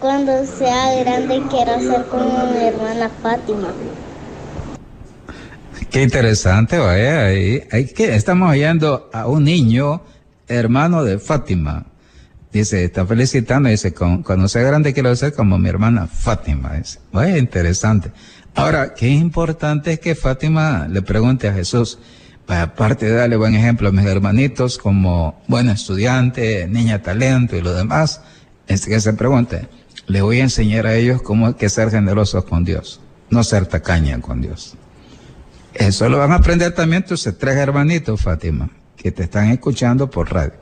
Cuando 0.00 0.44
sea 0.46 0.94
grande 1.00 1.42
quiero 1.50 1.80
ser 1.80 2.06
como 2.06 2.46
mi 2.52 2.64
hermana 2.64 3.10
Fátima. 3.22 3.68
Qué 5.90 6.02
interesante, 6.02 6.78
vaya. 6.78 7.26
Ahí, 7.26 7.62
ahí 7.70 7.86
que 7.86 8.14
estamos 8.14 8.50
oyendo 8.50 9.10
a 9.12 9.26
un 9.26 9.44
niño, 9.44 10.02
hermano 10.48 11.04
de 11.04 11.18
Fátima. 11.18 11.86
Dice, 12.52 12.84
está 12.84 13.06
felicitando, 13.06 13.68
dice, 13.68 13.94
cuando 13.94 14.48
sea 14.48 14.62
grande 14.62 14.92
quiero 14.92 15.14
ser 15.16 15.32
como 15.34 15.58
mi 15.58 15.68
hermana 15.68 16.06
Fátima. 16.06 16.74
Dice, 16.74 16.98
vaya, 17.12 17.38
interesante. 17.38 18.10
Ahora, 18.54 18.94
qué 18.94 19.08
importante 19.08 19.92
es 19.92 20.00
que 20.00 20.14
Fátima 20.14 20.86
le 20.88 21.02
pregunte 21.02 21.48
a 21.48 21.54
Jesús, 21.54 21.98
aparte 22.46 23.06
de 23.06 23.12
darle 23.12 23.36
buen 23.36 23.54
ejemplo 23.54 23.88
a 23.88 23.92
mis 23.92 24.06
hermanitos 24.06 24.78
como 24.78 25.42
buen 25.48 25.68
estudiante, 25.68 26.66
niña 26.68 27.02
talento 27.02 27.56
y 27.56 27.60
lo 27.60 27.72
demás, 27.72 28.20
es 28.66 28.86
que 28.86 29.00
se 29.00 29.12
pregunte, 29.12 29.68
le 30.06 30.22
voy 30.22 30.40
a 30.40 30.44
enseñar 30.44 30.86
a 30.86 30.94
ellos 30.94 31.22
cómo 31.22 31.46
hay 31.46 31.54
que 31.54 31.68
ser 31.68 31.90
generosos 31.90 32.44
con 32.44 32.64
Dios, 32.64 33.00
no 33.30 33.44
ser 33.44 33.66
tacaña 33.66 34.20
con 34.20 34.40
Dios. 34.40 34.74
Eso 35.74 36.08
lo 36.08 36.18
van 36.18 36.32
a 36.32 36.36
aprender 36.36 36.74
también 36.74 37.04
tus 37.04 37.22
tres 37.38 37.56
hermanitos, 37.56 38.20
Fátima, 38.20 38.70
que 38.96 39.10
te 39.10 39.24
están 39.24 39.50
escuchando 39.50 40.10
por 40.10 40.32
radio. 40.32 40.54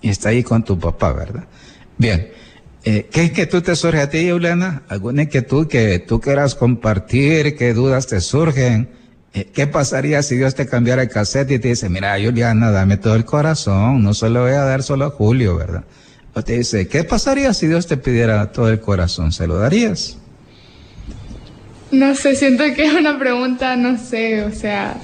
Y 0.00 0.10
está 0.10 0.28
ahí 0.28 0.42
con 0.42 0.62
tu 0.62 0.78
papá, 0.78 1.12
¿verdad? 1.12 1.44
Bien. 1.96 2.30
Eh, 2.84 3.08
¿Qué 3.10 3.24
inquietud 3.24 3.62
te 3.62 3.74
surge 3.74 4.00
a 4.00 4.08
ti, 4.08 4.30
Juliana? 4.30 4.82
¿Alguna 4.88 5.22
inquietud 5.22 5.66
que 5.66 5.98
tú 5.98 6.20
quieras 6.20 6.54
compartir? 6.54 7.56
¿Qué 7.56 7.74
dudas 7.74 8.06
te 8.06 8.20
surgen? 8.20 8.90
Eh, 9.38 9.48
¿Qué 9.54 9.68
pasaría 9.68 10.20
si 10.24 10.36
Dios 10.36 10.56
te 10.56 10.66
cambiara 10.66 11.02
el 11.02 11.08
cassette 11.08 11.52
y 11.52 11.58
te 11.60 11.68
dice, 11.68 11.88
mira, 11.88 12.16
Juliana, 12.20 12.72
dame 12.72 12.96
todo 12.96 13.14
el 13.14 13.24
corazón, 13.24 14.02
no 14.02 14.12
se 14.12 14.28
lo 14.28 14.42
voy 14.42 14.52
a 14.52 14.64
dar 14.64 14.82
solo 14.82 15.04
a 15.04 15.10
Julio, 15.10 15.56
¿verdad? 15.56 15.84
O 16.34 16.42
te 16.42 16.54
dice, 16.54 16.88
¿qué 16.88 17.04
pasaría 17.04 17.54
si 17.54 17.68
Dios 17.68 17.86
te 17.86 17.96
pidiera 17.96 18.50
todo 18.50 18.68
el 18.68 18.80
corazón? 18.80 19.30
¿Se 19.30 19.46
lo 19.46 19.56
darías? 19.56 20.18
No 21.92 22.16
sé, 22.16 22.34
siento 22.34 22.64
que 22.74 22.86
es 22.86 22.94
una 22.94 23.16
pregunta, 23.16 23.76
no 23.76 23.96
sé, 23.96 24.42
o 24.42 24.52
sea, 24.52 24.96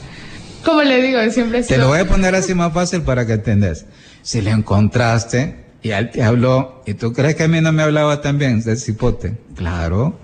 como 0.65 0.83
le 0.83 1.01
digo, 1.01 1.21
siempre... 1.31 1.63
Te 1.63 1.79
lo 1.79 1.87
voy 1.87 2.01
a 2.01 2.09
poner 2.09 2.35
así 2.35 2.55
más 2.55 2.73
fácil 2.73 3.03
para 3.03 3.25
que 3.27 3.35
entiendas. 3.35 3.87
Si 4.23 4.41
le 4.41 4.51
encontraste 4.51 5.55
y 5.81 5.91
él 5.91 6.11
te 6.11 6.25
habló, 6.25 6.83
y 6.87 6.95
tú 6.95 7.13
crees 7.13 7.37
que 7.37 7.45
a 7.45 7.49
mí 7.49 7.61
no 7.61 7.71
me 7.71 7.85
hablaba 7.85 8.21
también 8.21 8.61
de 8.65 8.75
cipote, 8.75 9.35
claro. 9.55 10.19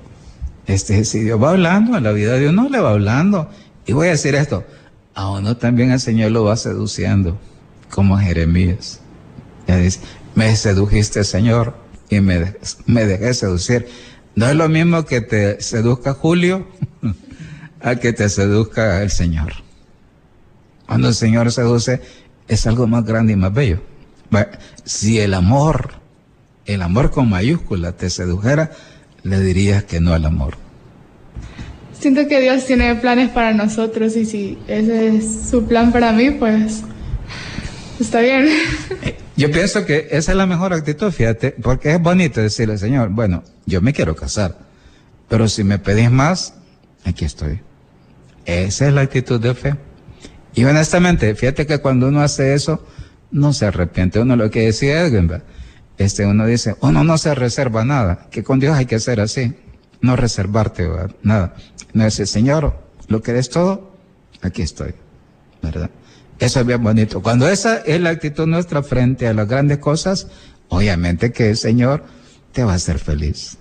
Este, 0.67 1.05
si 1.05 1.21
Dios 1.21 1.41
va 1.41 1.51
hablando, 1.51 1.97
a 1.97 2.01
la 2.01 2.11
vida 2.11 2.35
de 2.35 2.49
uno 2.49 2.69
le 2.69 2.81
va 2.81 2.91
hablando. 2.91 3.49
Y 3.87 3.93
voy 3.93 4.09
a 4.09 4.11
decir 4.11 4.35
esto, 4.35 4.64
a 5.14 5.31
uno 5.31 5.57
también 5.57 5.91
el 5.91 6.01
Señor 6.01 6.31
lo 6.33 6.45
va 6.45 6.57
seduciendo, 6.57 7.39
como 7.89 8.18
Jeremías. 8.18 9.01
Ya 9.66 9.76
dice, 9.76 10.01
me 10.35 10.55
sedujiste 10.57 11.24
Señor 11.24 11.74
y 12.09 12.20
me, 12.20 12.55
me 12.87 13.07
dejé 13.07 13.35
seducir. 13.35 13.89
No 14.35 14.49
es 14.49 14.55
lo 14.55 14.68
mismo 14.68 15.05
que 15.05 15.20
te 15.20 15.61
seduzca 15.61 16.14
Julio 16.14 16.66
a 17.81 17.97
que 17.97 18.12
te 18.12 18.28
seduzca 18.28 19.03
el 19.03 19.11
Señor. 19.11 19.53
Cuando 20.87 21.09
el 21.09 21.14
Señor 21.14 21.51
seduce 21.53 22.01
es 22.49 22.66
algo 22.66 22.87
más 22.87 23.05
grande 23.05 23.33
y 23.33 23.37
más 23.37 23.53
bello. 23.53 23.81
Si 24.85 25.20
el 25.20 25.35
amor, 25.35 25.93
el 26.66 26.83
amor 26.83 27.11
con 27.11 27.28
mayúscula 27.28 27.93
te 27.93 28.11
sedujera, 28.11 28.72
le 29.22 29.41
dirías 29.41 29.85
que 29.85 30.01
no 30.01 30.12
al 30.12 30.24
amor. 30.24 30.57
Siento 32.01 32.26
que 32.26 32.40
Dios 32.40 32.64
tiene 32.64 32.94
planes 32.96 33.28
para 33.28 33.53
nosotros 33.53 34.16
y 34.16 34.24
si 34.24 34.59
ese 34.66 35.16
es 35.16 35.51
su 35.51 35.66
plan 35.66 35.92
para 35.92 36.12
mí, 36.12 36.30
pues 36.30 36.82
está 38.01 38.20
bien. 38.20 38.48
Eh, 39.03 39.16
yo 39.36 39.51
pienso 39.51 39.86
que 39.86 40.09
esa 40.11 40.32
es 40.32 40.36
la 40.36 40.46
mejor 40.46 40.74
actitud, 40.74 41.11
fíjate, 41.11 41.53
porque 41.62 41.92
es 41.92 42.03
bonito 42.03 42.42
decirle, 42.42 42.76
Señor, 42.76 43.09
bueno, 43.11 43.42
yo 43.64 43.80
me 43.80 43.94
quiero 43.94 44.14
casar, 44.14 44.59
pero 45.28 45.48
si 45.48 45.64
me 45.64 45.78
pedís 45.78 46.11
más, 46.11 46.55
aquí 47.05 47.24
estoy. 47.24 47.61
Esa 48.44 48.88
es 48.88 48.92
la 48.92 49.03
actitud 49.03 49.40
de 49.40 49.55
fe. 49.55 49.76
Y 50.55 50.64
honestamente, 50.64 51.34
fíjate 51.34 51.66
que 51.66 51.78
cuando 51.78 52.09
uno 52.09 52.20
hace 52.20 52.53
eso, 52.53 52.84
no 53.30 53.53
se 53.53 53.66
arrepiente. 53.66 54.20
Uno 54.20 54.36
lo 54.36 54.51
que 54.51 54.62
decía 54.62 55.03
Edwin, 55.03 55.30
este, 55.98 56.26
uno 56.26 56.46
dice, 56.46 56.76
uno 56.80 57.05
no 57.05 57.16
se 57.18 57.34
reserva 57.34 57.84
nada, 57.84 58.26
que 58.30 58.42
con 58.42 58.59
Dios 58.59 58.76
hay 58.76 58.86
que 58.86 58.98
ser 59.01 59.20
así, 59.20 59.55
no 60.01 60.16
reservarte 60.16 60.88
nada. 61.22 61.55
No 61.93 62.05
decir, 62.05 62.26
Señor, 62.26 62.74
lo 63.09 63.22
que 63.22 63.32
eres 63.32 63.51
todo, 63.51 63.93
aquí 64.43 64.62
estoy, 64.62 64.95
¿verdad? 65.62 65.91
Eso 66.38 66.61
es 66.61 66.66
bien 66.66 66.82
bonito. 66.82 67.22
Cuando 67.22 67.49
esa 67.49 67.78
es 67.78 68.01
la 68.01 68.11
actitud 68.11 68.47
nuestra 68.47 68.82
frente 68.82 69.26
a 69.28 69.34
las 69.34 69.47
grandes 69.47 69.78
cosas, 69.78 70.28
obviamente 70.68 71.32
que 71.32 71.51
el 71.51 71.57
Señor 71.57 72.05
te 72.53 72.64
va 72.64 72.72
a 72.72 72.76
hacer 72.76 72.99
feliz. 72.99 73.59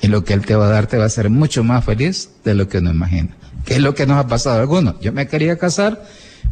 Y 0.00 0.08
lo 0.08 0.24
que 0.24 0.34
Él 0.34 0.44
te 0.44 0.56
va 0.56 0.66
a 0.66 0.70
dar 0.70 0.86
te 0.86 0.96
va 0.96 1.04
a 1.04 1.06
hacer 1.06 1.30
mucho 1.30 1.62
más 1.62 1.84
feliz 1.84 2.30
de 2.44 2.54
lo 2.54 2.68
que 2.68 2.78
uno 2.78 2.90
imagina. 2.90 3.36
¿Qué 3.64 3.74
es 3.74 3.80
lo 3.80 3.94
que 3.94 4.06
nos 4.06 4.18
ha 4.18 4.26
pasado 4.26 4.56
a 4.56 4.60
algunos? 4.60 4.98
Yo 5.00 5.12
me 5.12 5.28
quería 5.28 5.56
casar 5.56 6.04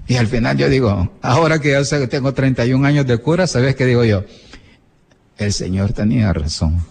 y 0.06 0.16
al 0.16 0.26
final 0.26 0.56
yo 0.56 0.68
digo, 0.68 1.12
ahora 1.22 1.58
que 1.58 1.70
ya 1.70 2.08
tengo 2.08 2.32
31 2.32 2.86
años 2.86 3.06
de 3.06 3.18
cura, 3.18 3.46
¿sabes 3.46 3.74
qué 3.74 3.86
digo 3.86 4.04
yo? 4.04 4.24
El 5.38 5.52
Señor 5.52 5.92
tenía 5.92 6.32
razón. 6.32 6.84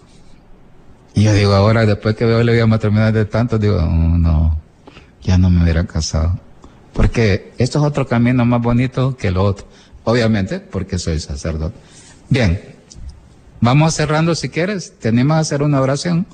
Y 1.14 1.22
yo 1.22 1.32
digo, 1.32 1.54
ahora 1.54 1.86
después 1.86 2.16
que 2.16 2.24
veo 2.24 2.42
la 2.42 2.52
vida 2.52 2.66
matrimonial 2.66 3.12
de 3.12 3.24
tanto, 3.24 3.58
digo, 3.58 3.76
oh, 3.76 3.86
no, 3.86 4.58
ya 5.22 5.38
no 5.38 5.48
me 5.48 5.62
hubiera 5.62 5.84
casado. 5.84 6.38
Porque 6.92 7.52
esto 7.58 7.78
es 7.78 7.84
otro 7.84 8.06
camino 8.06 8.44
más 8.44 8.60
bonito 8.60 9.16
que 9.16 9.30
lo 9.30 9.44
otro. 9.44 9.66
Obviamente, 10.04 10.60
porque 10.60 10.98
soy 10.98 11.20
sacerdote. 11.20 11.76
Bien, 12.28 12.60
vamos 13.60 13.94
cerrando 13.94 14.34
si 14.34 14.48
quieres. 14.48 14.94
Tenemos 14.98 15.36
que 15.36 15.40
hacer 15.40 15.62
una 15.62 15.80
oración. 15.80 16.26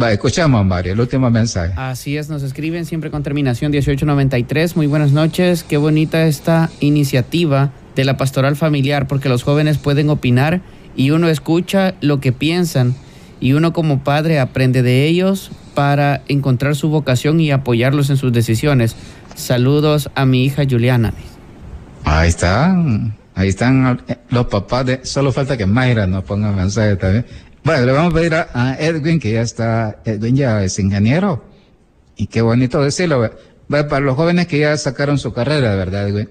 Va, 0.00 0.10
escuchamos, 0.10 0.64
Mario, 0.66 0.94
el 0.94 1.00
último 1.00 1.30
mensaje. 1.30 1.72
Así 1.76 2.16
es, 2.16 2.28
nos 2.28 2.42
escriben 2.42 2.84
siempre 2.84 3.10
con 3.10 3.22
terminación 3.22 3.70
1893. 3.70 4.76
Muy 4.76 4.86
buenas 4.86 5.12
noches, 5.12 5.62
qué 5.62 5.76
bonita 5.76 6.26
esta 6.26 6.70
iniciativa 6.80 7.70
de 7.94 8.04
la 8.04 8.16
pastoral 8.16 8.56
familiar, 8.56 9.06
porque 9.06 9.28
los 9.28 9.44
jóvenes 9.44 9.78
pueden 9.78 10.10
opinar 10.10 10.62
y 10.96 11.10
uno 11.10 11.28
escucha 11.28 11.94
lo 12.00 12.20
que 12.20 12.32
piensan 12.32 12.94
y 13.40 13.52
uno 13.52 13.72
como 13.72 14.04
padre 14.04 14.40
aprende 14.40 14.82
de 14.82 15.06
ellos 15.06 15.50
para 15.74 16.22
encontrar 16.28 16.76
su 16.76 16.88
vocación 16.88 17.40
y 17.40 17.50
apoyarlos 17.50 18.10
en 18.10 18.16
sus 18.16 18.32
decisiones. 18.32 18.96
Saludos 19.34 20.10
a 20.14 20.24
mi 20.24 20.44
hija 20.44 20.62
Juliana. 20.68 21.12
Ahí 22.04 22.28
están, 22.28 23.16
ahí 23.34 23.48
están 23.48 24.02
los 24.30 24.46
papás 24.46 24.86
de, 24.86 25.04
solo 25.04 25.32
falta 25.32 25.56
que 25.56 25.66
Mayra 25.66 26.06
nos 26.06 26.24
ponga 26.24 26.52
mensaje 26.52 26.96
también. 26.96 27.26
Bueno, 27.64 27.86
le 27.86 27.92
vamos 27.92 28.12
a 28.12 28.14
pedir 28.14 28.34
a, 28.34 28.76
Edwin, 28.78 29.18
que 29.18 29.32
ya 29.32 29.40
está, 29.40 30.00
Edwin 30.04 30.36
ya 30.36 30.62
es 30.62 30.78
ingeniero. 30.78 31.44
Y 32.16 32.26
qué 32.26 32.42
bonito 32.42 32.82
decirlo. 32.82 33.30
para 33.68 34.00
los 34.00 34.16
jóvenes 34.16 34.46
que 34.46 34.58
ya 34.58 34.76
sacaron 34.76 35.18
su 35.18 35.32
carrera, 35.32 35.74
¿verdad, 35.74 36.08
Edwin? 36.08 36.28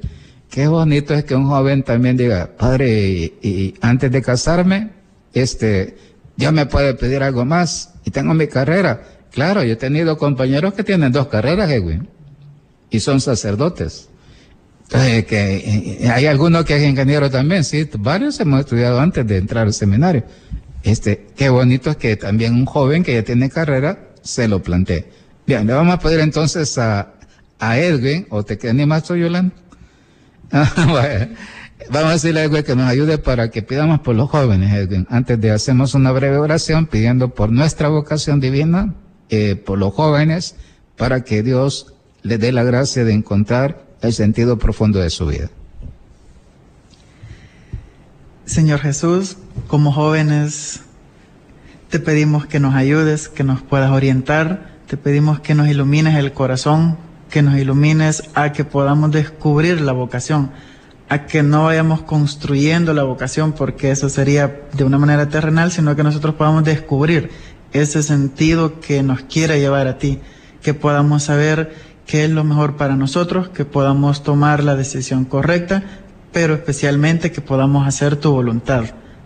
Qué 0.53 0.67
bonito 0.67 1.15
es 1.15 1.23
que 1.23 1.33
un 1.33 1.47
joven 1.47 1.81
también 1.81 2.15
diga, 2.15 2.51
padre, 2.55 3.33
y, 3.41 3.73
antes 3.81 4.11
de 4.11 4.21
casarme, 4.21 4.91
este, 5.33 5.97
ya 6.37 6.51
me 6.51 6.67
puede 6.67 6.93
pedir 6.93 7.23
algo 7.23 7.43
más 7.43 7.95
y 8.05 8.11
tengo 8.11 8.35
mi 8.35 8.45
carrera. 8.45 9.01
Claro, 9.31 9.63
yo 9.63 9.73
he 9.73 9.77
tenido 9.77 10.15
compañeros 10.15 10.75
que 10.75 10.83
tienen 10.83 11.11
dos 11.11 11.25
carreras, 11.25 11.71
Edwin, 11.71 12.07
y 12.91 12.99
son 12.99 13.19
sacerdotes. 13.19 14.09
Entonces, 14.83 15.25
que 15.25 15.55
eh, 15.55 15.97
eh, 16.01 16.09
hay 16.09 16.27
algunos 16.27 16.65
que 16.65 16.75
es 16.75 16.83
ingeniero 16.83 17.31
también, 17.31 17.63
sí, 17.63 17.89
varios 17.97 18.39
hemos 18.39 18.59
estudiado 18.59 18.99
antes 18.99 19.25
de 19.25 19.37
entrar 19.37 19.65
al 19.65 19.73
seminario. 19.73 20.23
Este, 20.83 21.29
qué 21.35 21.49
bonito 21.49 21.89
es 21.89 21.97
que 21.97 22.15
también 22.15 22.53
un 22.53 22.67
joven 22.67 23.03
que 23.03 23.15
ya 23.15 23.23
tiene 23.23 23.49
carrera 23.49 24.09
se 24.21 24.47
lo 24.47 24.61
plantee. 24.61 25.05
Bien, 25.47 25.65
le 25.65 25.73
vamos 25.73 25.95
a 25.95 25.99
pedir 25.99 26.19
entonces 26.19 26.77
a, 26.77 27.15
a 27.57 27.79
Edwin, 27.79 28.27
o 28.29 28.43
te 28.43 28.59
queda 28.59 28.85
más 28.85 29.07
Yolanda. 29.07 29.62
vamos 31.89 32.09
a 32.09 32.13
decirle 32.13 32.41
a 32.41 32.43
Edwin 32.43 32.63
que 32.63 32.75
nos 32.75 32.87
ayude 32.87 33.17
para 33.17 33.49
que 33.49 33.63
pidamos 33.63 34.01
por 34.01 34.15
los 34.15 34.29
jóvenes, 34.29 34.71
Edwin. 34.71 35.07
Antes 35.09 35.41
de 35.41 35.49
hacemos 35.49 35.95
una 35.95 36.11
breve 36.11 36.37
oración 36.37 36.85
pidiendo 36.85 37.29
por 37.29 37.51
nuestra 37.51 37.87
vocación 37.89 38.39
divina, 38.39 38.93
eh, 39.29 39.55
por 39.55 39.79
los 39.79 39.95
jóvenes, 39.95 40.55
para 40.95 41.23
que 41.23 41.41
Dios 41.41 41.95
les 42.21 42.39
dé 42.39 42.51
la 42.51 42.63
gracia 42.63 43.03
de 43.03 43.13
encontrar 43.13 43.83
el 44.01 44.13
sentido 44.13 44.59
profundo 44.59 44.99
de 44.99 45.09
su 45.09 45.25
vida. 45.25 45.49
Señor 48.45 48.79
Jesús, 48.79 49.37
como 49.67 49.91
jóvenes, 49.91 50.81
te 51.89 51.99
pedimos 51.99 52.45
que 52.45 52.59
nos 52.59 52.75
ayudes, 52.75 53.27
que 53.27 53.43
nos 53.43 53.63
puedas 53.63 53.89
orientar, 53.89 54.77
te 54.85 54.97
pedimos 54.97 55.39
que 55.39 55.55
nos 55.55 55.67
ilumines 55.67 56.15
el 56.15 56.31
corazón, 56.31 56.97
que 57.33 57.41
nos 57.41 57.57
ilumines 57.57 58.29
a 58.35 58.51
que 58.51 58.63
podamos 58.63 59.09
descubrir 59.09 59.81
la 59.81 59.91
vocación, 59.91 60.51
a 61.09 61.25
que 61.25 61.41
no 61.41 61.63
vayamos 61.63 62.03
construyendo 62.03 62.93
la 62.93 63.01
vocación 63.01 63.53
porque 63.53 63.89
eso 63.89 64.07
sería 64.07 64.61
de 64.71 64.83
una 64.83 64.99
manera 64.99 65.27
terrenal, 65.29 65.71
sino 65.71 65.95
que 65.95 66.03
nosotros 66.03 66.35
podamos 66.35 66.63
descubrir 66.63 67.31
ese 67.71 68.03
sentido 68.03 68.79
que 68.79 69.01
nos 69.01 69.21
quiere 69.21 69.59
llevar 69.59 69.87
a 69.87 69.97
ti, 69.97 70.19
que 70.61 70.75
podamos 70.75 71.23
saber 71.23 71.73
qué 72.05 72.25
es 72.25 72.29
lo 72.29 72.43
mejor 72.43 72.75
para 72.75 72.95
nosotros, 72.95 73.49
que 73.49 73.65
podamos 73.65 74.21
tomar 74.21 74.63
la 74.63 74.75
decisión 74.75 75.25
correcta, 75.25 75.83
pero 76.31 76.53
especialmente 76.53 77.31
que 77.31 77.41
podamos 77.41 77.87
hacer 77.87 78.15
tu 78.15 78.31
voluntad 78.31 78.83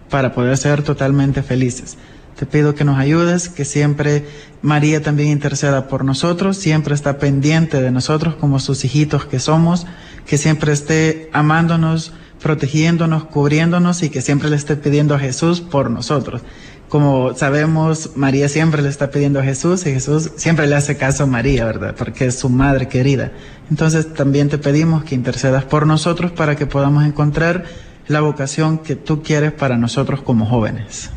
para 0.09 0.33
poder 0.33 0.55
ser 0.55 0.81
totalmente 0.81 1.43
felices. 1.43 1.97
Te 2.37 2.45
pido 2.45 2.75
que 2.75 2.85
nos 2.85 2.99
ayudes, 2.99 3.49
que 3.49 3.65
siempre 3.65 4.23
María 4.61 5.01
también 5.01 5.29
interceda 5.29 5.87
por 5.87 6.05
nosotros, 6.05 6.57
siempre 6.57 6.93
está 6.93 7.17
pendiente 7.17 7.81
de 7.81 7.89
nosotros 7.89 8.35
como 8.35 8.59
sus 8.59 8.85
hijitos 8.85 9.25
que 9.25 9.39
somos, 9.39 9.87
que 10.27 10.37
siempre 10.37 10.71
esté 10.71 11.31
amándonos, 11.33 12.13
protegiéndonos, 12.39 13.23
cubriéndonos 13.25 14.03
y 14.03 14.09
que 14.09 14.21
siempre 14.21 14.51
le 14.51 14.55
esté 14.55 14.75
pidiendo 14.75 15.15
a 15.15 15.19
Jesús 15.19 15.61
por 15.61 15.89
nosotros. 15.89 16.43
Como 16.89 17.33
sabemos, 17.35 18.11
María 18.15 18.47
siempre 18.49 18.83
le 18.83 18.89
está 18.89 19.09
pidiendo 19.09 19.39
a 19.39 19.43
Jesús 19.43 19.85
y 19.87 19.91
Jesús 19.91 20.31
siempre 20.35 20.67
le 20.67 20.75
hace 20.75 20.95
caso 20.95 21.23
a 21.23 21.27
María, 21.27 21.65
¿verdad? 21.65 21.95
Porque 21.97 22.27
es 22.27 22.37
su 22.37 22.49
madre 22.49 22.87
querida. 22.87 23.31
Entonces 23.71 24.13
también 24.13 24.47
te 24.47 24.59
pedimos 24.59 25.03
que 25.03 25.15
intercedas 25.15 25.65
por 25.65 25.87
nosotros 25.87 26.31
para 26.31 26.55
que 26.55 26.67
podamos 26.67 27.03
encontrar 27.03 27.65
la 28.07 28.21
vocación 28.21 28.77
que 28.77 28.95
tú 28.95 29.23
quieres 29.23 29.51
para 29.51 29.75
nosotros 29.75 30.21
como 30.21 30.45
jóvenes. 30.45 31.09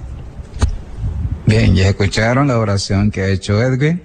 Bien, 1.50 1.74
ya 1.74 1.88
escucharon 1.88 2.46
la 2.46 2.60
oración 2.60 3.10
que 3.10 3.22
ha 3.22 3.28
hecho 3.28 3.60
Edwin. 3.60 4.00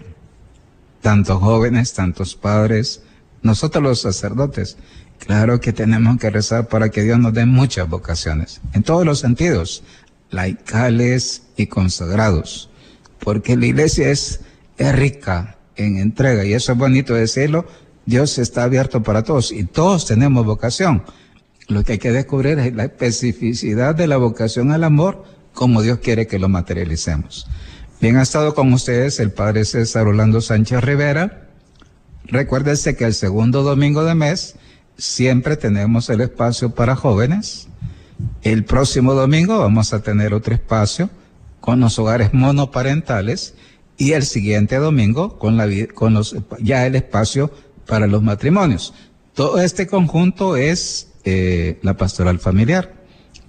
Tantos 1.01 1.39
jóvenes, 1.39 1.93
tantos 1.93 2.33
padres, 2.33 3.03
nosotros 3.43 3.83
los 3.83 4.01
sacerdotes. 4.01 4.77
Claro 5.19 5.61
que 5.61 5.71
tenemos 5.71 6.17
que 6.17 6.31
rezar 6.31 6.67
para 6.67 6.89
que 6.89 7.03
Dios 7.03 7.19
nos 7.19 7.35
dé 7.35 7.45
muchas 7.45 7.87
vocaciones, 7.87 8.61
en 8.73 8.81
todos 8.81 9.05
los 9.05 9.19
sentidos, 9.19 9.83
laicales 10.31 11.43
y 11.55 11.67
consagrados, 11.67 12.71
porque 13.19 13.55
la 13.55 13.67
iglesia 13.67 14.09
es, 14.09 14.39
es 14.79 14.95
rica 14.95 15.59
en 15.75 15.99
entrega 15.99 16.45
y 16.45 16.53
eso 16.53 16.71
es 16.71 16.79
bonito 16.79 17.13
decirlo, 17.13 17.67
Dios 18.07 18.39
está 18.39 18.63
abierto 18.63 19.03
para 19.03 19.21
todos 19.21 19.51
y 19.51 19.65
todos 19.65 20.07
tenemos 20.07 20.47
vocación. 20.47 21.03
Lo 21.67 21.83
que 21.83 21.91
hay 21.91 21.99
que 21.99 22.11
descubrir 22.11 22.57
es 22.57 22.73
la 22.73 22.85
especificidad 22.85 23.93
de 23.93 24.07
la 24.07 24.17
vocación 24.17 24.71
al 24.71 24.83
amor, 24.83 25.34
como 25.55 25.81
Dios 25.81 25.99
quiere 25.99 26.27
que 26.27 26.37
lo 26.37 26.49
materialicemos. 26.49 27.47
Bien, 27.99 28.17
ha 28.17 28.21
estado 28.21 28.53
con 28.53 28.71
ustedes 28.73 29.19
el 29.19 29.31
Padre 29.31 29.65
César 29.65 30.05
Orlando 30.05 30.41
Sánchez 30.41 30.81
Rivera. 30.83 31.47
Recuérdense 32.25 32.95
que 32.95 33.05
el 33.05 33.13
segundo 33.13 33.63
domingo 33.63 34.03
de 34.03 34.13
mes 34.13 34.55
siempre 34.97 35.57
tenemos 35.57 36.09
el 36.09 36.21
espacio 36.21 36.75
para 36.75 36.95
jóvenes. 36.95 37.67
El 38.43 38.65
próximo 38.65 39.13
domingo 39.13 39.57
vamos 39.59 39.93
a 39.93 40.03
tener 40.03 40.33
otro 40.33 40.53
espacio 40.53 41.09
con 41.59 41.79
los 41.79 41.97
hogares 41.97 42.33
monoparentales 42.33 43.55
y 43.97 44.11
el 44.11 44.23
siguiente 44.23 44.75
domingo 44.75 45.39
con, 45.39 45.57
la, 45.57 45.67
con 45.93 46.13
los, 46.13 46.35
ya 46.59 46.85
el 46.85 46.95
espacio 46.95 47.51
para 47.87 48.07
los 48.07 48.21
matrimonios. 48.21 48.93
Todo 49.33 49.59
este 49.61 49.87
conjunto 49.87 50.57
es 50.57 51.13
eh, 51.23 51.79
la 51.81 51.97
pastoral 51.97 52.39
familiar, 52.39 52.93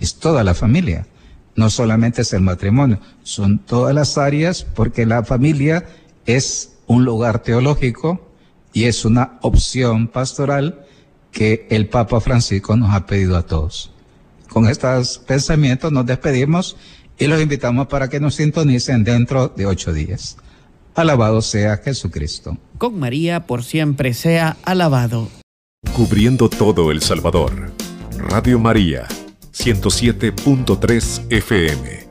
es 0.01 0.15
toda 0.15 0.45
la 0.45 0.55
familia. 0.55 1.07
No 1.57 1.71
solamente 1.71 2.23
es 2.23 2.33
el 2.33 2.43
matrimonio, 2.43 3.01
son 3.23 3.59
todas 3.59 3.95
las 3.95 4.19
áreas 4.19 4.65
porque 4.65 5.07
la 5.07 5.25
familia 5.25 5.87
es 6.27 6.77
un 6.87 7.05
lugar 7.05 7.43
teológico 7.43 8.31
y 8.73 8.85
es 8.85 9.05
una 9.05 9.39
opción 9.43 10.09
pastoral 10.09 10.85
que 11.33 11.67
el 11.71 11.89
Papa 11.89 12.21
Francisco 12.21 12.77
nos 12.77 12.95
ha 12.95 13.07
pedido 13.07 13.37
a 13.37 13.43
todos. 13.43 13.91
Con 14.49 14.69
estos 14.69 15.19
pensamientos 15.19 15.93
nos 15.93 16.07
despedimos 16.07 16.77
y 17.19 17.27
los 17.27 17.41
invitamos 17.41 17.87
para 17.89 18.09
que 18.09 18.21
nos 18.21 18.37
sintonicen 18.37 19.05
dentro 19.05 19.49
de 19.49 19.67
ocho 19.67 19.93
días. 19.93 20.37
Alabado 20.95 21.43
sea 21.43 21.77
Jesucristo. 21.79 22.57
Con 22.79 22.99
María 22.99 23.47
por 23.47 23.65
siempre 23.65 24.15
sea 24.15 24.57
alabado. 24.65 25.29
Cubriendo 25.95 26.49
todo 26.49 26.91
El 26.91 27.03
Salvador. 27.03 27.71
Radio 28.19 28.59
María, 28.59 29.07
107.3 29.59 31.29
FM. 31.31 32.07